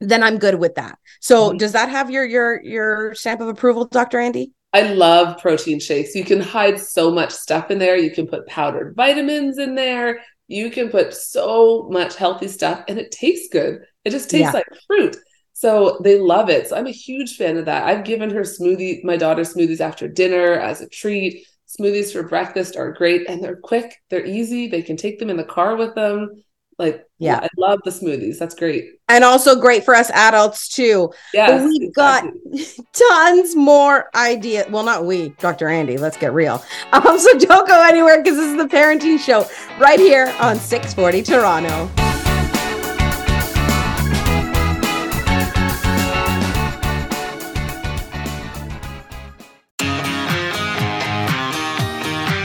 Then 0.00 0.22
I'm 0.22 0.38
good 0.38 0.56
with 0.56 0.74
that. 0.74 0.98
So 1.20 1.48
mm-hmm. 1.48 1.58
does 1.58 1.72
that 1.72 1.88
have 1.88 2.10
your 2.10 2.24
your 2.24 2.62
your 2.62 3.14
stamp 3.14 3.40
of 3.40 3.48
approval, 3.48 3.86
Dr. 3.86 4.18
Andy? 4.18 4.52
I 4.74 4.82
love 4.94 5.40
protein 5.40 5.80
shakes. 5.80 6.14
You 6.14 6.24
can 6.24 6.40
hide 6.40 6.80
so 6.80 7.10
much 7.10 7.30
stuff 7.30 7.70
in 7.70 7.78
there. 7.78 7.96
You 7.96 8.10
can 8.10 8.26
put 8.26 8.46
powdered 8.46 8.96
vitamins 8.96 9.58
in 9.58 9.74
there. 9.74 10.20
You 10.48 10.70
can 10.70 10.88
put 10.88 11.14
so 11.14 11.88
much 11.90 12.16
healthy 12.16 12.48
stuff 12.48 12.82
and 12.88 12.98
it 12.98 13.10
tastes 13.10 13.48
good. 13.52 13.82
It 14.04 14.10
just 14.10 14.30
tastes 14.30 14.46
yeah. 14.46 14.52
like 14.52 14.66
fruit. 14.86 15.16
So 15.52 16.00
they 16.02 16.18
love 16.18 16.48
it. 16.48 16.68
So 16.68 16.76
I'm 16.76 16.86
a 16.86 16.90
huge 16.90 17.36
fan 17.36 17.58
of 17.58 17.66
that. 17.66 17.84
I've 17.84 18.04
given 18.04 18.30
her 18.30 18.40
smoothie, 18.40 19.04
my 19.04 19.16
daughter 19.16 19.42
smoothies 19.42 19.80
after 19.80 20.08
dinner 20.08 20.54
as 20.54 20.80
a 20.80 20.88
treat. 20.88 21.46
Smoothies 21.78 22.12
for 22.12 22.22
breakfast 22.22 22.76
are 22.76 22.92
great 22.92 23.28
and 23.28 23.42
they're 23.42 23.56
quick, 23.56 23.96
they're 24.10 24.26
easy. 24.26 24.68
They 24.68 24.82
can 24.82 24.96
take 24.96 25.18
them 25.18 25.30
in 25.30 25.36
the 25.36 25.44
car 25.44 25.76
with 25.76 25.94
them. 25.94 26.42
Like, 26.78 27.06
yeah, 27.18 27.38
I 27.40 27.48
love 27.56 27.80
the 27.84 27.90
smoothies. 27.90 28.38
That's 28.38 28.54
great. 28.54 28.94
And 29.08 29.24
also 29.24 29.60
great 29.60 29.84
for 29.84 29.94
us 29.94 30.10
adults 30.10 30.68
too. 30.68 31.12
Yeah. 31.32 31.64
We've 31.64 31.82
exactly. 31.88 32.40
got 32.50 32.84
tons 32.92 33.54
more 33.54 34.10
ideas. 34.14 34.66
Well, 34.70 34.82
not 34.82 35.04
we, 35.06 35.30
Dr. 35.38 35.68
Andy, 35.68 35.96
let's 35.96 36.16
get 36.16 36.32
real. 36.32 36.62
Um, 36.92 37.18
so 37.18 37.38
don't 37.38 37.68
go 37.68 37.82
anywhere 37.82 38.22
because 38.22 38.36
this 38.36 38.50
is 38.50 38.56
the 38.56 38.68
parenting 38.68 39.18
show 39.18 39.46
right 39.78 40.00
here 40.00 40.34
on 40.40 40.56
640 40.56 41.22
Toronto. 41.22 41.90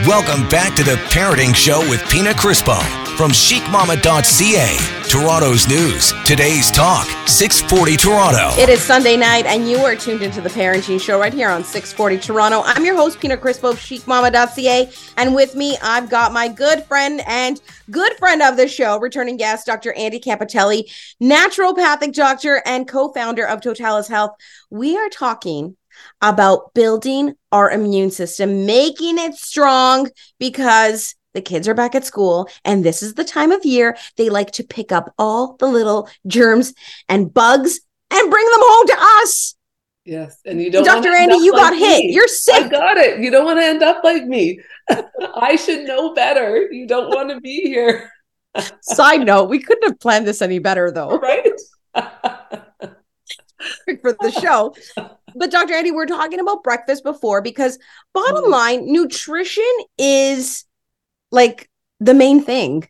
Welcome 0.08 0.48
back 0.48 0.74
to 0.76 0.82
the 0.82 0.94
Parenting 1.10 1.54
Show 1.54 1.80
with 1.80 2.02
Pina 2.08 2.30
Crispo 2.30 2.80
from 3.18 3.30
chicmama.ca. 3.30 5.02
Toronto's 5.06 5.68
news, 5.68 6.14
today's 6.24 6.70
talk, 6.70 7.06
640 7.28 7.98
Toronto. 7.98 8.58
It 8.58 8.70
is 8.70 8.80
Sunday 8.80 9.18
night, 9.18 9.44
and 9.44 9.68
you 9.68 9.76
are 9.80 9.94
tuned 9.94 10.22
into 10.22 10.40
the 10.40 10.48
Parenting 10.48 10.98
Show 10.98 11.20
right 11.20 11.34
here 11.34 11.50
on 11.50 11.62
640 11.62 12.16
Toronto. 12.26 12.62
I'm 12.64 12.86
your 12.86 12.96
host, 12.96 13.20
Pina 13.20 13.36
Crispo 13.36 13.72
of 13.72 13.76
chicmama.ca, 13.76 14.90
and 15.18 15.34
with 15.34 15.54
me, 15.54 15.76
I've 15.82 16.08
got 16.08 16.32
my 16.32 16.48
good 16.48 16.84
friend 16.84 17.20
and 17.26 17.60
good 17.90 18.14
friend 18.14 18.40
of 18.40 18.56
the 18.56 18.66
show, 18.66 18.98
returning 18.98 19.36
guest, 19.36 19.66
Dr. 19.66 19.92
Andy 19.92 20.20
Campitelli, 20.20 20.90
naturopathic 21.20 22.14
doctor 22.14 22.62
and 22.64 22.88
co 22.88 23.12
founder 23.12 23.46
of 23.46 23.60
Totalis 23.60 24.08
Health. 24.08 24.36
We 24.70 24.96
are 24.96 25.10
talking 25.10 25.76
about 26.20 26.74
building 26.74 27.34
our 27.52 27.70
immune 27.70 28.10
system, 28.10 28.66
making 28.66 29.18
it 29.18 29.34
strong 29.34 30.10
because 30.38 31.14
the 31.34 31.42
kids 31.42 31.68
are 31.68 31.74
back 31.74 31.94
at 31.94 32.04
school 32.04 32.48
and 32.64 32.84
this 32.84 33.02
is 33.02 33.14
the 33.14 33.24
time 33.24 33.52
of 33.52 33.64
year 33.64 33.96
they 34.16 34.30
like 34.30 34.50
to 34.50 34.64
pick 34.64 34.90
up 34.90 35.12
all 35.18 35.56
the 35.58 35.66
little 35.66 36.08
germs 36.26 36.72
and 37.08 37.32
bugs 37.32 37.80
and 38.10 38.30
bring 38.30 38.44
them 38.46 38.60
home 38.60 38.86
to 38.86 38.96
us. 39.22 39.54
Yes, 40.04 40.40
and 40.46 40.60
you 40.60 40.70
don't. 40.70 40.84
Dr. 40.84 41.14
Andy, 41.14 41.36
you 41.36 41.52
like 41.52 41.60
got 41.60 41.72
me. 41.74 41.80
hit. 41.80 42.04
You're 42.14 42.28
sick. 42.28 42.64
I 42.64 42.68
got 42.68 42.96
it. 42.96 43.20
You 43.20 43.30
don't 43.30 43.44
want 43.44 43.58
to 43.60 43.64
end 43.64 43.82
up 43.82 44.02
like 44.02 44.24
me. 44.24 44.58
I 45.36 45.56
should 45.56 45.86
know 45.86 46.14
better. 46.14 46.72
You 46.72 46.86
don't 46.86 47.14
want 47.14 47.28
to 47.28 47.40
be 47.42 47.60
here. 47.60 48.10
Side 48.80 49.26
note: 49.26 49.50
We 49.50 49.58
couldn't 49.58 49.86
have 49.86 50.00
planned 50.00 50.26
this 50.26 50.40
any 50.40 50.60
better, 50.60 50.90
though. 50.90 51.18
Right. 51.18 51.52
for 54.00 54.12
the 54.20 54.30
show. 54.40 54.74
But 55.38 55.50
Dr. 55.50 55.74
Andy, 55.74 55.90
we're 55.90 56.06
talking 56.06 56.40
about 56.40 56.64
breakfast 56.64 57.04
before 57.04 57.40
because 57.42 57.78
bottom 58.12 58.42
mm-hmm. 58.42 58.52
line, 58.52 58.92
nutrition 58.92 59.64
is 59.96 60.64
like 61.30 61.68
the 62.00 62.14
main 62.14 62.42
thing, 62.42 62.88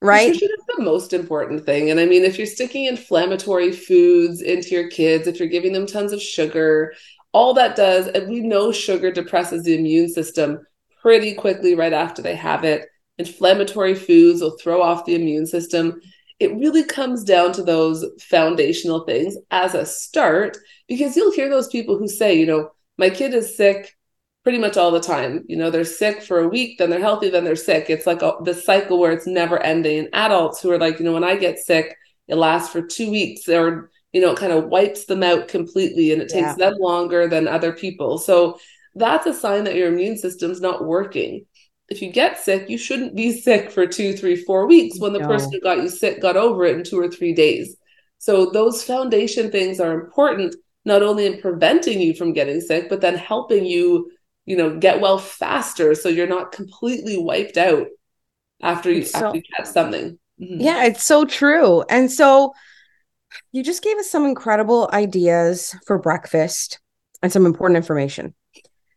right? 0.00 0.28
Nutrition 0.28 0.48
is 0.58 0.64
the 0.76 0.82
most 0.82 1.12
important 1.12 1.64
thing. 1.64 1.90
And 1.90 2.00
I 2.00 2.06
mean, 2.06 2.24
if 2.24 2.38
you're 2.38 2.46
sticking 2.46 2.86
inflammatory 2.86 3.72
foods 3.72 4.42
into 4.42 4.70
your 4.70 4.88
kids, 4.88 5.26
if 5.26 5.38
you're 5.38 5.48
giving 5.48 5.72
them 5.72 5.86
tons 5.86 6.12
of 6.12 6.22
sugar, 6.22 6.94
all 7.32 7.54
that 7.54 7.76
does, 7.76 8.08
and 8.08 8.28
we 8.28 8.40
know 8.40 8.72
sugar 8.72 9.10
depresses 9.12 9.64
the 9.64 9.76
immune 9.76 10.08
system 10.08 10.66
pretty 11.00 11.34
quickly 11.34 11.74
right 11.74 11.92
after 11.92 12.22
they 12.22 12.34
have 12.34 12.64
it. 12.64 12.88
Inflammatory 13.18 13.94
foods 13.94 14.40
will 14.40 14.56
throw 14.58 14.82
off 14.82 15.04
the 15.04 15.14
immune 15.14 15.46
system. 15.46 16.00
It 16.40 16.56
really 16.56 16.84
comes 16.84 17.22
down 17.22 17.52
to 17.52 17.62
those 17.62 18.04
foundational 18.20 19.04
things 19.04 19.36
as 19.50 19.74
a 19.74 19.86
start, 19.86 20.56
because 20.88 21.16
you'll 21.16 21.32
hear 21.32 21.48
those 21.48 21.68
people 21.68 21.98
who 21.98 22.08
say, 22.08 22.34
you 22.34 22.46
know, 22.46 22.70
my 22.98 23.10
kid 23.10 23.34
is 23.34 23.56
sick 23.56 23.96
pretty 24.42 24.58
much 24.58 24.78
all 24.78 24.90
the 24.90 25.00
time. 25.00 25.44
You 25.48 25.56
know, 25.56 25.70
they're 25.70 25.84
sick 25.84 26.22
for 26.22 26.40
a 26.40 26.48
week, 26.48 26.78
then 26.78 26.88
they're 26.88 26.98
healthy, 26.98 27.28
then 27.28 27.44
they're 27.44 27.56
sick. 27.56 27.90
It's 27.90 28.06
like 28.06 28.22
a, 28.22 28.32
the 28.42 28.54
cycle 28.54 28.98
where 28.98 29.12
it's 29.12 29.26
never 29.26 29.62
ending. 29.62 29.98
And 29.98 30.08
adults 30.14 30.60
who 30.60 30.70
are 30.70 30.78
like, 30.78 30.98
you 30.98 31.04
know, 31.04 31.12
when 31.12 31.24
I 31.24 31.36
get 31.36 31.58
sick, 31.58 31.94
it 32.26 32.36
lasts 32.36 32.72
for 32.72 32.80
two 32.80 33.10
weeks 33.10 33.48
or, 33.48 33.90
you 34.12 34.20
know, 34.20 34.32
it 34.32 34.38
kind 34.38 34.52
of 34.52 34.68
wipes 34.68 35.04
them 35.04 35.22
out 35.22 35.48
completely 35.48 36.12
and 36.12 36.22
it 36.22 36.30
takes 36.30 36.48
yeah. 36.48 36.54
them 36.54 36.74
longer 36.80 37.28
than 37.28 37.48
other 37.48 37.72
people. 37.72 38.16
So 38.18 38.58
that's 38.94 39.26
a 39.26 39.34
sign 39.34 39.64
that 39.64 39.76
your 39.76 39.88
immune 39.88 40.16
system's 40.16 40.60
not 40.60 40.84
working. 40.86 41.44
If 41.90 42.00
you 42.00 42.12
get 42.12 42.38
sick, 42.38 42.70
you 42.70 42.78
shouldn't 42.78 43.16
be 43.16 43.38
sick 43.38 43.70
for 43.70 43.86
two, 43.86 44.16
three, 44.16 44.36
four 44.36 44.66
weeks 44.66 44.98
when 44.98 45.12
the 45.12 45.18
no. 45.18 45.26
person 45.26 45.52
who 45.52 45.60
got 45.60 45.78
you 45.78 45.88
sick 45.88 46.22
got 46.22 46.36
over 46.36 46.64
it 46.64 46.76
in 46.76 46.84
two 46.84 46.98
or 46.98 47.10
three 47.10 47.34
days. 47.34 47.76
So 48.18 48.50
those 48.50 48.84
foundation 48.84 49.50
things 49.50 49.80
are 49.80 49.92
important, 49.92 50.54
not 50.84 51.02
only 51.02 51.26
in 51.26 51.40
preventing 51.40 52.00
you 52.00 52.14
from 52.14 52.32
getting 52.32 52.60
sick, 52.60 52.88
but 52.88 53.00
then 53.00 53.16
helping 53.16 53.64
you 53.64 54.10
you 54.50 54.56
know 54.56 54.76
get 54.76 55.00
well 55.00 55.18
faster 55.18 55.94
so 55.94 56.08
you're 56.08 56.26
not 56.26 56.50
completely 56.50 57.16
wiped 57.16 57.56
out 57.56 57.86
after 58.62 58.90
you 58.90 59.04
so, 59.04 59.26
after 59.26 59.36
you 59.36 59.42
catch 59.56 59.66
something 59.66 60.18
mm-hmm. 60.40 60.60
yeah 60.60 60.84
it's 60.84 61.04
so 61.04 61.24
true 61.24 61.82
and 61.82 62.10
so 62.10 62.52
you 63.52 63.62
just 63.62 63.84
gave 63.84 63.96
us 63.98 64.10
some 64.10 64.24
incredible 64.24 64.90
ideas 64.92 65.76
for 65.86 65.98
breakfast 65.98 66.80
and 67.22 67.32
some 67.32 67.46
important 67.46 67.76
information 67.76 68.34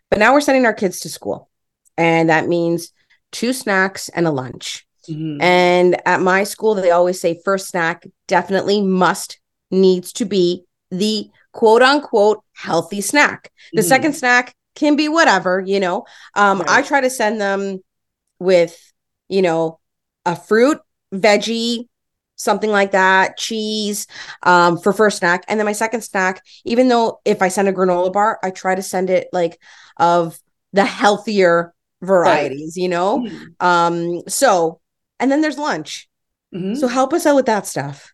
but 0.10 0.18
now 0.18 0.34
we're 0.34 0.42
sending 0.42 0.66
our 0.66 0.74
kids 0.74 1.00
to 1.02 1.10
school 1.10 1.50
and 1.98 2.30
that 2.30 2.48
means 2.48 2.92
two 3.32 3.54
snacks 3.54 4.10
and 4.10 4.28
a 4.28 4.32
lunch 4.32 4.86
mm-hmm. 5.10 5.42
and 5.42 6.02
at 6.08 6.22
my 6.22 6.44
school 6.44 6.76
they 6.76 6.92
always 6.92 7.20
say 7.20 7.40
first 7.44 7.68
snack 7.68 8.06
definitely 8.28 8.82
must 8.82 9.40
needs 9.72 10.14
to 10.14 10.26
be 10.26 10.64
the 10.92 11.30
quote 11.52 11.82
unquote 11.82 12.44
healthy 12.54 13.02
snack 13.02 13.52
the 13.74 13.82
mm-hmm. 13.82 13.88
second 13.88 14.14
snack 14.14 14.56
can 14.76 14.96
be 14.96 15.10
whatever, 15.10 15.60
you 15.60 15.80
know. 15.80 16.06
Um, 16.36 16.60
right. 16.60 16.70
I 16.70 16.82
try 16.82 17.02
to 17.02 17.10
send 17.10 17.40
them 17.40 17.84
with, 18.40 18.78
you 19.30 19.42
know, 19.42 19.80
a 20.26 20.36
fruit, 20.36 20.80
veggie, 21.14 21.88
something 22.36 22.70
like 22.70 22.92
that, 22.92 23.38
cheese 23.38 24.08
um, 24.44 24.78
for 24.78 24.94
first 24.94 25.20
snack. 25.20 25.44
And 25.48 25.60
then 25.60 25.66
my 25.66 25.74
second 25.74 26.02
snack, 26.02 26.44
even 26.66 26.88
though 26.88 27.20
if 27.26 27.42
I 27.42 27.48
send 27.50 27.68
a 27.68 27.74
granola 27.74 28.12
bar, 28.12 28.40
I 28.44 28.52
try 28.52 28.76
to 28.76 28.82
send 28.82 29.10
it 29.10 29.28
like 29.32 29.60
of 29.98 30.40
the 30.74 30.86
healthier 30.86 31.74
varieties, 32.04 32.76
right. 32.78 32.82
you 32.82 32.90
know? 32.90 33.20
Mm-hmm. 33.20 33.66
Um, 33.66 34.22
so, 34.28 34.80
and 35.20 35.32
then 35.32 35.42
there's 35.42 35.58
lunch. 35.58 36.10
Mm-hmm. 36.54 36.76
So 36.76 36.88
help 36.88 37.14
us 37.14 37.26
out 37.26 37.36
with 37.36 37.48
that 37.48 37.66
stuff. 37.66 38.14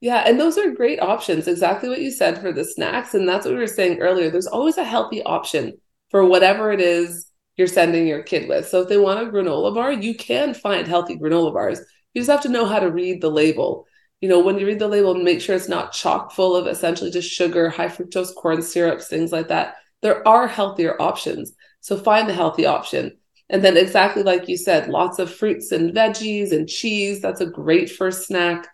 Yeah, 0.00 0.24
and 0.26 0.40
those 0.40 0.56
are 0.56 0.70
great 0.70 1.00
options. 1.00 1.46
Exactly 1.46 1.88
what 1.88 2.00
you 2.00 2.10
said 2.10 2.40
for 2.40 2.52
the 2.52 2.64
snacks. 2.64 3.14
And 3.14 3.28
that's 3.28 3.44
what 3.44 3.54
we 3.54 3.60
were 3.60 3.66
saying 3.66 4.00
earlier. 4.00 4.30
There's 4.30 4.46
always 4.46 4.78
a 4.78 4.84
healthy 4.84 5.22
option 5.22 5.74
for 6.10 6.24
whatever 6.24 6.72
it 6.72 6.80
is 6.80 7.30
you're 7.56 7.66
sending 7.66 8.06
your 8.06 8.22
kid 8.22 8.48
with. 8.48 8.66
So 8.68 8.80
if 8.80 8.88
they 8.88 8.96
want 8.96 9.20
a 9.20 9.30
granola 9.30 9.74
bar, 9.74 9.92
you 9.92 10.14
can 10.14 10.54
find 10.54 10.88
healthy 10.88 11.16
granola 11.18 11.52
bars. 11.52 11.80
You 12.14 12.22
just 12.22 12.30
have 12.30 12.42
to 12.42 12.48
know 12.48 12.64
how 12.64 12.80
to 12.80 12.90
read 12.90 13.20
the 13.20 13.30
label. 13.30 13.86
You 14.22 14.28
know, 14.28 14.40
when 14.40 14.58
you 14.58 14.66
read 14.66 14.78
the 14.78 14.88
label, 14.88 15.14
make 15.14 15.40
sure 15.40 15.54
it's 15.54 15.68
not 15.68 15.92
chock 15.92 16.32
full 16.32 16.56
of 16.56 16.66
essentially 16.66 17.10
just 17.10 17.30
sugar, 17.30 17.68
high 17.68 17.88
fructose 17.88 18.34
corn 18.34 18.62
syrups, 18.62 19.08
things 19.08 19.32
like 19.32 19.48
that. 19.48 19.76
There 20.02 20.26
are 20.26 20.46
healthier 20.46 21.00
options. 21.00 21.52
So 21.80 21.98
find 21.98 22.28
the 22.28 22.34
healthy 22.34 22.66
option. 22.66 23.18
And 23.52 23.64
then, 23.64 23.76
exactly 23.76 24.22
like 24.22 24.48
you 24.48 24.56
said, 24.56 24.88
lots 24.88 25.18
of 25.18 25.34
fruits 25.34 25.72
and 25.72 25.92
veggies 25.92 26.52
and 26.52 26.68
cheese. 26.68 27.20
That's 27.20 27.40
a 27.40 27.46
great 27.46 27.90
first 27.90 28.26
snack. 28.26 28.68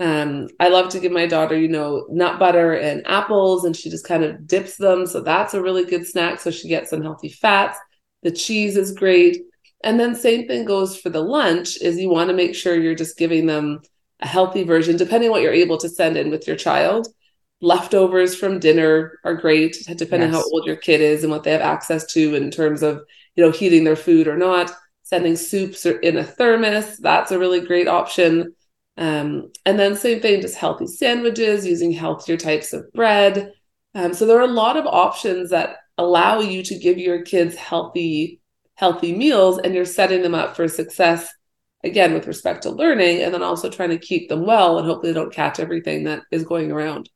Um, 0.00 0.48
I 0.58 0.68
love 0.68 0.88
to 0.90 1.00
give 1.00 1.12
my 1.12 1.26
daughter, 1.26 1.56
you 1.56 1.68
know, 1.68 2.06
nut 2.10 2.38
butter 2.38 2.72
and 2.72 3.06
apples, 3.06 3.64
and 3.64 3.76
she 3.76 3.90
just 3.90 4.06
kind 4.06 4.24
of 4.24 4.46
dips 4.46 4.76
them. 4.76 5.06
So 5.06 5.20
that's 5.20 5.54
a 5.54 5.62
really 5.62 5.84
good 5.84 6.06
snack. 6.06 6.40
So 6.40 6.50
she 6.50 6.66
gets 6.66 6.90
some 6.90 7.02
healthy 7.02 7.28
fats. 7.28 7.78
The 8.22 8.30
cheese 8.30 8.76
is 8.76 8.92
great. 8.92 9.42
And 9.84 10.00
then 10.00 10.14
same 10.14 10.48
thing 10.48 10.64
goes 10.64 10.96
for 10.96 11.10
the 11.10 11.20
lunch 11.20 11.76
is 11.80 11.98
you 11.98 12.08
want 12.08 12.30
to 12.30 12.36
make 12.36 12.54
sure 12.54 12.74
you're 12.74 12.94
just 12.94 13.18
giving 13.18 13.46
them 13.46 13.80
a 14.20 14.26
healthy 14.26 14.64
version, 14.64 14.96
depending 14.96 15.30
what 15.30 15.42
you're 15.42 15.52
able 15.52 15.76
to 15.78 15.88
send 15.88 16.16
in 16.16 16.30
with 16.30 16.46
your 16.46 16.56
child. 16.56 17.06
Leftovers 17.60 18.34
from 18.34 18.60
dinner 18.60 19.18
are 19.24 19.34
great, 19.34 19.76
depending 19.96 20.32
yes. 20.32 20.38
how 20.38 20.50
old 20.50 20.64
your 20.64 20.76
kid 20.76 21.00
is 21.00 21.22
and 21.22 21.30
what 21.30 21.44
they 21.44 21.52
have 21.52 21.60
access 21.60 22.12
to 22.14 22.34
in 22.34 22.50
terms 22.50 22.82
of, 22.82 23.02
you 23.36 23.44
know, 23.44 23.50
heating 23.50 23.84
their 23.84 23.96
food 23.96 24.28
or 24.28 24.36
not. 24.36 24.72
Sending 25.02 25.36
soups 25.36 25.84
in 25.84 26.16
a 26.16 26.24
thermos, 26.24 26.96
that's 26.98 27.32
a 27.32 27.38
really 27.38 27.60
great 27.60 27.88
option 27.88 28.54
um, 28.96 29.50
and 29.64 29.78
then 29.78 29.96
same 29.96 30.20
thing, 30.20 30.40
just 30.40 30.56
healthy 30.56 30.86
sandwiches 30.86 31.66
using 31.66 31.92
healthier 31.92 32.36
types 32.36 32.72
of 32.72 32.92
bread. 32.92 33.52
Um, 33.94 34.12
so 34.12 34.26
there 34.26 34.38
are 34.38 34.42
a 34.42 34.46
lot 34.46 34.76
of 34.76 34.86
options 34.86 35.50
that 35.50 35.76
allow 35.98 36.40
you 36.40 36.62
to 36.64 36.78
give 36.78 36.98
your 36.98 37.22
kids 37.22 37.54
healthy 37.54 38.40
healthy 38.74 39.14
meals 39.14 39.58
and 39.58 39.74
you're 39.74 39.84
setting 39.84 40.22
them 40.22 40.34
up 40.34 40.56
for 40.56 40.66
success 40.66 41.30
again 41.84 42.14
with 42.14 42.26
respect 42.26 42.62
to 42.62 42.70
learning 42.70 43.22
and 43.22 43.34
then 43.34 43.42
also 43.42 43.68
trying 43.68 43.90
to 43.90 43.98
keep 43.98 44.30
them 44.30 44.46
well 44.46 44.78
and 44.78 44.86
hopefully 44.86 45.12
they 45.12 45.18
don't 45.18 45.32
catch 45.32 45.60
everything 45.60 46.04
that 46.04 46.22
is 46.30 46.42
going 46.42 46.72
around 46.72 47.10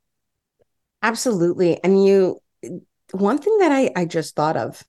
absolutely 1.01 1.83
and 1.83 2.05
you 2.05 2.39
one 3.11 3.39
thing 3.39 3.57
that 3.57 3.71
i 3.71 3.89
i 3.95 4.05
just 4.05 4.35
thought 4.35 4.55
of 4.55 4.83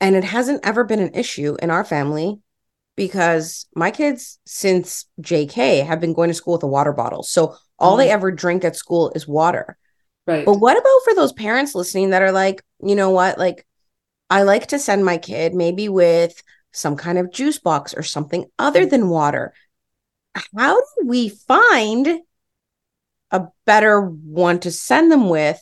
and 0.00 0.16
it 0.16 0.24
hasn't 0.24 0.64
ever 0.64 0.84
been 0.84 1.00
an 1.00 1.14
issue 1.14 1.56
in 1.60 1.70
our 1.70 1.84
family 1.84 2.40
because 2.96 3.66
my 3.74 3.90
kids 3.90 4.38
since 4.44 5.06
JK 5.20 5.86
have 5.86 6.00
been 6.00 6.14
going 6.14 6.28
to 6.28 6.34
school 6.34 6.54
with 6.54 6.62
a 6.64 6.68
water 6.68 6.92
bottle. 6.92 7.22
So 7.22 7.54
all 7.78 7.94
mm. 7.94 7.98
they 7.98 8.10
ever 8.10 8.30
drink 8.30 8.64
at 8.64 8.76
school 8.76 9.12
is 9.14 9.26
water. 9.28 9.78
Right. 10.26 10.44
But 10.44 10.54
what 10.54 10.76
about 10.76 11.04
for 11.04 11.14
those 11.14 11.32
parents 11.32 11.74
listening 11.74 12.10
that 12.10 12.22
are 12.22 12.32
like, 12.32 12.62
you 12.82 12.94
know 12.94 13.10
what? 13.10 13.38
Like 13.38 13.66
I 14.28 14.42
like 14.42 14.68
to 14.68 14.78
send 14.78 15.04
my 15.04 15.16
kid 15.16 15.54
maybe 15.54 15.88
with 15.88 16.42
some 16.72 16.96
kind 16.96 17.18
of 17.18 17.32
juice 17.32 17.58
box 17.58 17.94
or 17.94 18.02
something 18.02 18.46
other 18.58 18.84
than 18.84 19.08
water. 19.08 19.54
How 20.34 20.74
do 20.74 21.06
we 21.06 21.28
find 21.28 22.20
a 23.30 23.46
better 23.64 24.00
one 24.00 24.60
to 24.60 24.70
send 24.70 25.10
them 25.10 25.28
with? 25.28 25.60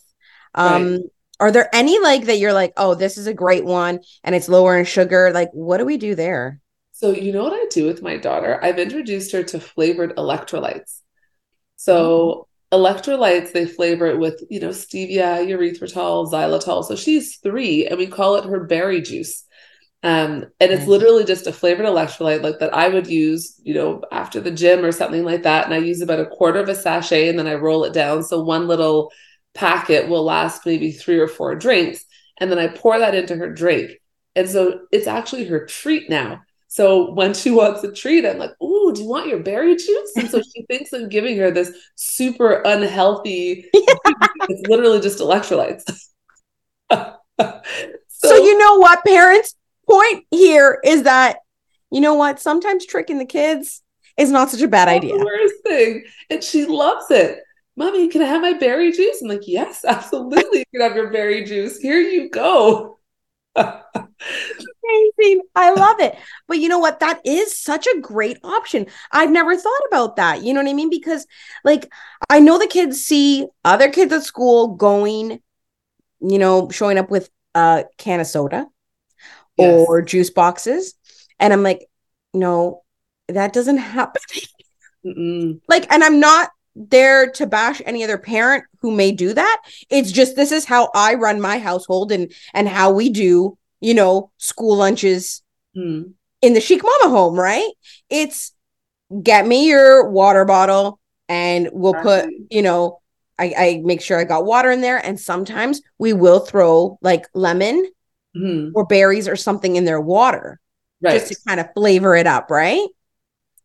Um 0.55 0.93
right. 0.93 1.01
Are 1.41 1.53
there 1.53 1.69
any 1.75 1.99
like 1.99 2.27
that 2.27 2.39
you're 2.39 2.53
like, 2.53 2.73
"Oh, 2.77 2.95
this 2.95 3.19
is 3.19 3.27
a 3.27 3.35
great 3.35 3.65
one 3.65 4.01
and 4.25 4.35
it's 4.35 4.49
lower 4.49 4.79
in 4.79 4.85
sugar." 4.85 5.33
Like 5.33 5.51
what 5.53 5.79
do 5.79 5.85
we 5.85 5.97
do 5.97 6.15
there? 6.15 6.61
So, 6.99 7.11
you 7.13 7.31
know 7.31 7.45
what 7.45 7.53
I 7.53 7.67
do 7.71 7.85
with 7.85 8.01
my 8.01 8.17
daughter? 8.17 8.59
I've 8.63 8.79
introduced 8.79 9.31
her 9.33 9.43
to 9.43 9.61
flavored 9.61 10.17
electrolytes. 10.17 11.03
So, 11.77 12.49
mm-hmm. 12.73 12.83
electrolytes, 12.83 13.53
they 13.53 13.67
flavor 13.67 14.07
it 14.07 14.19
with, 14.19 14.43
you 14.49 14.61
know, 14.61 14.71
stevia, 14.71 15.47
erythritol, 15.47 16.33
xylitol. 16.33 16.83
So, 16.83 16.97
she's 16.97 17.37
three, 17.37 17.87
and 17.87 17.99
we 17.99 18.07
call 18.07 18.37
it 18.37 18.47
her 18.47 18.65
berry 18.65 19.03
juice. 19.03 19.45
Um, 20.03 20.47
and 20.59 20.73
it's 20.73 20.87
literally 20.87 21.25
just 21.25 21.47
a 21.47 21.53
flavored 21.53 21.85
electrolyte 21.85 22.43
like 22.43 22.61
that 22.61 22.73
I 22.73 22.89
would 22.89 23.09
use, 23.09 23.61
you 23.63 23.75
know, 23.75 24.01
after 24.11 24.41
the 24.41 24.51
gym 24.51 24.83
or 24.83 24.93
something 24.93 25.25
like 25.25 25.43
that. 25.43 25.67
And 25.67 25.75
I 25.75 25.79
use 25.79 26.01
about 26.01 26.21
a 26.21 26.27
quarter 26.27 26.61
of 26.61 26.69
a 26.71 26.75
sachet 26.75 27.29
and 27.29 27.39
then 27.39 27.47
I 27.47 27.55
roll 27.55 27.85
it 27.85 27.93
down. 27.93 28.23
So 28.23 28.43
one 28.43 28.69
little 28.69 29.11
packet 29.57 30.09
will 30.09 30.25
last 30.25 30.67
maybe 30.67 30.93
three 30.93 31.19
or 31.19 31.29
four 31.29 31.55
drinks. 31.55 32.05
And 32.39 32.51
then 32.51 32.59
I 32.59 32.69
pour 32.69 32.99
that 32.99 33.15
into 33.15 33.37
her 33.37 33.51
drink. 33.51 33.93
And 34.35 34.49
so 34.49 34.81
it's 34.93 35.07
actually 35.07 35.47
her 35.47 35.67
treat 35.67 36.11
now. 36.11 36.43
So 36.69 37.13
when 37.13 37.33
she 37.33 37.51
wants 37.51 37.83
a 37.85 37.93
treat, 37.93 38.27
I'm 38.27 38.39
like, 38.39 38.51
"Ooh, 38.63 38.93
do 38.93 39.01
you 39.01 39.09
want 39.09 39.29
your 39.29 39.39
berry 39.39 39.77
juice?" 39.77 40.13
And 40.17 40.29
so 40.29 40.43
she 40.43 40.67
thinks 40.67 40.93
I'm 40.93 41.09
giving 41.09 41.39
her 41.39 41.51
this 41.51 41.73
super 41.95 42.63
unhealthy. 42.65 43.69
Yeah. 43.73 43.95
It's 44.49 44.69
literally 44.69 45.01
just 45.01 45.19
electrolytes. 45.19 45.83
so, 46.91 47.15
so 48.09 48.37
you 48.37 48.59
know 48.59 48.77
what, 48.77 49.05
parents? 49.05 49.57
Point 49.89 50.25
here 50.31 50.81
is 50.85 51.05
that 51.05 51.39
you 51.91 52.01
know 52.01 52.15
what? 52.15 52.41
Sometimes 52.41 52.85
tricking 52.85 53.19
the 53.19 53.25
kids 53.25 53.83
is 54.17 54.31
not 54.31 54.51
such 54.51 54.61
a 54.61 54.69
bad 54.69 54.89
idea. 54.89 55.17
The 55.17 55.25
worst 55.25 55.55
thing, 55.65 56.05
and 56.31 56.45
she 56.45 56.67
loves 56.67 57.07
it. 57.11 57.41
Mommy, 57.77 58.09
can 58.09 58.23
I 58.23 58.27
have 58.27 58.41
my 58.41 58.55
berry 58.55 58.91
juice? 58.93 59.21
I'm 59.21 59.29
like, 59.29 59.47
yes, 59.47 59.85
absolutely. 59.85 60.61
You 60.61 60.65
can 60.73 60.81
have 60.81 60.97
your 60.97 61.11
berry 61.11 61.45
juice. 61.45 61.79
Here 61.79 62.01
you 62.01 62.31
go. 62.31 62.99
Amazing. 63.57 65.43
I 65.55 65.73
love 65.73 66.01
it. 66.01 66.17
But 66.49 66.59
you 66.59 66.69
know 66.69 66.79
what? 66.79 67.01
That 67.01 67.21
is 67.25 67.59
such 67.59 67.87
a 67.87 68.01
great 68.01 68.39
option. 68.45 68.87
I've 69.13 69.31
never 69.31 69.57
thought 69.57 69.83
about 69.89 70.17
that. 70.17 70.43
You 70.43 70.55
know 70.55 70.63
what 70.63 70.71
I 70.71 70.75
mean? 70.75 70.91
Because, 70.91 71.27
like, 71.65 71.91
I 72.31 72.41
know 72.41 72.59
the 72.59 72.67
kids 72.67 73.03
see 73.03 73.47
other 73.65 73.91
kids 73.91 74.13
at 74.13 74.23
school 74.23 74.69
going 74.77 75.41
you 76.21 76.39
know, 76.39 76.71
showing 76.71 76.99
up 76.99 77.11
with 77.11 77.31
a 77.55 77.85
can 77.99 78.21
of 78.21 78.27
soda 78.27 78.67
Yes. 79.59 79.87
or 79.87 80.03
juice 80.03 80.31
boxes. 80.31 80.95
And 81.39 81.53
I'm 81.53 81.63
like, 81.63 81.87
no, 82.35 82.83
that 83.29 83.53
doesn't 83.53 83.79
happen. 83.79 84.23
Like, 85.69 85.87
and 85.93 86.03
I'm 86.03 86.19
not 86.19 86.51
there 86.77 87.31
to 87.33 87.47
bash 87.47 87.81
any 87.87 88.05
other 88.05 88.19
parent 88.19 88.65
who 88.81 88.91
may 88.91 89.11
do 89.11 89.33
that. 89.33 89.63
It's 89.89 90.13
just 90.13 90.37
this 90.37 90.53
is 90.53 90.65
how 90.67 90.91
I 90.95 91.15
run 91.15 91.41
my 91.41 91.59
household 91.59 92.13
and 92.13 92.33
and 92.53 92.69
how 92.69 92.93
we 92.93 93.09
do, 93.09 93.57
you 93.81 93.95
know, 93.95 94.31
school 94.37 94.77
lunches 94.77 95.43
Mm. 95.77 96.13
in 96.41 96.55
the 96.55 96.61
chic 96.61 96.83
mama 96.83 97.11
home, 97.11 97.35
right? 97.39 97.71
It's 98.09 98.53
get 99.23 99.47
me 99.47 99.69
your 99.69 100.09
water 100.09 100.45
bottle 100.47 100.99
and 101.29 101.69
we'll 101.73 101.93
put, 101.95 102.31
you 102.51 102.63
know, 102.63 103.01
I, 103.39 103.55
I 103.59 103.83
make 103.85 104.01
sure 104.01 104.19
I 104.19 104.25
got 104.25 104.47
water 104.47 104.71
in 104.71 104.81
there. 104.81 104.97
And 104.97 105.21
sometimes 105.21 105.83
we 105.99 106.15
will 106.15 106.41
throw 106.41 106.99
like 107.03 107.27
lemon 107.35 107.87
Mhm. 108.35 108.73
or 108.75 108.87
berries 108.87 109.29
or 109.29 109.37
something 109.37 109.77
in 109.77 109.85
their 109.85 110.01
water 110.01 110.61
Right. 111.03 111.19
just 111.21 111.29
to 111.29 111.37
kind 111.47 111.61
of 111.61 111.69
flavor 111.75 112.17
it 112.17 112.27
up, 112.27 112.51
right? 112.51 112.87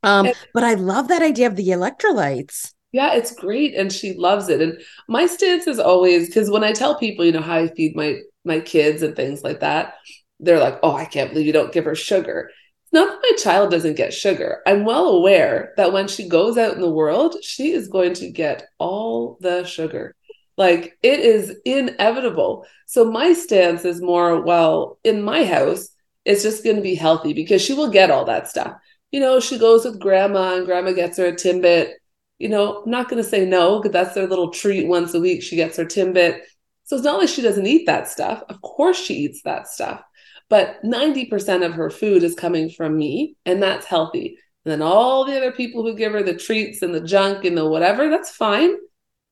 Um, 0.04 0.28
but 0.54 0.64
I 0.66 0.74
love 0.74 1.08
that 1.10 1.22
idea 1.22 1.48
of 1.48 1.56
the 1.56 1.70
electrolytes. 1.70 2.74
Yeah, 2.92 3.14
it's 3.14 3.34
great 3.34 3.74
and 3.76 3.92
she 3.92 4.14
loves 4.14 4.50
it. 4.50 4.62
And 4.62 4.82
my 5.08 5.26
stance 5.26 5.68
is 5.68 5.80
always 5.80 6.28
because 6.28 6.50
when 6.50 6.64
I 6.64 6.74
tell 6.74 6.96
people, 6.98 7.24
you 7.26 7.32
know, 7.32 7.42
how 7.42 7.56
I 7.58 7.68
feed 7.70 7.96
my 7.96 8.20
my 8.44 8.60
kids 8.60 9.02
and 9.02 9.16
things 9.16 9.44
like 9.44 9.60
that, 9.62 9.96
they're 10.40 10.60
like, 10.60 10.80
"Oh, 10.84 10.96
I 10.96 11.06
can't 11.06 11.30
believe 11.32 11.46
you 11.48 11.54
don't 11.54 11.72
give 11.74 11.86
her 11.86 11.96
sugar." 11.96 12.50
It's 12.84 12.94
not 12.94 13.08
that 13.10 13.22
my 13.32 13.38
child 13.38 13.72
doesn't 13.72 13.96
get 13.96 14.14
sugar. 14.14 14.62
I'm 14.68 14.84
well 14.86 15.08
aware 15.10 15.74
that 15.78 15.94
when 15.94 16.08
she 16.08 16.28
goes 16.28 16.58
out 16.58 16.74
in 16.74 16.82
the 16.82 16.90
world, 16.92 17.38
she 17.44 17.72
is 17.72 17.88
going 17.88 18.14
to 18.16 18.30
get 18.30 18.68
all 18.80 19.38
the 19.42 19.64
sugar. 19.64 20.16
Like 20.58 20.98
it 21.02 21.20
is 21.22 21.56
inevitable. 21.66 22.66
So 22.88 23.06
my 23.10 23.34
stance 23.34 23.86
is 23.86 24.02
more, 24.02 24.42
well, 24.42 25.00
in 25.04 25.22
my 25.22 25.46
house, 25.46 25.90
it's 26.26 26.44
just 26.44 26.64
going 26.64 26.76
to 26.76 26.82
be 26.82 26.96
healthy 26.96 27.34
because 27.34 27.62
she 27.62 27.74
will 27.74 27.90
get 27.90 28.12
all 28.12 28.26
that 28.26 28.48
stuff. 28.50 28.76
You 29.12 29.20
know, 29.22 29.40
she 29.40 29.58
goes 29.58 29.86
with 29.86 30.00
grandma 30.00 30.58
and 30.58 30.66
grandma 30.66 30.92
gets 30.92 31.18
her 31.18 31.28
a 31.28 31.34
Timbit 31.34 31.94
you 32.42 32.50
know, 32.50 32.84
I'm 32.84 32.92
not 32.92 33.10
going 33.10 33.22
to 33.22 33.30
say 33.30 33.46
no 33.46 33.80
because 33.80 33.94
that's 33.94 34.16
their 34.16 34.28
little 34.28 34.50
treat 34.50 34.88
once 34.88 35.14
a 35.14 35.20
week. 35.20 35.44
She 35.44 35.56
gets 35.56 35.78
her 35.78 35.86
Timbit. 35.86 36.40
So 36.84 36.96
it's 36.96 37.06
not 37.06 37.20
like 37.20 37.30
she 37.30 37.42
doesn't 37.42 37.68
eat 37.68 37.86
that 37.86 38.08
stuff. 38.08 38.44
Of 38.50 38.62
course, 38.62 38.98
she 38.98 39.14
eats 39.16 39.44
that 39.44 39.68
stuff. 39.68 40.02
But 40.50 40.84
90% 40.84 41.66
of 41.66 41.74
her 41.74 41.90
food 41.90 42.24
is 42.24 42.36
coming 42.36 42.70
from 42.70 42.98
me, 42.98 43.38
and 43.46 43.64
that's 43.64 43.86
healthy. 43.86 44.38
And 44.66 44.72
then 44.72 44.82
all 44.82 45.24
the 45.24 45.38
other 45.38 45.52
people 45.52 45.84
who 45.84 45.96
give 45.96 46.12
her 46.12 46.24
the 46.24 46.36
treats 46.36 46.82
and 46.82 46.94
the 46.94 47.00
junk 47.00 47.46
and 47.46 47.58
the 47.58 47.68
whatever, 47.68 48.10
that's 48.10 48.32
fine. 48.32 48.76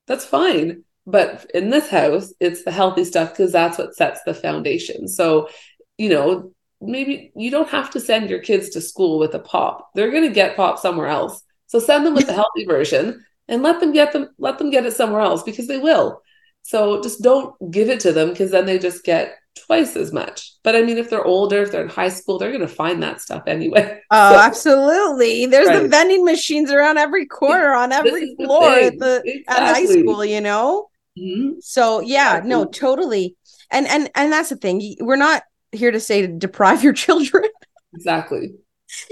That's 0.08 0.26
fine. 0.26 0.86
But 1.06 1.50
in 1.54 1.70
this 1.70 1.90
house, 1.90 2.34
it's 2.40 2.64
the 2.64 2.72
healthy 2.72 3.04
stuff 3.04 3.32
because 3.32 3.52
that's 3.52 3.78
what 3.78 3.96
sets 3.96 4.22
the 4.26 4.34
foundation. 4.34 5.08
So, 5.08 5.50
you 5.98 6.10
know, 6.10 6.54
maybe 6.80 7.32
you 7.36 7.52
don't 7.52 7.70
have 7.70 7.90
to 7.92 8.00
send 8.00 8.30
your 8.30 8.40
kids 8.40 8.70
to 8.70 8.82
school 8.82 9.20
with 9.20 9.34
a 9.34 9.40
pop. 9.40 9.90
They're 9.96 10.12
going 10.12 10.28
to 10.28 10.34
get 10.34 10.56
pop 10.56 10.80
somewhere 10.80 11.08
else. 11.08 11.44
So 11.70 11.80
send 11.80 12.06
them 12.06 12.14
with 12.16 12.28
the 12.28 12.34
healthy 12.42 12.66
version 12.66 13.24
and 13.48 13.64
let 13.64 13.80
them 13.80 13.94
get 13.94 14.12
them 14.14 14.30
let 14.38 14.58
them 14.60 14.70
get 14.70 14.86
it 14.86 14.94
somewhere 14.94 15.22
else 15.22 15.42
because 15.44 15.68
they 15.68 15.78
will. 15.80 16.22
So 16.64 17.02
just 17.02 17.22
don't 17.22 17.56
give 17.72 17.90
it 17.90 18.02
to 18.02 18.12
them 18.12 18.30
because 18.30 18.52
then 18.52 18.66
they 18.66 18.78
just 18.78 19.04
get 19.04 19.36
twice 19.66 19.96
as 19.96 20.12
much. 20.12 20.54
But 20.64 20.76
I 20.76 20.82
mean 20.82 20.98
if 20.98 21.10
they're 21.10 21.24
older, 21.24 21.62
if 21.64 21.72
they're 21.72 21.84
in 21.84 21.90
high 21.90 22.10
school, 22.10 22.38
they're 22.38 22.52
going 22.52 22.62
to 22.62 22.68
find 22.68 23.02
that 23.04 23.22
stuff 23.22 23.44
anyway. 23.48 24.02
Oh, 24.12 24.34
So- 24.34 24.40
absolutely. 24.40 25.46
There's 25.46 25.68
the 25.68 25.88
vending 25.88 26.26
machines 26.26 26.72
around 26.72 26.98
every 26.98 27.26
corner 27.26 27.74
on 27.74 27.92
every 27.92 28.12
is 28.24 28.36
the 28.38 28.46
floor 28.46 28.70
at 28.72 29.00
the 29.00 29.42
at 29.48 29.74
high 29.76 29.86
school, 29.86 30.24
you 30.26 30.42
know? 30.42 30.90
Mhm. 31.18 31.62
So 31.64 32.02
yeah, 32.02 32.42
no, 32.44 32.66
totally. 32.66 33.36
And 33.72 33.88
and 33.88 34.10
and 34.16 34.32
that's 34.32 34.50
the 34.50 34.56
thing. 34.58 34.96
We're 35.00 35.16
not 35.16 35.44
here 35.72 35.92
to 35.92 36.00
say 36.00 36.22
to 36.22 36.28
deprive 36.28 36.84
your 36.88 36.94
children. 36.94 37.46
Exactly. 37.94 38.54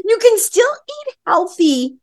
you 0.04 0.18
can 0.20 0.38
still 0.40 0.72
eat 0.90 1.16
healthy 1.26 1.98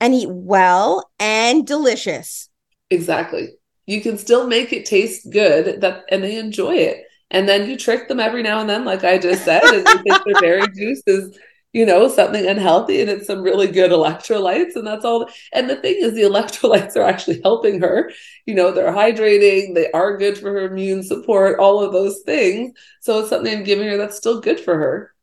and 0.00 0.14
eat 0.14 0.30
well 0.30 1.10
and 1.18 1.66
delicious. 1.66 2.48
Exactly. 2.90 3.50
You 3.86 4.00
can 4.00 4.18
still 4.18 4.46
make 4.46 4.72
it 4.72 4.86
taste 4.86 5.30
good 5.30 5.80
that 5.80 6.04
and 6.10 6.22
they 6.22 6.38
enjoy 6.38 6.76
it. 6.76 7.04
And 7.30 7.48
then 7.48 7.68
you 7.68 7.76
trick 7.76 8.08
them 8.08 8.18
every 8.18 8.42
now 8.42 8.60
and 8.60 8.68
then, 8.68 8.84
like 8.84 9.04
I 9.04 9.18
just 9.18 9.44
said, 9.44 9.62
and 9.62 9.86
they 9.86 10.02
think 10.02 10.24
their 10.24 10.40
berry 10.40 10.68
juice 10.74 11.02
is, 11.06 11.38
you 11.72 11.86
know, 11.86 12.08
something 12.08 12.44
unhealthy 12.44 13.00
and 13.00 13.08
it's 13.08 13.28
some 13.28 13.42
really 13.42 13.68
good 13.68 13.92
electrolytes, 13.92 14.74
and 14.74 14.84
that's 14.84 15.04
all. 15.04 15.28
And 15.52 15.70
the 15.70 15.76
thing 15.76 15.96
is, 16.00 16.14
the 16.14 16.22
electrolytes 16.22 16.96
are 16.96 17.02
actually 17.08 17.40
helping 17.42 17.80
her. 17.80 18.10
You 18.46 18.54
know, 18.56 18.72
they're 18.72 18.92
hydrating, 18.92 19.74
they 19.74 19.92
are 19.92 20.16
good 20.16 20.38
for 20.38 20.50
her 20.50 20.66
immune 20.66 21.04
support, 21.04 21.60
all 21.60 21.80
of 21.84 21.92
those 21.92 22.20
things. 22.26 22.72
So 23.00 23.20
it's 23.20 23.28
something 23.28 23.58
I'm 23.58 23.64
giving 23.64 23.86
her 23.88 23.96
that's 23.96 24.16
still 24.16 24.40
good 24.40 24.58
for 24.58 24.76
her. 24.76 25.14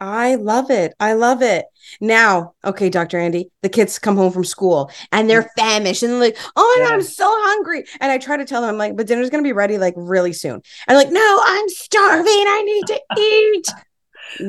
I 0.00 0.36
love 0.36 0.70
it. 0.70 0.94
I 0.98 1.12
love 1.12 1.42
it. 1.42 1.66
Now, 2.00 2.54
okay, 2.64 2.88
Dr. 2.88 3.18
Andy, 3.18 3.50
the 3.62 3.68
kids 3.68 3.98
come 3.98 4.16
home 4.16 4.32
from 4.32 4.44
school 4.44 4.90
and 5.12 5.28
they're 5.28 5.42
mm. 5.42 5.48
famished 5.58 6.02
and 6.02 6.12
they're 6.12 6.20
like, 6.20 6.38
oh 6.56 6.76
my 6.78 6.84
God, 6.86 6.94
I'm 6.94 7.02
so 7.02 7.28
hungry. 7.28 7.84
And 8.00 8.10
I 8.10 8.16
try 8.16 8.38
to 8.38 8.46
tell 8.46 8.62
them, 8.62 8.70
I'm 8.70 8.78
like, 8.78 8.96
but 8.96 9.06
dinner's 9.06 9.28
going 9.28 9.44
to 9.44 9.48
be 9.48 9.52
ready 9.52 9.76
like 9.76 9.94
really 9.96 10.32
soon. 10.32 10.62
And 10.88 10.96
like, 10.96 11.10
no, 11.10 11.42
I'm 11.44 11.68
starving. 11.68 12.24
I 12.26 12.62
need 12.64 12.86
to 12.86 13.00
eat. 13.18 13.68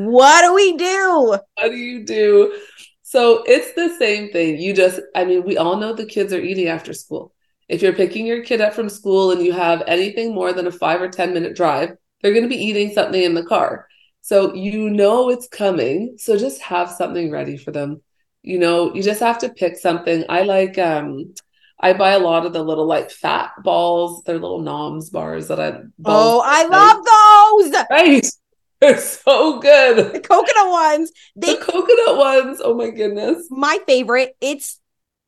what 0.08 0.42
do 0.42 0.54
we 0.54 0.78
do? 0.78 1.38
What 1.56 1.70
do 1.70 1.76
you 1.76 2.06
do? 2.06 2.58
So 3.04 3.44
it's 3.46 3.74
the 3.74 3.94
same 4.00 4.32
thing. 4.32 4.58
You 4.58 4.74
just, 4.74 5.02
I 5.16 5.26
mean, 5.26 5.44
we 5.44 5.58
all 5.58 5.76
know 5.76 5.94
the 5.94 6.06
kids 6.06 6.32
are 6.32 6.40
eating 6.40 6.68
after 6.68 6.94
school. 6.94 7.34
If 7.68 7.82
you're 7.82 7.94
picking 7.94 8.26
your 8.26 8.44
kid 8.44 8.62
up 8.62 8.74
from 8.74 8.88
school 8.88 9.32
and 9.32 9.42
you 9.42 9.52
have 9.52 9.84
anything 9.86 10.34
more 10.34 10.54
than 10.54 10.68
a 10.68 10.72
five 10.72 11.02
or 11.02 11.10
10 11.10 11.34
minute 11.34 11.56
drive, 11.56 11.98
they're 12.22 12.34
going 12.34 12.44
to 12.44 12.50
be 12.50 12.64
eating 12.64 12.94
something 12.94 13.22
in 13.22 13.34
the 13.34 13.44
car. 13.44 13.88
So 14.22 14.54
you 14.54 14.90
know 14.90 15.30
it's 15.30 15.48
coming. 15.48 16.16
So 16.18 16.38
just 16.38 16.62
have 16.62 16.90
something 16.90 17.32
ready 17.32 17.58
for 17.58 17.72
them. 17.72 18.02
You 18.44 18.60
know, 18.60 18.94
you 18.94 19.04
just 19.04 19.20
have 19.20 19.40
to 19.40 19.50
pick 19.50 19.78
something. 19.78 20.24
I 20.30 20.44
like, 20.44 20.78
um, 20.78 21.34
I 21.80 21.94
buy 21.94 22.12
a 22.12 22.20
lot 22.20 22.46
of 22.46 22.54
the 22.54 22.64
little 22.64 22.86
like 22.86 23.12
fat 23.12 23.52
balls. 23.64 24.24
They're 24.24 24.40
little 24.40 24.62
noms 24.62 25.10
bars 25.10 25.48
that 25.48 25.60
I. 25.60 25.82
Oh, 26.06 26.42
I 26.46 26.68
love 26.68 27.72
those. 27.72 27.86
Right. 27.90 28.26
They're 28.82 28.98
so 28.98 29.60
good. 29.60 30.14
The 30.14 30.20
coconut 30.20 30.70
ones. 30.70 31.12
They 31.36 31.56
The 31.56 31.62
coconut 31.62 32.18
ones. 32.18 32.62
Oh 32.64 32.74
my 32.74 32.90
goodness. 32.90 33.46
my 33.52 33.80
favorite. 33.86 34.36
It's 34.42 34.80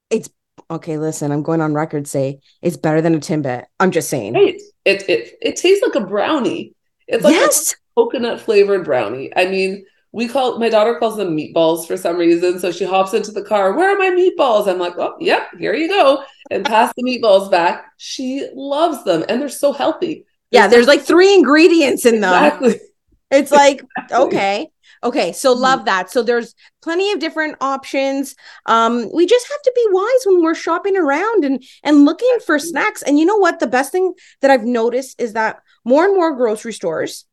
it's 0.10 0.30
okay. 0.72 0.98
Listen, 0.98 1.32
I'm 1.32 1.44
going 1.44 1.62
on 1.62 1.76
record 1.76 2.08
say 2.08 2.40
it's 2.64 2.78
better 2.78 3.02
than 3.02 3.14
a 3.14 3.20
Timbit. 3.20 3.66
I'm 3.80 3.92
just 3.92 4.10
saying. 4.10 4.34
Right. 4.34 4.60
It 4.86 5.08
it 5.08 5.38
it 5.40 5.56
tastes 5.56 5.86
like 5.86 5.96
a 5.96 6.06
brownie. 6.06 6.74
It's 7.08 7.24
like 7.24 7.34
yes. 7.34 7.76
Coconut 7.96 8.42
flavored 8.42 8.86
brownie. 8.86 9.32
I 9.36 9.46
mean, 9.46 9.86
we 10.12 10.28
call 10.28 10.60
my 10.60 10.70
daughter 10.70 10.96
calls 11.00 11.18
them 11.18 11.36
meatballs 11.36 11.88
for 11.88 11.98
some 11.98 12.18
reason. 12.18 12.60
So 12.60 12.72
she 12.72 12.86
hops 12.86 13.14
into 13.14 13.32
the 13.32 13.44
car. 13.44 13.74
Where 13.74 13.96
are 13.96 13.98
my 13.98 14.10
meatballs? 14.12 14.68
I'm 14.68 14.80
like, 14.80 14.98
oh, 14.98 15.16
yep, 15.20 15.48
here 15.58 15.74
you 15.74 15.88
go, 15.90 16.24
and 16.52 16.66
pass 16.68 16.94
the 16.96 17.04
meatballs 17.04 17.50
back. 17.50 17.86
She 17.98 18.48
loves 18.54 19.04
them, 19.04 19.24
and 19.28 19.42
they're 19.42 19.50
so 19.50 19.74
healthy. 19.74 20.26
Yeah, 20.52 20.68
there's 20.68 20.88
like 20.88 21.02
three 21.02 21.34
ingredients 21.34 22.06
in 22.06 22.22
them. 22.22 22.34
exactly. 22.34 22.80
It's 23.32 23.52
like, 23.52 23.82
Exactly. 23.98 24.26
okay. 24.28 24.68
Okay, 25.04 25.34
so 25.34 25.54
Mhm. 25.54 25.60
love 25.62 25.86
that. 25.86 26.10
So 26.12 26.24
there's 26.24 26.56
plenty 26.82 27.12
of 27.12 27.20
different 27.20 27.58
options. 27.60 28.36
Um, 28.68 29.10
we 29.14 29.26
just 29.26 29.48
have 29.52 29.62
to 29.64 29.72
be 29.76 29.86
wise 29.92 30.22
when 30.26 30.42
we're 30.44 30.56
shopping 30.56 30.96
around 30.96 31.44
and 31.44 31.62
and 31.84 32.06
looking 32.06 32.38
for 32.46 32.58
snacks. 32.58 33.02
And 33.02 33.20
you 33.20 33.26
know 33.26 33.36
what? 33.38 33.60
The 33.60 33.68
best 33.68 33.92
thing 33.92 34.14
that 34.42 34.52
I've 34.52 34.64
noticed 34.64 35.20
is 35.20 35.34
that 35.34 35.58
more 35.84 36.06
and 36.06 36.16
more 36.16 36.36
grocery 36.36 36.72
stores, 36.74 37.26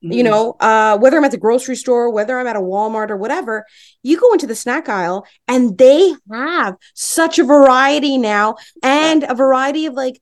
you 0.00 0.22
Mhm. 0.22 0.26
know, 0.26 0.56
uh, 0.60 0.96
whether 0.98 1.16
I'm 1.16 1.24
at 1.24 1.32
the 1.32 1.38
grocery 1.38 1.76
store, 1.76 2.10
whether 2.10 2.38
I'm 2.38 2.46
at 2.46 2.56
a 2.56 2.60
Walmart 2.60 3.10
or 3.10 3.16
whatever, 3.16 3.66
you 4.02 4.18
go 4.18 4.32
into 4.32 4.46
the 4.46 4.54
snack 4.54 4.88
aisle 4.88 5.26
and 5.48 5.76
they 5.76 6.14
have 6.30 6.76
such 6.94 7.38
a 7.38 7.44
variety 7.44 8.16
now 8.18 8.56
and 8.82 9.24
a 9.24 9.34
variety 9.34 9.86
of 9.86 9.94
like 9.94 10.20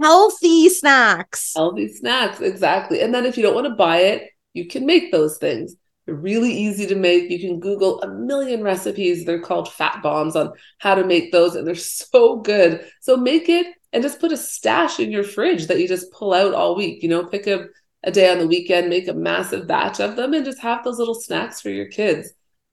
healthy 0.00 0.68
snacks. 0.68 1.52
healthy 1.54 1.88
snacks 1.88 2.40
exactly. 2.40 3.00
And 3.00 3.14
then 3.14 3.24
if 3.26 3.36
you 3.36 3.42
don't 3.42 3.54
want 3.54 3.66
to 3.66 3.74
buy 3.74 3.98
it, 3.98 4.30
you 4.54 4.66
can 4.66 4.86
make 4.86 5.12
those 5.12 5.38
things. 5.38 5.76
They're 6.06 6.14
really 6.16 6.52
easy 6.52 6.86
to 6.88 6.96
make. 6.96 7.30
You 7.30 7.38
can 7.38 7.60
Google 7.60 8.02
a 8.02 8.08
million 8.08 8.62
recipes. 8.64 9.24
They're 9.24 9.40
called 9.40 9.72
fat 9.72 10.02
bombs 10.02 10.34
on 10.34 10.52
how 10.78 10.96
to 10.96 11.04
make 11.04 11.30
those, 11.30 11.54
and 11.54 11.64
they're 11.66 11.76
so 11.76 12.36
good. 12.40 12.84
So 13.00 13.16
make 13.16 13.48
it 13.48 13.66
and 13.92 14.02
just 14.02 14.18
put 14.20 14.32
a 14.32 14.36
stash 14.36 14.98
in 14.98 15.12
your 15.12 15.22
fridge 15.22 15.68
that 15.68 15.78
you 15.78 15.86
just 15.86 16.10
pull 16.12 16.34
out 16.34 16.54
all 16.54 16.74
week. 16.74 17.02
You 17.04 17.08
know, 17.08 17.24
pick 17.24 17.46
a, 17.46 17.66
a 18.04 18.10
day 18.10 18.30
on 18.30 18.38
the 18.38 18.46
weekend, 18.46 18.88
make 18.88 19.08
a 19.08 19.14
massive 19.14 19.66
batch 19.66 20.00
of 20.00 20.16
them, 20.16 20.34
and 20.34 20.44
just 20.44 20.60
have 20.60 20.84
those 20.84 20.98
little 20.98 21.14
snacks 21.14 21.60
for 21.60 21.70
your 21.70 21.86
kids. 21.86 22.30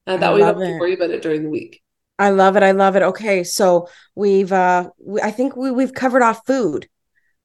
And 0.08 0.22
that 0.22 0.32
I 0.32 0.34
way 0.34 0.39
you 0.39 0.46
don't 0.46 0.60
have 0.60 0.68
to 0.68 0.80
worry 0.80 0.94
about 0.94 1.12
it 1.12 1.22
during 1.22 1.44
the 1.44 1.50
week. 1.50 1.82
I 2.18 2.32
love 2.32 2.58
it. 2.58 2.63
I 2.63 2.72
love 2.72 2.96
it. 2.96 3.04
Okay, 3.04 3.44
so 3.44 3.88
we've 4.15 4.52
uh 4.52 4.89
we, 5.00 5.22
I 5.22 5.32
think 5.32 5.56
we 5.56 5.72
we've 5.72 5.94
covered 5.94 6.22
off 6.22 6.46
food, 6.46 6.89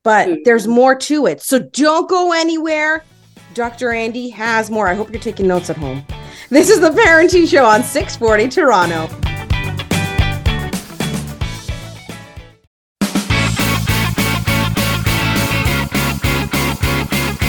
but 0.03 0.27
Food. 0.27 0.41
there's 0.45 0.67
more 0.67 0.95
to 0.97 1.27
it. 1.27 1.43
So 1.43 1.59
don't 1.59 2.09
go 2.09 2.33
anywhere. 2.33 3.05
Dr. 3.55 3.93
Andy 3.93 4.31
has 4.31 4.71
more. 4.71 4.89
I 4.89 4.95
hope 4.95 5.13
you're 5.13 5.21
taking 5.21 5.47
notes 5.47 5.71
at 5.71 5.77
home. 5.77 6.05
This 6.51 6.71
is 6.71 6.81
the 6.81 6.91
Parenting 6.91 7.49
Show 7.49 7.65
on 7.65 7.83
640 7.83 8.49
Toronto. 8.49 9.34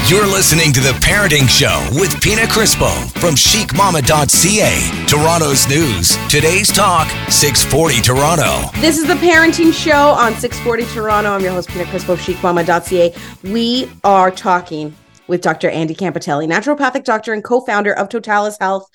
You're 0.08 0.28
listening 0.28 0.72
to 0.74 0.82
The 0.82 0.91
Parenting 1.02 1.50
Show 1.50 1.84
with 2.00 2.22
Pina 2.22 2.44
Crispo 2.44 2.91
from 3.20 3.34
chicmama.ca, 3.34 5.06
Toronto's 5.08 5.68
news. 5.68 6.15
Today's 6.28 6.68
talk, 6.68 7.08
640 7.32 8.02
Toronto. 8.02 8.70
This 8.82 9.00
is 9.00 9.08
The 9.08 9.15
Parenting 9.15 9.74
Show 9.74 10.10
on 10.12 10.36
640 10.36 10.86
Toronto. 10.94 11.32
I'm 11.32 11.41
your 11.41 11.54
host, 11.54 11.70
Pina 11.70 11.86
Crispo 11.86 12.10
of 12.10 12.20
chicmama.ca. 12.20 13.15
We 13.52 13.89
are 14.04 14.30
talking 14.30 14.96
with 15.26 15.41
Dr. 15.41 15.72
Andy 15.72 15.96
Campitelli, 15.96 16.48
naturopathic 16.48 17.04
doctor 17.04 17.34
and 17.34 17.44
co-founder 17.44 17.94
of 17.94 18.08
Totalis 18.08 18.60
Health. 18.60 18.88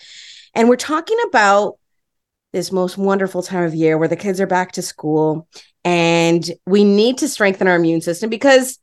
And 0.54 0.68
we're 0.68 0.76
talking 0.76 1.18
about 1.26 1.76
this 2.52 2.70
most 2.70 2.96
wonderful 2.96 3.42
time 3.42 3.64
of 3.64 3.74
year 3.74 3.98
where 3.98 4.06
the 4.06 4.14
kids 4.14 4.40
are 4.40 4.46
back 4.46 4.70
to 4.72 4.82
school 4.82 5.48
and 5.84 6.48
we 6.68 6.84
need 6.84 7.18
to 7.18 7.28
strengthen 7.28 7.66
our 7.66 7.74
immune 7.74 8.00
system 8.00 8.30
because 8.30 8.78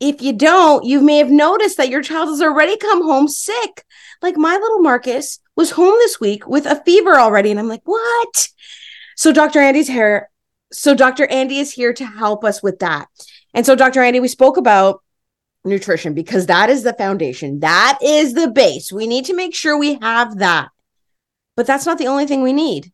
if 0.00 0.20
you 0.20 0.32
don't, 0.32 0.84
you 0.84 1.00
may 1.00 1.18
have 1.18 1.30
noticed 1.30 1.76
that 1.78 1.88
your 1.88 2.02
child 2.02 2.28
has 2.28 2.42
already 2.42 2.76
come 2.76 3.02
home 3.02 3.28
sick. 3.28 3.84
Like 4.22 4.36
my 4.36 4.54
little 4.56 4.80
Marcus 4.80 5.38
was 5.56 5.70
home 5.70 5.94
this 5.98 6.20
week 6.20 6.46
with 6.46 6.66
a 6.66 6.82
fever 6.84 7.18
already. 7.18 7.50
And 7.50 7.58
I'm 7.58 7.68
like, 7.68 7.82
what? 7.84 8.48
So 9.16 9.32
Dr. 9.32 9.60
Andi's 9.60 9.88
here. 9.88 10.30
So 10.72 10.94
Dr. 10.94 11.26
Andi 11.26 11.60
is 11.60 11.72
here 11.72 11.92
to 11.94 12.04
help 12.04 12.44
us 12.44 12.62
with 12.62 12.80
that. 12.80 13.08
And 13.54 13.64
so, 13.64 13.74
Dr. 13.74 14.00
Andi, 14.00 14.20
we 14.20 14.28
spoke 14.28 14.58
about 14.58 15.02
nutrition 15.64 16.12
because 16.12 16.46
that 16.46 16.68
is 16.68 16.82
the 16.82 16.92
foundation. 16.92 17.60
That 17.60 17.98
is 18.02 18.34
the 18.34 18.48
base. 18.48 18.92
We 18.92 19.06
need 19.06 19.24
to 19.26 19.34
make 19.34 19.54
sure 19.54 19.78
we 19.78 19.94
have 20.00 20.38
that. 20.38 20.68
But 21.56 21.66
that's 21.66 21.86
not 21.86 21.98
the 21.98 22.08
only 22.08 22.26
thing 22.26 22.42
we 22.42 22.52
need 22.52 22.92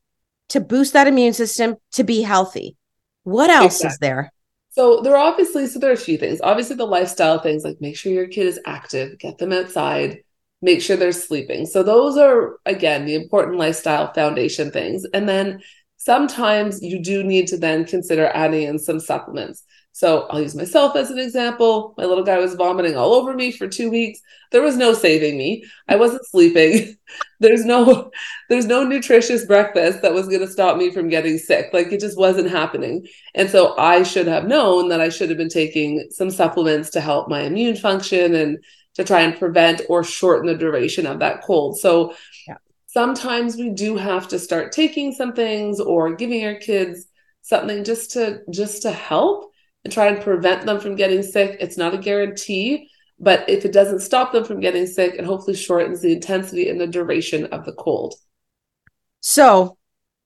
to 0.50 0.60
boost 0.60 0.92
that 0.92 1.08
immune 1.08 1.32
system 1.32 1.76
to 1.92 2.04
be 2.04 2.22
healthy. 2.22 2.76
What 3.24 3.50
else 3.50 3.76
exactly. 3.76 3.88
is 3.88 3.98
there? 3.98 4.32
So 4.72 5.02
there 5.02 5.14
are 5.14 5.30
obviously 5.30 5.66
so 5.66 5.78
there 5.78 5.90
are 5.90 5.94
a 5.94 5.98
few 5.98 6.16
things. 6.16 6.40
Obviously 6.42 6.76
the 6.76 6.86
lifestyle 6.86 7.38
things 7.38 7.62
like 7.62 7.80
make 7.80 7.96
sure 7.96 8.10
your 8.10 8.26
kid 8.26 8.46
is 8.46 8.60
active, 8.66 9.18
get 9.18 9.36
them 9.36 9.52
outside, 9.52 10.24
make 10.62 10.80
sure 10.80 10.96
they're 10.96 11.12
sleeping. 11.12 11.66
So 11.66 11.82
those 11.82 12.16
are 12.16 12.56
again 12.64 13.04
the 13.04 13.14
important 13.14 13.58
lifestyle 13.58 14.12
foundation 14.14 14.70
things. 14.70 15.04
And 15.12 15.28
then 15.28 15.60
sometimes 15.98 16.82
you 16.82 17.02
do 17.02 17.22
need 17.22 17.48
to 17.48 17.58
then 17.58 17.84
consider 17.84 18.28
adding 18.28 18.62
in 18.62 18.78
some 18.78 18.98
supplements. 18.98 19.62
So 19.92 20.26
I'll 20.30 20.40
use 20.40 20.54
myself 20.54 20.96
as 20.96 21.10
an 21.10 21.18
example. 21.18 21.94
My 21.98 22.04
little 22.04 22.24
guy 22.24 22.38
was 22.38 22.54
vomiting 22.54 22.96
all 22.96 23.12
over 23.12 23.34
me 23.34 23.52
for 23.52 23.68
2 23.68 23.90
weeks. 23.90 24.20
There 24.50 24.62
was 24.62 24.76
no 24.76 24.94
saving 24.94 25.36
me. 25.36 25.64
I 25.86 25.96
wasn't 25.96 26.26
sleeping. 26.26 26.96
there's 27.40 27.64
no 27.66 28.10
there's 28.48 28.66
no 28.66 28.84
nutritious 28.84 29.44
breakfast 29.44 30.00
that 30.00 30.14
was 30.14 30.28
going 30.28 30.40
to 30.40 30.48
stop 30.48 30.78
me 30.78 30.90
from 30.90 31.08
getting 31.08 31.36
sick. 31.36 31.70
Like 31.72 31.92
it 31.92 32.00
just 32.00 32.18
wasn't 32.18 32.50
happening. 32.50 33.06
And 33.34 33.50
so 33.50 33.76
I 33.78 34.02
should 34.02 34.26
have 34.26 34.46
known 34.46 34.88
that 34.88 35.00
I 35.00 35.10
should 35.10 35.28
have 35.28 35.38
been 35.38 35.48
taking 35.48 36.08
some 36.10 36.30
supplements 36.30 36.90
to 36.90 37.00
help 37.00 37.28
my 37.28 37.42
immune 37.42 37.76
function 37.76 38.34
and 38.34 38.58
to 38.94 39.04
try 39.04 39.20
and 39.20 39.38
prevent 39.38 39.82
or 39.88 40.04
shorten 40.04 40.46
the 40.46 40.56
duration 40.56 41.06
of 41.06 41.18
that 41.18 41.42
cold. 41.42 41.78
So 41.78 42.14
yeah. 42.46 42.56
sometimes 42.86 43.56
we 43.56 43.70
do 43.70 43.96
have 43.96 44.28
to 44.28 44.38
start 44.38 44.72
taking 44.72 45.12
some 45.12 45.34
things 45.34 45.80
or 45.80 46.14
giving 46.14 46.44
our 46.44 46.56
kids 46.56 47.06
something 47.42 47.84
just 47.84 48.12
to 48.12 48.40
just 48.50 48.82
to 48.82 48.92
help 48.92 49.51
and 49.84 49.92
try 49.92 50.06
and 50.06 50.22
prevent 50.22 50.64
them 50.66 50.80
from 50.80 50.96
getting 50.96 51.22
sick. 51.22 51.56
It's 51.60 51.76
not 51.76 51.94
a 51.94 51.98
guarantee, 51.98 52.88
but 53.18 53.48
if 53.48 53.64
it 53.64 53.72
doesn't 53.72 54.00
stop 54.00 54.32
them 54.32 54.44
from 54.44 54.60
getting 54.60 54.86
sick, 54.86 55.14
it 55.14 55.24
hopefully 55.24 55.56
shortens 55.56 56.00
the 56.00 56.12
intensity 56.12 56.68
and 56.68 56.80
the 56.80 56.86
duration 56.86 57.46
of 57.46 57.64
the 57.64 57.72
cold. 57.72 58.14
So, 59.20 59.78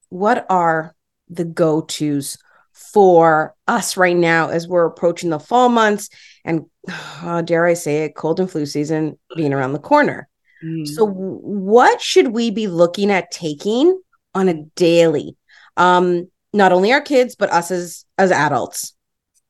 what 0.08 0.46
are 0.48 0.94
the 1.28 1.44
go 1.44 1.82
tos 1.82 2.38
for 2.72 3.54
us 3.66 3.96
right 3.96 4.16
now 4.16 4.48
as 4.48 4.68
we're 4.68 4.86
approaching 4.86 5.30
the 5.30 5.40
fall 5.40 5.68
months 5.68 6.08
and, 6.44 6.66
uh, 7.22 7.42
dare 7.42 7.66
I 7.66 7.74
say 7.74 8.04
it, 8.04 8.14
cold 8.14 8.40
and 8.40 8.50
flu 8.50 8.66
season 8.66 9.18
being 9.36 9.52
around 9.52 9.72
the 9.72 9.78
corner? 9.78 10.28
Mm. 10.64 10.86
So, 10.86 11.06
what 11.06 12.00
should 12.00 12.28
we 12.28 12.50
be 12.50 12.66
looking 12.66 13.10
at 13.10 13.30
taking 13.30 14.00
on 14.34 14.48
a 14.48 14.64
daily? 14.74 15.36
Um, 15.76 16.30
not 16.52 16.72
only 16.72 16.92
our 16.92 17.02
kids, 17.02 17.36
but 17.36 17.50
us 17.50 17.70
as 17.70 18.04
as 18.16 18.32
adults. 18.32 18.95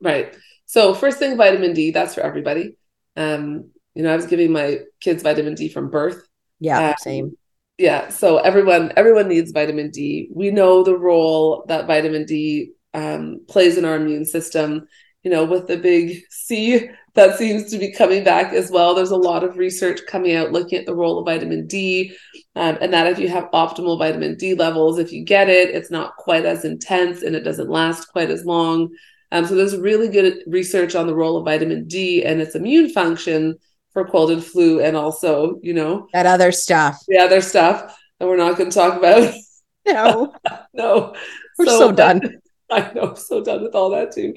Right. 0.01 0.35
So 0.65 0.93
first 0.93 1.19
thing, 1.19 1.37
vitamin 1.37 1.73
D. 1.73 1.91
That's 1.91 2.15
for 2.15 2.21
everybody. 2.21 2.75
Um, 3.15 3.71
you 3.95 4.03
know, 4.03 4.13
I 4.13 4.15
was 4.15 4.27
giving 4.27 4.51
my 4.51 4.79
kids 4.99 5.23
vitamin 5.23 5.55
D 5.55 5.69
from 5.69 5.89
birth. 5.89 6.27
Yeah, 6.59 6.89
um, 6.89 6.95
same. 6.99 7.37
Yeah. 7.77 8.09
So 8.09 8.37
everyone, 8.37 8.93
everyone 8.95 9.27
needs 9.27 9.51
vitamin 9.51 9.91
D. 9.91 10.29
We 10.33 10.51
know 10.51 10.83
the 10.83 10.97
role 10.97 11.65
that 11.67 11.87
vitamin 11.87 12.25
D 12.25 12.71
um, 12.93 13.41
plays 13.47 13.77
in 13.77 13.85
our 13.85 13.95
immune 13.95 14.25
system. 14.25 14.87
You 15.23 15.31
know, 15.31 15.45
with 15.45 15.67
the 15.67 15.77
big 15.77 16.21
C 16.29 16.89
that 17.15 17.37
seems 17.37 17.71
to 17.71 17.79
be 17.79 17.91
coming 17.91 18.23
back 18.23 18.53
as 18.53 18.69
well. 18.69 18.93
There's 18.93 19.11
a 19.11 19.17
lot 19.17 19.43
of 19.43 19.57
research 19.57 20.01
coming 20.07 20.35
out 20.35 20.51
looking 20.51 20.77
at 20.77 20.85
the 20.85 20.95
role 20.95 21.17
of 21.17 21.25
vitamin 21.25 21.65
D, 21.65 22.15
um, 22.55 22.77
and 22.79 22.93
that 22.93 23.07
if 23.07 23.17
you 23.17 23.27
have 23.27 23.51
optimal 23.51 23.97
vitamin 23.97 24.37
D 24.37 24.53
levels, 24.53 24.99
if 24.99 25.11
you 25.11 25.25
get 25.25 25.49
it, 25.49 25.69
it's 25.69 25.89
not 25.89 26.15
quite 26.15 26.45
as 26.45 26.63
intense 26.63 27.23
and 27.23 27.35
it 27.35 27.41
doesn't 27.43 27.69
last 27.69 28.05
quite 28.09 28.29
as 28.29 28.45
long. 28.45 28.89
Um, 29.31 29.45
so 29.45 29.55
there's 29.55 29.77
really 29.77 30.07
good 30.07 30.43
research 30.47 30.95
on 30.95 31.07
the 31.07 31.15
role 31.15 31.37
of 31.37 31.45
vitamin 31.45 31.87
D 31.87 32.23
and 32.23 32.41
its 32.41 32.55
immune 32.55 32.89
function 32.89 33.57
for 33.91 34.07
cold 34.07 34.31
and 34.31 34.43
flu, 34.43 34.79
and 34.79 34.95
also, 34.95 35.59
you 35.61 35.73
know, 35.73 36.07
that 36.13 36.25
other 36.25 36.51
stuff. 36.51 37.03
The 37.07 37.17
other 37.17 37.41
stuff 37.41 37.97
that 38.19 38.27
we're 38.27 38.37
not 38.37 38.57
going 38.57 38.69
to 38.69 38.75
talk 38.75 38.97
about. 38.97 39.33
No, 39.89 40.33
no, 40.73 41.15
we're 41.57 41.65
so, 41.65 41.79
so 41.79 41.91
done. 41.93 42.41
I 42.69 42.91
know, 42.93 43.13
so 43.13 43.41
done 43.41 43.63
with 43.63 43.73
all 43.73 43.91
that 43.91 44.11
too. 44.11 44.35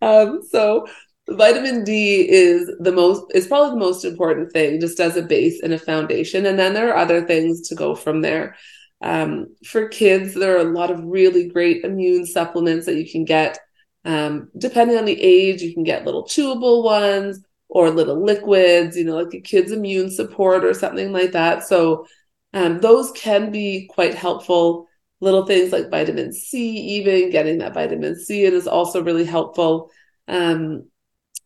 Um, 0.00 0.42
so 0.48 0.86
vitamin 1.28 1.82
D 1.82 2.20
is 2.30 2.70
the 2.78 2.92
most 2.92 3.24
is 3.34 3.48
probably 3.48 3.70
the 3.70 3.84
most 3.84 4.04
important 4.04 4.52
thing, 4.52 4.78
just 4.78 5.00
as 5.00 5.16
a 5.16 5.22
base 5.22 5.60
and 5.60 5.72
a 5.72 5.78
foundation, 5.80 6.46
and 6.46 6.56
then 6.56 6.72
there 6.72 6.92
are 6.92 6.98
other 6.98 7.26
things 7.26 7.68
to 7.70 7.74
go 7.74 7.96
from 7.96 8.20
there. 8.20 8.54
Um, 9.02 9.56
for 9.66 9.88
kids, 9.88 10.34
there 10.34 10.56
are 10.56 10.60
a 10.60 10.72
lot 10.72 10.92
of 10.92 11.02
really 11.02 11.48
great 11.48 11.84
immune 11.84 12.24
supplements 12.24 12.86
that 12.86 12.94
you 12.94 13.10
can 13.10 13.24
get 13.24 13.58
um, 14.04 14.48
depending 14.56 14.96
on 14.96 15.04
the 15.04 15.20
age, 15.20 15.62
you 15.62 15.72
can 15.72 15.84
get 15.84 16.04
little 16.04 16.24
chewable 16.24 16.82
ones 16.82 17.40
or 17.68 17.90
little 17.90 18.22
liquids, 18.22 18.96
you 18.96 19.04
know, 19.04 19.16
like 19.16 19.34
a 19.34 19.40
kid's 19.40 19.72
immune 19.72 20.10
support 20.10 20.64
or 20.64 20.74
something 20.74 21.12
like 21.12 21.32
that. 21.32 21.64
So 21.64 22.06
um, 22.52 22.80
those 22.80 23.12
can 23.12 23.50
be 23.50 23.88
quite 23.92 24.14
helpful. 24.14 24.88
Little 25.20 25.46
things 25.46 25.72
like 25.72 25.90
vitamin 25.90 26.32
C, 26.32 26.76
even 26.96 27.30
getting 27.30 27.58
that 27.58 27.74
vitamin 27.74 28.18
C 28.18 28.44
in 28.44 28.54
is 28.54 28.66
also 28.66 29.02
really 29.02 29.24
helpful. 29.24 29.90
Um, 30.28 30.88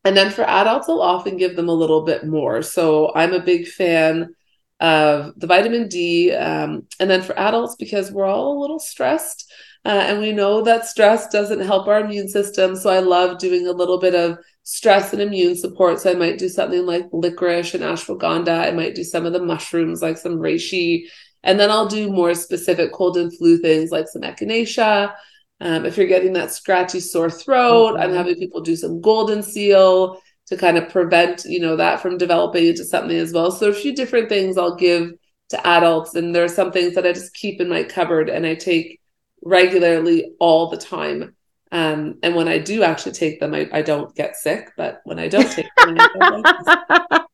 and 0.05 0.17
then 0.17 0.31
for 0.31 0.45
adults, 0.45 0.89
I'll 0.89 1.03
often 1.03 1.37
give 1.37 1.57
them 1.57 1.69
a 1.69 1.75
little 1.75 2.05
bit 2.05 2.27
more. 2.27 2.63
So 2.63 3.13
I'm 3.15 3.33
a 3.33 3.43
big 3.43 3.67
fan 3.67 4.35
of 4.81 5.33
the 5.37 5.47
vitamin 5.47 5.89
D. 5.89 6.33
Um, 6.33 6.87
and 7.01 7.09
then 7.09 7.23
for 7.23 7.39
adults, 7.39 7.77
because 7.77 8.11
we're 8.11 8.27
all 8.27 8.59
a 8.59 8.61
little 8.61 8.79
stressed, 8.79 9.51
uh, 9.85 10.05
and 10.09 10.21
we 10.21 10.33
know 10.33 10.63
that 10.63 10.87
stress 10.87 11.29
doesn't 11.29 11.61
help 11.61 11.87
our 11.87 12.01
immune 12.01 12.29
system. 12.29 12.75
So 12.75 12.91
I 12.91 12.99
love 12.99 13.39
doing 13.39 13.67
a 13.67 13.73
little 13.73 13.99
bit 13.99 14.15
of 14.15 14.39
stress 14.65 15.13
and 15.13 15.23
immune 15.23 15.57
support. 15.57 16.01
So 16.01 16.11
I 16.11 16.15
might 16.15 16.39
do 16.39 16.49
something 16.49 16.85
like 16.85 17.07
licorice 17.13 17.75
and 17.75 17.85
ashwagandha. 17.85 18.67
I 18.67 18.73
might 18.73 18.97
do 18.97 19.05
some 19.05 19.25
of 19.25 19.33
the 19.33 19.43
mushrooms 19.43 20.03
like 20.03 20.19
some 20.19 20.39
reishi. 20.39 21.05
And 21.45 21.61
then 21.61 21.71
I'll 21.71 21.87
do 21.87 22.11
more 22.11 22.35
specific 22.35 22.93
cold 22.93 23.17
and 23.17 23.33
flu 23.37 23.59
things 23.59 23.93
like 23.93 24.09
some 24.09 24.23
echinacea. 24.23 25.15
Um, 25.61 25.87
if 25.87 25.97
you're 25.97 26.09
getting 26.09 26.33
that 26.33 26.51
scratchy 26.51 26.99
sore 26.99 27.31
throat, 27.31 27.93
mm-hmm. 27.93 28.03
I'm 28.03 28.13
having 28.13 28.35
people 28.35 28.61
do 28.61 28.75
some 28.75 29.01
golden 29.01 29.45
seal 29.45 30.21
to 30.47 30.57
kind 30.57 30.79
of 30.79 30.89
prevent, 30.89 31.45
you 31.45 31.61
know, 31.61 31.77
that 31.77 32.01
from 32.01 32.19
developing 32.19 32.67
into 32.67 32.85
something 32.85 33.17
as 33.17 33.33
well. 33.33 33.51
So 33.51 33.69
a 33.69 33.75
few 33.75 33.95
different 33.95 34.29
things 34.29 34.57
I'll 34.57 34.77
give 34.77 35.13
to 35.51 35.67
adults. 35.67 36.15
And 36.15 36.35
there 36.35 36.45
are 36.45 36.49
some 36.49 36.73
things 36.73 36.95
that 36.95 37.07
I 37.07 37.13
just 37.13 37.35
keep 37.35 37.61
in 37.61 37.69
my 37.69 37.83
cupboard 37.83 38.29
and 38.29 38.47
I 38.47 38.55
take 38.55 39.01
regularly 39.43 40.35
all 40.39 40.69
the 40.69 40.77
time. 40.77 41.35
Um, 41.73 42.19
and 42.23 42.35
when 42.35 42.49
I 42.49 42.59
do 42.59 42.85
actually 42.85 43.13
take 43.13 43.41
them, 43.41 43.55
I, 43.55 43.69
I 43.73 43.83
don't 43.83 44.15
get 44.15 44.37
sick. 44.37 44.71
But 44.77 45.01
when 45.05 45.19
I 45.19 45.29
don't 45.29 45.51
take 45.51 45.67
them, 45.77 45.97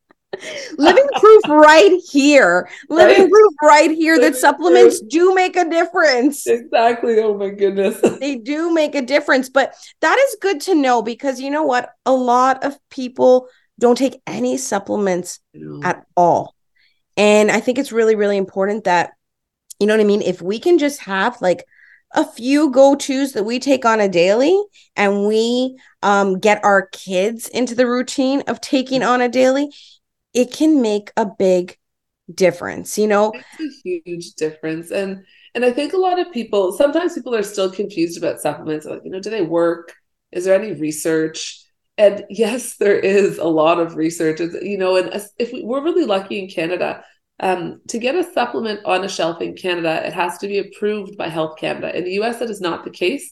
living 0.77 1.07
proof 1.19 1.41
right 1.47 1.99
here. 2.09 2.69
Living 2.89 3.21
right? 3.21 3.29
proof 3.29 3.53
right 3.61 3.91
here 3.91 4.19
that 4.19 4.35
supplements 4.35 5.01
do 5.01 5.33
make 5.33 5.55
a 5.55 5.69
difference. 5.69 6.47
Exactly. 6.47 7.19
Oh 7.19 7.37
my 7.37 7.49
goodness. 7.49 7.99
They 8.23 8.35
do 8.35 8.73
make 8.73 8.95
a 8.95 9.01
difference 9.01 9.49
but 9.49 9.75
that 10.01 10.17
is 10.17 10.37
good 10.41 10.61
to 10.61 10.75
know 10.75 11.01
because 11.01 11.39
you 11.39 11.49
know 11.49 11.63
what? 11.63 11.89
A 12.05 12.13
lot 12.13 12.63
of 12.63 12.77
people 12.89 13.47
don't 13.79 13.97
take 13.97 14.21
any 14.25 14.57
supplements 14.57 15.39
at 15.83 16.05
all. 16.15 16.55
And 17.17 17.51
i 17.51 17.59
think 17.59 17.77
it's 17.77 17.91
really 17.91 18.15
really 18.15 18.37
important 18.37 18.85
that 18.85 19.11
you 19.79 19.87
know 19.87 19.93
what 19.93 20.01
i 20.01 20.05
mean? 20.05 20.21
If 20.21 20.41
we 20.41 20.59
can 20.59 20.77
just 20.77 21.01
have 21.01 21.41
like 21.41 21.65
a 22.13 22.25
few 22.25 22.69
go-tos 22.69 23.33
that 23.33 23.43
we 23.43 23.59
take 23.59 23.85
on 23.85 23.99
a 23.99 24.07
daily 24.07 24.61
and 24.95 25.25
we 25.25 25.77
um, 26.03 26.39
get 26.39 26.63
our 26.63 26.87
kids 26.91 27.47
into 27.47 27.73
the 27.73 27.87
routine 27.87 28.41
of 28.47 28.61
taking 28.61 29.01
on 29.03 29.21
a 29.21 29.29
daily 29.29 29.73
it 30.33 30.51
can 30.51 30.81
make 30.81 31.11
a 31.17 31.25
big 31.25 31.77
difference 32.33 32.97
you 32.97 33.07
know 33.07 33.31
it's 33.59 33.59
a 33.59 34.01
huge 34.05 34.33
difference 34.33 34.91
and 34.91 35.23
and 35.55 35.65
i 35.65 35.71
think 35.71 35.93
a 35.93 35.97
lot 35.97 36.19
of 36.19 36.31
people 36.31 36.71
sometimes 36.71 37.13
people 37.13 37.35
are 37.35 37.43
still 37.43 37.69
confused 37.69 38.17
about 38.17 38.39
supplements 38.39 38.85
like 38.85 39.01
you 39.03 39.11
know 39.11 39.19
do 39.19 39.29
they 39.29 39.41
work 39.41 39.93
is 40.31 40.45
there 40.45 40.59
any 40.59 40.73
research 40.73 41.63
and 41.97 42.25
yes, 42.29 42.77
there 42.77 42.97
is 42.97 43.37
a 43.37 43.45
lot 43.45 43.79
of 43.79 43.95
research. 43.95 44.39
You 44.39 44.77
know, 44.77 44.95
and 44.97 45.23
if 45.37 45.53
we, 45.53 45.63
we're 45.63 45.83
really 45.83 46.05
lucky 46.05 46.39
in 46.39 46.49
Canada, 46.49 47.03
um, 47.39 47.81
to 47.87 47.97
get 47.99 48.15
a 48.15 48.23
supplement 48.23 48.81
on 48.85 49.03
a 49.03 49.09
shelf 49.09 49.41
in 49.41 49.55
Canada, 49.55 50.05
it 50.05 50.13
has 50.13 50.37
to 50.39 50.47
be 50.47 50.59
approved 50.59 51.17
by 51.17 51.29
Health 51.29 51.57
Canada. 51.57 51.95
In 51.95 52.03
the 52.03 52.21
US, 52.21 52.39
that 52.39 52.49
is 52.49 52.61
not 52.61 52.83
the 52.83 52.89
case. 52.89 53.31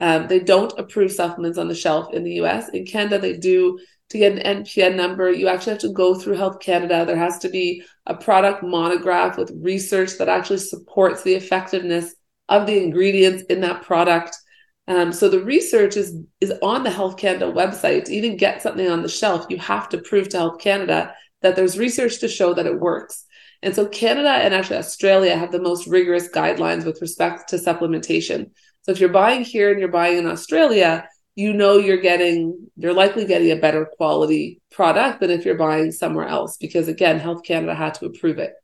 Um, 0.00 0.26
they 0.26 0.40
don't 0.40 0.78
approve 0.78 1.12
supplements 1.12 1.58
on 1.58 1.68
the 1.68 1.74
shelf 1.74 2.12
in 2.12 2.24
the 2.24 2.34
US. 2.42 2.68
In 2.70 2.84
Canada, 2.84 3.18
they 3.18 3.36
do. 3.36 3.78
To 4.12 4.18
get 4.18 4.32
an 4.32 4.62
NPN 4.62 4.94
number, 4.94 5.32
you 5.32 5.48
actually 5.48 5.72
have 5.72 5.80
to 5.80 5.92
go 5.94 6.14
through 6.14 6.34
Health 6.34 6.60
Canada. 6.60 7.06
There 7.06 7.16
has 7.16 7.38
to 7.38 7.48
be 7.48 7.82
a 8.04 8.14
product 8.14 8.62
monograph 8.62 9.38
with 9.38 9.58
research 9.62 10.18
that 10.18 10.28
actually 10.28 10.58
supports 10.58 11.22
the 11.22 11.34
effectiveness 11.34 12.14
of 12.50 12.66
the 12.66 12.76
ingredients 12.76 13.44
in 13.44 13.62
that 13.62 13.80
product. 13.80 14.36
Um, 14.86 15.14
so 15.14 15.30
the 15.30 15.42
research 15.42 15.96
is 15.96 16.14
is 16.42 16.52
on 16.60 16.82
the 16.82 16.90
Health 16.90 17.16
Canada 17.16 17.50
website. 17.50 18.04
To 18.04 18.12
even 18.12 18.36
get 18.36 18.60
something 18.60 18.86
on 18.86 19.00
the 19.00 19.08
shelf, 19.08 19.46
you 19.48 19.56
have 19.56 19.88
to 19.88 19.98
prove 20.02 20.28
to 20.28 20.36
Health 20.36 20.60
Canada 20.60 21.14
that 21.40 21.56
there's 21.56 21.78
research 21.78 22.20
to 22.20 22.28
show 22.28 22.52
that 22.52 22.66
it 22.66 22.78
works. 22.78 23.24
And 23.62 23.74
so 23.74 23.86
Canada 23.86 24.28
and 24.28 24.52
actually 24.52 24.76
Australia 24.76 25.38
have 25.38 25.52
the 25.52 25.62
most 25.62 25.86
rigorous 25.86 26.28
guidelines 26.28 26.84
with 26.84 27.00
respect 27.00 27.48
to 27.48 27.56
supplementation. 27.56 28.50
So 28.82 28.92
if 28.92 29.00
you're 29.00 29.08
buying 29.08 29.42
here 29.42 29.70
and 29.70 29.80
you're 29.80 29.88
buying 29.88 30.18
in 30.18 30.26
Australia, 30.26 31.08
you 31.34 31.52
know 31.52 31.78
you're 31.78 32.00
getting 32.00 32.70
you're 32.76 32.92
likely 32.92 33.24
getting 33.24 33.50
a 33.50 33.56
better 33.56 33.86
quality 33.96 34.60
product 34.70 35.20
than 35.20 35.30
if 35.30 35.44
you're 35.44 35.54
buying 35.56 35.90
somewhere 35.90 36.26
else 36.26 36.56
because 36.56 36.88
again, 36.88 37.18
Health 37.18 37.42
Canada 37.44 37.74
had 37.74 37.94
to 37.94 38.06
approve 38.06 38.38
it. 38.38 38.54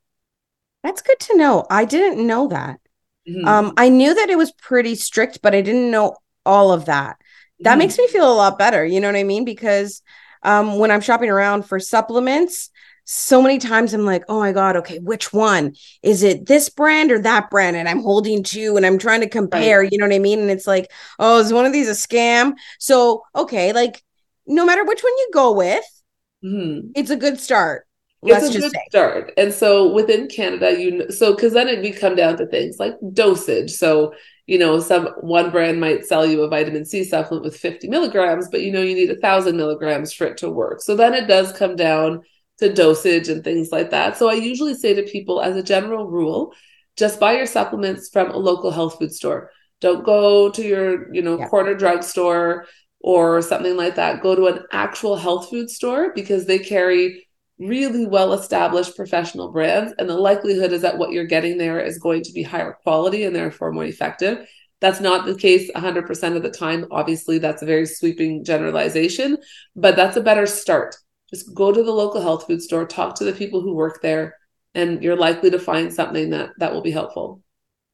That's 0.83 1.03
good 1.03 1.19
to 1.21 1.37
know. 1.37 1.67
I 1.71 1.85
didn't 1.85 2.25
know 2.27 2.49
that. 2.49 2.81
Mm-hmm. 3.29 3.47
Um, 3.47 3.73
I 3.77 3.89
knew 3.89 4.15
that 4.15 4.31
it 4.31 4.39
was 4.39 4.53
pretty 4.53 4.95
strict, 4.95 5.41
but 5.43 5.55
I 5.55 5.61
didn't 5.61 5.91
know 5.91 6.17
all 6.47 6.73
of 6.73 6.87
that. 6.87 7.17
That 7.61 7.73
mm-hmm. 7.73 7.79
makes 7.79 7.99
me 7.99 8.07
feel 8.09 8.31
a 8.31 8.35
lot 8.35 8.59
better. 8.59 8.85
You 8.85 9.01
know 9.01 9.09
what 9.09 9.17
I 9.17 9.25
mean? 9.25 9.45
Because 9.45 10.03
um, 10.43 10.79
when 10.79 10.91
I'm 10.91 11.01
shopping 11.01 11.31
around 11.31 11.65
for 11.65 11.81
supplements, 11.81 12.71
so 13.11 13.41
many 13.41 13.57
times 13.57 13.95
I'm 13.95 14.05
like, 14.05 14.23
oh 14.29 14.39
my 14.39 14.53
God, 14.53 14.77
okay, 14.77 14.99
which 14.99 15.33
one? 15.33 15.75
Is 16.03 16.23
it 16.23 16.45
this 16.45 16.69
brand 16.69 17.11
or 17.11 17.19
that 17.21 17.49
brand? 17.49 17.75
And 17.75 17.89
I'm 17.89 18.03
holding 18.03 18.43
two 18.43 18.77
and 18.77 18.85
I'm 18.85 18.99
trying 18.99 19.23
to 19.23 19.29
compare, 19.31 19.81
right. 19.81 19.91
you 19.91 19.97
know 19.97 20.05
what 20.05 20.15
I 20.15 20.19
mean? 20.19 20.41
And 20.41 20.51
it's 20.51 20.67
like, 20.67 20.93
oh, 21.19 21.41
is 21.41 21.51
one 21.51 21.65
of 21.65 21.73
these 21.73 21.89
a 21.89 21.93
scam? 21.93 22.53
So, 22.79 23.23
okay, 23.35 23.73
like 23.73 24.05
no 24.47 24.67
matter 24.67 24.85
which 24.85 25.03
one 25.03 25.17
you 25.17 25.31
go 25.33 25.55
with, 25.55 26.03
mm-hmm. 26.45 26.91
it's 26.95 27.09
a 27.09 27.17
good 27.17 27.41
start. 27.41 27.87
Let's 28.21 28.45
it's 28.45 28.57
a 28.57 28.61
good 28.61 28.73
say. 28.73 28.85
start. 28.91 29.33
And 29.39 29.55
so 29.55 29.91
within 29.91 30.29
Canada, 30.29 30.79
you 30.79 30.99
know, 30.99 31.09
so 31.09 31.35
because 31.35 31.55
then 31.55 31.69
it 31.69 31.81
we 31.81 31.93
come 31.93 32.15
down 32.15 32.37
to 32.37 32.47
things 32.47 32.77
like 32.79 32.93
dosage. 33.15 33.71
So 33.71 34.13
you 34.47 34.59
know, 34.59 34.81
some 34.81 35.07
one 35.21 35.51
brand 35.51 35.81
might 35.81 36.05
sell 36.05 36.27
you 36.27 36.43
a 36.43 36.49
vitamin 36.49 36.85
C 36.85 37.05
supplement 37.05 37.45
with 37.45 37.57
50 37.57 37.89
milligrams, 37.89 38.49
but 38.49 38.61
you 38.61 38.71
know 38.71 38.83
you 38.83 38.95
need 38.95 39.11
a 39.11 39.17
thousand 39.21 39.57
milligrams 39.57 40.13
for 40.13 40.27
it 40.27 40.37
to 40.39 40.51
work. 40.51 40.83
So 40.83 40.95
then 40.95 41.15
it 41.15 41.27
does 41.27 41.53
come 41.53 41.75
down 41.75 42.23
to 42.59 42.73
dosage 42.73 43.29
and 43.29 43.43
things 43.45 43.71
like 43.71 43.91
that. 43.91 44.17
So 44.17 44.29
I 44.29 44.35
usually 44.35 44.75
say 44.75 44.95
to 44.95 45.03
people, 45.03 45.41
as 45.41 45.57
a 45.57 45.63
general 45.63 46.07
rule, 46.07 46.55
just 46.97 47.21
buy 47.21 47.37
your 47.37 47.47
supplements 47.47 48.09
from 48.09 48.31
a 48.31 48.37
local 48.37 48.71
health 48.71 48.99
food 48.99 49.13
store. 49.13 49.51
Don't 49.81 50.05
go 50.05 50.51
to 50.51 50.63
your, 50.63 51.15
you 51.15 51.23
know, 51.23 51.39
yeah. 51.39 51.47
corner 51.47 51.75
drugstore 51.75 52.67
or 53.01 53.41
something 53.43 53.77
like 53.77 53.95
that. 53.95 54.23
Go 54.23 54.35
to 54.35 54.47
an 54.49 54.65
actual 54.73 55.17
health 55.17 55.49
food 55.51 55.71
store 55.71 56.13
because 56.13 56.47
they 56.47 56.59
carry 56.59 57.25
really 57.61 58.07
well 58.07 58.33
established 58.33 58.97
professional 58.97 59.53
brands. 59.53 59.95
And 59.99 60.09
the 60.09 60.17
likelihood 60.17 60.73
is 60.73 60.83
that 60.83 60.99
what 60.99 61.13
you're 61.13 61.27
getting 61.27 61.59
there 61.59 61.79
is 61.79 61.99
going 61.99 62.23
to 62.25 62.33
be 62.33 62.43
higher 62.43 62.77
quality 62.83 63.25
and 63.25 63.35
therefore 63.35 63.71
more 63.71 63.85
effective. 63.85 64.49
That's 64.81 65.01
not 65.01 65.27
the 65.27 65.37
case 65.37 65.71
100% 65.73 66.37
of 66.37 66.43
the 66.43 66.51
time. 66.51 66.87
Obviously, 66.91 67.39
that's 67.39 67.63
a 67.63 67.67
very 67.67 67.87
sweeping 67.87 68.45
generalization, 68.45 69.39
but 69.77 69.95
that's 69.95 70.17
a 70.17 70.21
better 70.21 70.47
start 70.47 70.97
just 71.31 71.55
go 71.55 71.73
to 71.73 71.83
the 71.83 71.93
local 71.93 72.21
health 72.21 72.47
food 72.47 72.63
store, 72.63 72.87
talk 72.87 73.17
to 73.17 73.25
the 73.25 73.33
people 73.33 73.61
who 73.61 73.75
work 73.75 74.01
there, 74.03 74.37
and 74.75 75.03
you're 75.03 75.17
likely 75.17 75.51
to 75.51 75.59
find 75.59 75.93
something 75.93 76.31
that 76.31 76.51
that 76.59 76.73
will 76.73 76.83
be 76.83 76.91
helpful. 76.91 77.43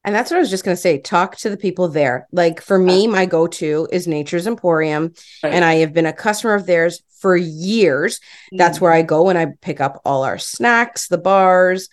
And 0.05 0.13
that's 0.13 0.29
what 0.29 0.37
I 0.37 0.39
was 0.39 0.51
just 0.51 0.63
going 0.63 0.75
to 0.75 0.81
say. 0.81 0.99
Talk 0.99 1.35
to 1.37 1.49
the 1.49 1.57
people 1.57 1.87
there. 1.87 2.27
Like 2.31 2.61
for 2.61 2.77
me, 2.77 3.07
my 3.07 3.25
go 3.25 3.47
to 3.47 3.87
is 3.91 4.07
Nature's 4.07 4.45
Emporium. 4.45 5.13
Right. 5.43 5.51
And 5.51 5.65
I 5.65 5.75
have 5.75 5.93
been 5.93 6.05
a 6.05 6.13
customer 6.13 6.53
of 6.53 6.67
theirs 6.67 7.01
for 7.17 7.35
years. 7.35 8.19
Mm-hmm. 8.19 8.57
That's 8.57 8.79
where 8.79 8.91
I 8.91 9.01
go 9.01 9.29
and 9.29 9.37
I 9.37 9.47
pick 9.61 9.81
up 9.81 9.99
all 10.05 10.23
our 10.23 10.37
snacks, 10.37 11.07
the 11.07 11.17
bars, 11.17 11.89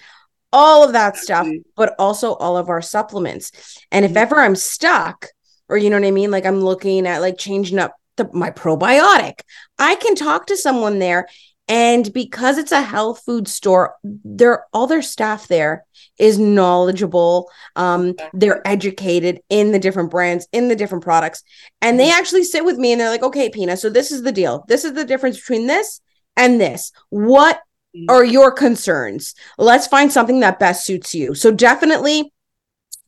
all 0.52 0.84
of 0.84 0.92
that 0.92 1.16
stuff, 1.16 1.48
but 1.74 1.94
also 1.98 2.34
all 2.34 2.58
of 2.58 2.68
our 2.68 2.82
supplements. 2.82 3.78
And 3.90 4.04
if 4.04 4.10
mm-hmm. 4.10 4.18
ever 4.18 4.40
I'm 4.40 4.56
stuck, 4.56 5.28
or 5.70 5.78
you 5.78 5.88
know 5.88 5.98
what 5.98 6.06
I 6.06 6.10
mean? 6.10 6.30
Like 6.30 6.44
I'm 6.44 6.60
looking 6.60 7.06
at 7.06 7.22
like 7.22 7.38
changing 7.38 7.78
up 7.78 7.94
the, 8.16 8.28
my 8.32 8.50
probiotic. 8.50 9.40
I 9.78 9.94
can 9.96 10.14
talk 10.14 10.46
to 10.46 10.56
someone 10.56 10.98
there. 10.98 11.28
And 11.68 12.12
because 12.12 12.58
it's 12.58 12.72
a 12.72 12.82
health 12.82 13.22
food 13.24 13.48
store, 13.48 13.94
they're 14.02 14.66
all 14.72 14.86
their 14.86 15.00
staff 15.00 15.48
there 15.48 15.84
is 16.18 16.38
knowledgeable. 16.38 17.50
Um, 17.76 18.14
they're 18.34 18.66
educated 18.66 19.40
in 19.48 19.72
the 19.72 19.78
different 19.78 20.10
brands, 20.10 20.46
in 20.52 20.68
the 20.68 20.76
different 20.76 21.04
products. 21.04 21.42
And 21.80 21.98
they 21.98 22.10
actually 22.10 22.44
sit 22.44 22.64
with 22.64 22.76
me 22.76 22.92
and 22.92 23.00
they're 23.00 23.10
like, 23.10 23.22
okay, 23.22 23.48
Pina, 23.48 23.76
so 23.76 23.88
this 23.88 24.10
is 24.12 24.22
the 24.22 24.32
deal. 24.32 24.64
This 24.68 24.84
is 24.84 24.92
the 24.92 25.04
difference 25.04 25.38
between 25.38 25.66
this 25.66 26.00
and 26.36 26.60
this. 26.60 26.92
What 27.10 27.56
mm-hmm. 27.96 28.10
are 28.10 28.24
your 28.24 28.52
concerns? 28.52 29.34
Let's 29.56 29.86
find 29.86 30.12
something 30.12 30.40
that 30.40 30.58
best 30.58 30.84
suits 30.84 31.14
you. 31.14 31.34
So 31.34 31.50
definitely, 31.50 32.32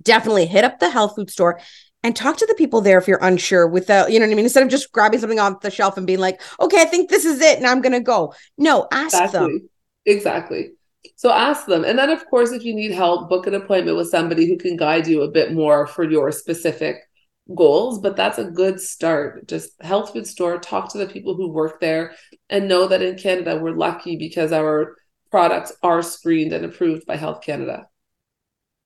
definitely 0.02 0.46
hit 0.46 0.64
up 0.64 0.78
the 0.78 0.90
health 0.90 1.16
food 1.16 1.30
store 1.30 1.60
and 2.04 2.14
talk 2.14 2.36
to 2.36 2.46
the 2.46 2.54
people 2.54 2.82
there 2.82 2.98
if 2.98 3.08
you're 3.08 3.18
unsure 3.22 3.66
without, 3.66 4.12
you 4.12 4.20
know 4.20 4.26
what 4.26 4.32
I 4.32 4.36
mean? 4.36 4.44
Instead 4.44 4.62
of 4.62 4.68
just 4.68 4.92
grabbing 4.92 5.18
something 5.18 5.40
off 5.40 5.62
the 5.62 5.70
shelf 5.70 5.96
and 5.96 6.06
being 6.06 6.18
like, 6.20 6.40
okay, 6.60 6.82
I 6.82 6.84
think 6.84 7.08
this 7.08 7.24
is 7.24 7.40
it 7.40 7.56
and 7.56 7.66
I'm 7.66 7.80
going 7.80 7.94
to 7.94 8.00
go. 8.00 8.34
No, 8.58 8.86
ask 8.92 9.14
exactly. 9.14 9.40
them. 9.40 9.70
Exactly. 10.04 10.72
So 11.16 11.30
ask 11.30 11.64
them. 11.66 11.82
And 11.82 11.98
then, 11.98 12.10
of 12.10 12.26
course, 12.28 12.52
if 12.52 12.62
you 12.62 12.74
need 12.74 12.92
help, 12.92 13.30
book 13.30 13.46
an 13.46 13.54
appointment 13.54 13.96
with 13.96 14.10
somebody 14.10 14.46
who 14.46 14.58
can 14.58 14.76
guide 14.76 15.06
you 15.06 15.22
a 15.22 15.30
bit 15.30 15.54
more 15.54 15.86
for 15.86 16.04
your 16.04 16.30
specific 16.30 16.98
goals. 17.54 18.00
But 18.00 18.16
that's 18.16 18.38
a 18.38 18.50
good 18.50 18.80
start. 18.80 19.48
Just 19.48 19.82
health 19.82 20.12
food 20.12 20.26
store, 20.26 20.58
talk 20.58 20.92
to 20.92 20.98
the 20.98 21.06
people 21.06 21.34
who 21.34 21.50
work 21.50 21.80
there, 21.80 22.14
and 22.50 22.68
know 22.68 22.86
that 22.86 23.02
in 23.02 23.16
Canada, 23.16 23.58
we're 23.58 23.76
lucky 23.76 24.16
because 24.16 24.52
our 24.52 24.96
products 25.30 25.72
are 25.82 26.02
screened 26.02 26.52
and 26.52 26.66
approved 26.66 27.06
by 27.06 27.16
Health 27.16 27.40
Canada. 27.42 27.86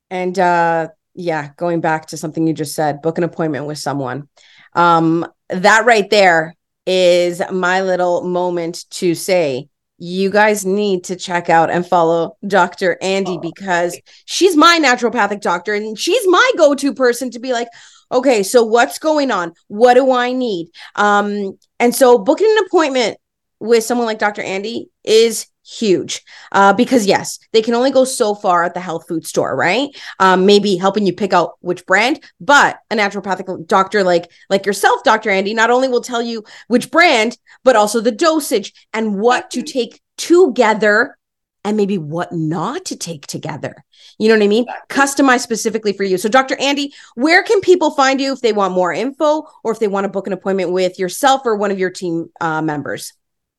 And 0.08 0.38
uh, 0.38 0.88
yeah, 1.18 1.50
going 1.56 1.80
back 1.80 2.06
to 2.06 2.16
something 2.16 2.46
you 2.46 2.54
just 2.54 2.76
said, 2.76 3.02
book 3.02 3.18
an 3.18 3.24
appointment 3.24 3.66
with 3.66 3.78
someone. 3.78 4.28
Um, 4.74 5.26
that 5.48 5.84
right 5.84 6.08
there 6.08 6.54
is 6.86 7.42
my 7.50 7.82
little 7.82 8.22
moment 8.22 8.88
to 8.90 9.16
say, 9.16 9.68
you 9.98 10.30
guys 10.30 10.64
need 10.64 11.02
to 11.04 11.16
check 11.16 11.50
out 11.50 11.70
and 11.70 11.84
follow 11.84 12.36
Dr. 12.46 12.96
Andi 13.02 13.36
oh, 13.36 13.40
because 13.40 14.00
she's 14.26 14.56
my 14.56 14.78
naturopathic 14.80 15.40
doctor 15.40 15.74
and 15.74 15.98
she's 15.98 16.22
my 16.28 16.52
go 16.56 16.76
to 16.76 16.94
person 16.94 17.32
to 17.32 17.40
be 17.40 17.52
like, 17.52 17.66
okay, 18.12 18.44
so 18.44 18.62
what's 18.62 19.00
going 19.00 19.32
on? 19.32 19.52
What 19.66 19.94
do 19.94 20.12
I 20.12 20.30
need? 20.30 20.68
Um, 20.94 21.58
and 21.80 21.92
so 21.92 22.18
booking 22.18 22.48
an 22.48 22.64
appointment 22.66 23.18
with 23.60 23.84
someone 23.84 24.06
like 24.06 24.18
Dr. 24.18 24.42
Andi 24.42 24.86
is 25.04 25.46
huge. 25.68 26.22
Uh, 26.50 26.72
because 26.72 27.04
yes 27.04 27.38
they 27.52 27.60
can 27.60 27.74
only 27.74 27.90
go 27.90 28.04
so 28.04 28.34
far 28.34 28.64
at 28.64 28.72
the 28.72 28.80
health 28.80 29.06
food 29.06 29.26
store 29.26 29.54
right? 29.54 29.90
Um, 30.18 30.46
maybe 30.46 30.76
helping 30.76 31.06
you 31.06 31.12
pick 31.12 31.32
out 31.32 31.58
which 31.60 31.84
brand 31.84 32.24
but 32.40 32.78
a 32.90 32.96
naturopathic 32.96 33.66
doctor 33.66 34.02
like 34.02 34.30
like 34.48 34.64
yourself 34.64 35.04
dr 35.04 35.28
andi 35.28 35.54
not 35.54 35.70
only 35.70 35.88
will 35.88 36.00
tell 36.00 36.22
you 36.22 36.42
which 36.68 36.90
brand 36.90 37.36
but 37.64 37.76
also 37.76 38.00
the 38.00 38.12
dosage 38.12 38.72
and 38.94 39.18
what 39.18 39.50
to 39.50 39.62
take 39.62 40.00
together 40.16 41.18
and 41.64 41.76
maybe 41.76 41.98
what 41.98 42.32
not 42.32 42.86
to 42.86 42.96
take 42.96 43.26
together. 43.26 43.84
You 44.18 44.28
know 44.28 44.36
what 44.36 44.44
i 44.44 44.48
mean? 44.48 44.64
Customize 44.88 45.40
specifically 45.40 45.92
for 45.92 46.04
you. 46.04 46.16
So 46.16 46.30
dr 46.30 46.56
andi 46.56 46.92
where 47.14 47.42
can 47.42 47.60
people 47.60 47.90
find 47.90 48.20
you 48.20 48.32
if 48.32 48.40
they 48.40 48.54
want 48.54 48.72
more 48.72 48.92
info 48.92 49.46
or 49.64 49.72
if 49.72 49.80
they 49.80 49.88
want 49.88 50.04
to 50.04 50.08
book 50.08 50.26
an 50.26 50.32
appointment 50.32 50.72
with 50.72 50.98
yourself 50.98 51.42
or 51.44 51.56
one 51.56 51.70
of 51.70 51.78
your 51.78 51.90
team 51.90 52.30
uh, 52.40 52.62
members 52.62 53.12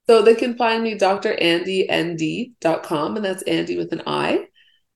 so 0.10 0.22
they 0.24 0.34
can 0.34 0.58
find 0.58 0.82
me 0.82 0.98
drandind.com, 0.98 3.16
and 3.16 3.24
that's 3.24 3.44
Andi 3.44 3.78
with 3.78 3.94
an 3.94 4.02
I. 4.08 4.48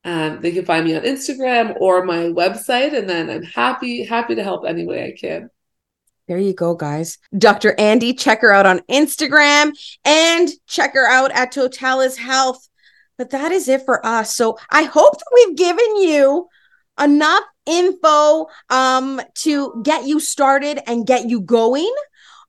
Um, 0.04 0.42
they 0.42 0.52
can 0.52 0.66
find 0.66 0.88
me 0.88 0.96
on 0.96 1.04
Instagram 1.04 1.80
or 1.80 2.04
my 2.04 2.30
website, 2.30 2.98
and 2.98 3.08
then 3.08 3.30
I'm 3.30 3.44
happy 3.44 4.06
happy 4.06 4.34
to 4.34 4.44
help 4.44 4.66
any 4.66 4.88
way 4.88 5.06
I 5.06 5.14
can. 5.16 5.52
There 6.28 6.40
you 6.40 6.56
go, 6.56 6.74
guys. 6.74 7.20
Dr. 7.38 7.76
Andi, 7.78 8.18
check 8.18 8.42
her 8.42 8.52
out 8.52 8.66
on 8.66 8.80
Instagram 8.90 9.74
and 10.04 10.50
check 10.66 10.96
her 10.96 11.06
out 11.06 11.32
at 11.34 11.52
Totalis 11.52 12.18
Health. 12.18 12.68
But 13.16 13.30
that 13.30 13.52
is 13.52 13.68
it 13.68 13.86
for 13.86 14.04
us. 14.04 14.36
So 14.36 14.58
I 14.72 14.82
hope 14.82 15.20
that 15.20 15.32
we've 15.36 15.56
given 15.56 15.98
you 15.98 16.48
enough 17.00 17.44
info 17.68 18.48
um, 18.72 19.22
to 19.36 19.80
get 19.84 20.08
you 20.08 20.20
started 20.20 20.80
and 20.88 21.06
get 21.06 21.30
you 21.30 21.42
going 21.42 21.94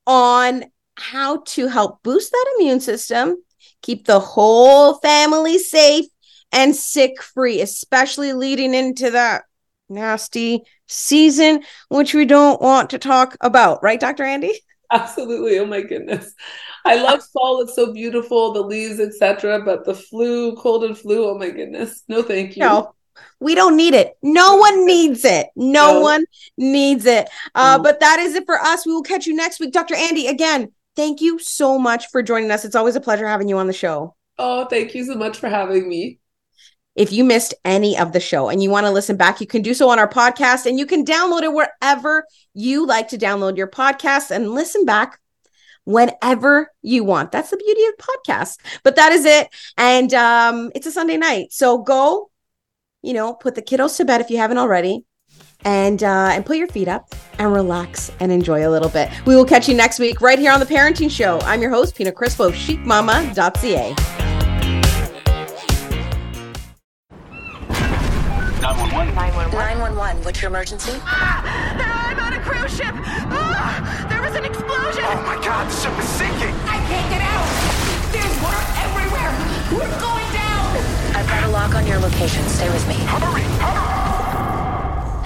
on 0.06 0.64
how 0.96 1.38
to 1.46 1.66
help 1.68 2.02
boost 2.02 2.32
that 2.32 2.54
immune 2.56 2.80
system, 2.80 3.36
keep 3.82 4.06
the 4.06 4.20
whole 4.20 4.94
family 4.98 5.58
safe 5.58 6.06
and 6.52 6.74
sick 6.74 7.22
free, 7.22 7.60
especially 7.60 8.32
leading 8.32 8.74
into 8.74 9.10
that 9.10 9.42
nasty 9.88 10.62
season, 10.86 11.62
which 11.88 12.14
we 12.14 12.24
don't 12.24 12.60
want 12.60 12.90
to 12.90 12.98
talk 12.98 13.36
about, 13.40 13.82
right, 13.82 14.00
Dr. 14.00 14.24
Andi? 14.24 14.52
Absolutely. 14.92 15.58
Oh 15.58 15.66
my 15.66 15.82
goodness. 15.82 16.32
I 16.84 16.96
love 16.96 17.22
fall. 17.32 17.62
It's 17.62 17.74
so 17.74 17.92
beautiful, 17.92 18.52
the 18.52 18.60
leaves, 18.60 19.00
etc. 19.00 19.62
But 19.64 19.84
the 19.84 19.94
flu, 19.94 20.54
cold 20.56 20.84
and 20.84 20.96
flu, 20.96 21.28
oh 21.28 21.38
my 21.38 21.50
goodness. 21.50 22.04
No, 22.08 22.22
thank 22.22 22.56
you. 22.56 22.60
No, 22.60 22.94
we 23.40 23.54
don't 23.54 23.76
need 23.76 23.94
it. 23.94 24.16
No 24.22 24.56
one 24.56 24.86
needs 24.86 25.24
it. 25.24 25.48
No, 25.56 25.94
no. 25.94 26.00
one 26.00 26.24
needs 26.56 27.06
it. 27.06 27.28
Uh, 27.54 27.78
mm. 27.78 27.82
But 27.82 28.00
that 28.00 28.20
is 28.20 28.34
it 28.34 28.46
for 28.46 28.60
us. 28.60 28.86
We 28.86 28.92
will 28.92 29.02
catch 29.02 29.26
you 29.26 29.34
next 29.34 29.58
week. 29.58 29.72
Dr. 29.72 29.94
Andi, 29.94 30.28
again, 30.28 30.72
thank 30.96 31.20
you 31.20 31.38
so 31.38 31.78
much 31.78 32.06
for 32.10 32.22
joining 32.22 32.50
us. 32.50 32.64
It's 32.64 32.76
always 32.76 32.96
a 32.96 33.00
pleasure 33.00 33.26
having 33.26 33.48
you 33.48 33.58
on 33.58 33.66
the 33.66 33.72
show. 33.72 34.14
Oh, 34.38 34.64
thank 34.66 34.94
you 34.94 35.04
so 35.04 35.14
much 35.14 35.38
for 35.38 35.48
having 35.48 35.88
me. 35.88 36.18
If 36.96 37.12
you 37.12 37.24
missed 37.24 37.54
any 37.64 37.98
of 37.98 38.12
the 38.12 38.20
show 38.20 38.48
and 38.48 38.62
you 38.62 38.70
want 38.70 38.86
to 38.86 38.92
listen 38.92 39.16
back, 39.16 39.40
you 39.40 39.46
can 39.46 39.62
do 39.62 39.74
so 39.74 39.88
on 39.88 39.98
our 39.98 40.08
podcast 40.08 40.66
and 40.66 40.78
you 40.78 40.86
can 40.86 41.04
download 41.04 41.42
it 41.42 41.52
wherever 41.52 42.24
you 42.54 42.86
like 42.86 43.08
to 43.08 43.18
download 43.18 43.56
your 43.56 43.66
podcast 43.66 44.30
and 44.30 44.52
listen 44.52 44.84
back 44.84 45.18
whenever 45.84 46.72
you 46.82 47.02
want. 47.02 47.32
That's 47.32 47.50
the 47.50 47.56
beauty 47.56 47.84
of 47.86 47.94
podcasts. 47.96 48.58
But 48.84 48.96
that 48.96 49.12
is 49.12 49.24
it. 49.24 49.48
And 49.76 50.14
um, 50.14 50.70
it's 50.74 50.86
a 50.86 50.92
Sunday 50.92 51.16
night. 51.16 51.52
So 51.52 51.78
go, 51.78 52.30
you 53.02 53.12
know, 53.12 53.34
put 53.34 53.56
the 53.56 53.62
kiddos 53.62 53.96
to 53.96 54.04
bed 54.04 54.20
if 54.20 54.30
you 54.30 54.38
haven't 54.38 54.58
already. 54.58 55.04
And 55.64 56.02
uh, 56.02 56.30
and 56.32 56.44
put 56.44 56.56
your 56.58 56.66
feet 56.68 56.88
up 56.88 57.14
and 57.38 57.52
relax 57.52 58.10
and 58.20 58.30
enjoy 58.30 58.66
a 58.66 58.70
little 58.70 58.90
bit. 58.90 59.10
We 59.26 59.34
will 59.34 59.46
catch 59.46 59.68
you 59.68 59.74
next 59.74 59.98
week 59.98 60.20
right 60.20 60.38
here 60.38 60.52
on 60.52 60.60
the 60.60 60.66
Parenting 60.66 61.10
Show. 61.10 61.40
I'm 61.40 61.62
your 61.62 61.70
host, 61.70 61.94
Pina 61.96 62.12
Crispo, 62.12 62.50
chicmama.ca. 62.52 63.94
Nine 69.14 69.34
one 69.34 69.50
one. 69.50 69.50
Nine 69.52 69.78
one 69.80 69.96
one. 69.96 70.16
What's 70.24 70.42
your 70.42 70.50
emergency? 70.50 70.92
Ah, 71.04 72.10
I'm 72.10 72.18
on 72.18 72.32
a 72.32 72.40
cruise 72.42 72.76
ship. 72.76 72.92
Ah, 72.94 74.06
there 74.10 74.22
was 74.22 74.34
an 74.34 74.44
explosion. 74.44 75.04
Oh 75.06 75.22
my 75.24 75.36
god, 75.44 75.70
the 75.70 75.74
ship 75.76 75.96
is 75.98 76.08
sinking. 76.08 76.54
I 76.66 76.78
can't 76.88 77.08
get 77.12 77.22
out. 77.22 77.46
There's 78.10 78.34
water 78.42 78.62
everywhere. 78.84 79.30
We're 79.70 80.00
going 80.00 80.28
down. 80.32 80.76
I've 81.16 81.26
got 81.28 81.44
a 81.44 81.48
lock 81.48 81.74
on 81.74 81.86
your 81.86 81.98
location. 82.00 82.42
Stay 82.48 82.68
with 82.70 82.86
me. 82.88 82.94
Hurry, 82.94 83.42
hurry. 83.62 84.03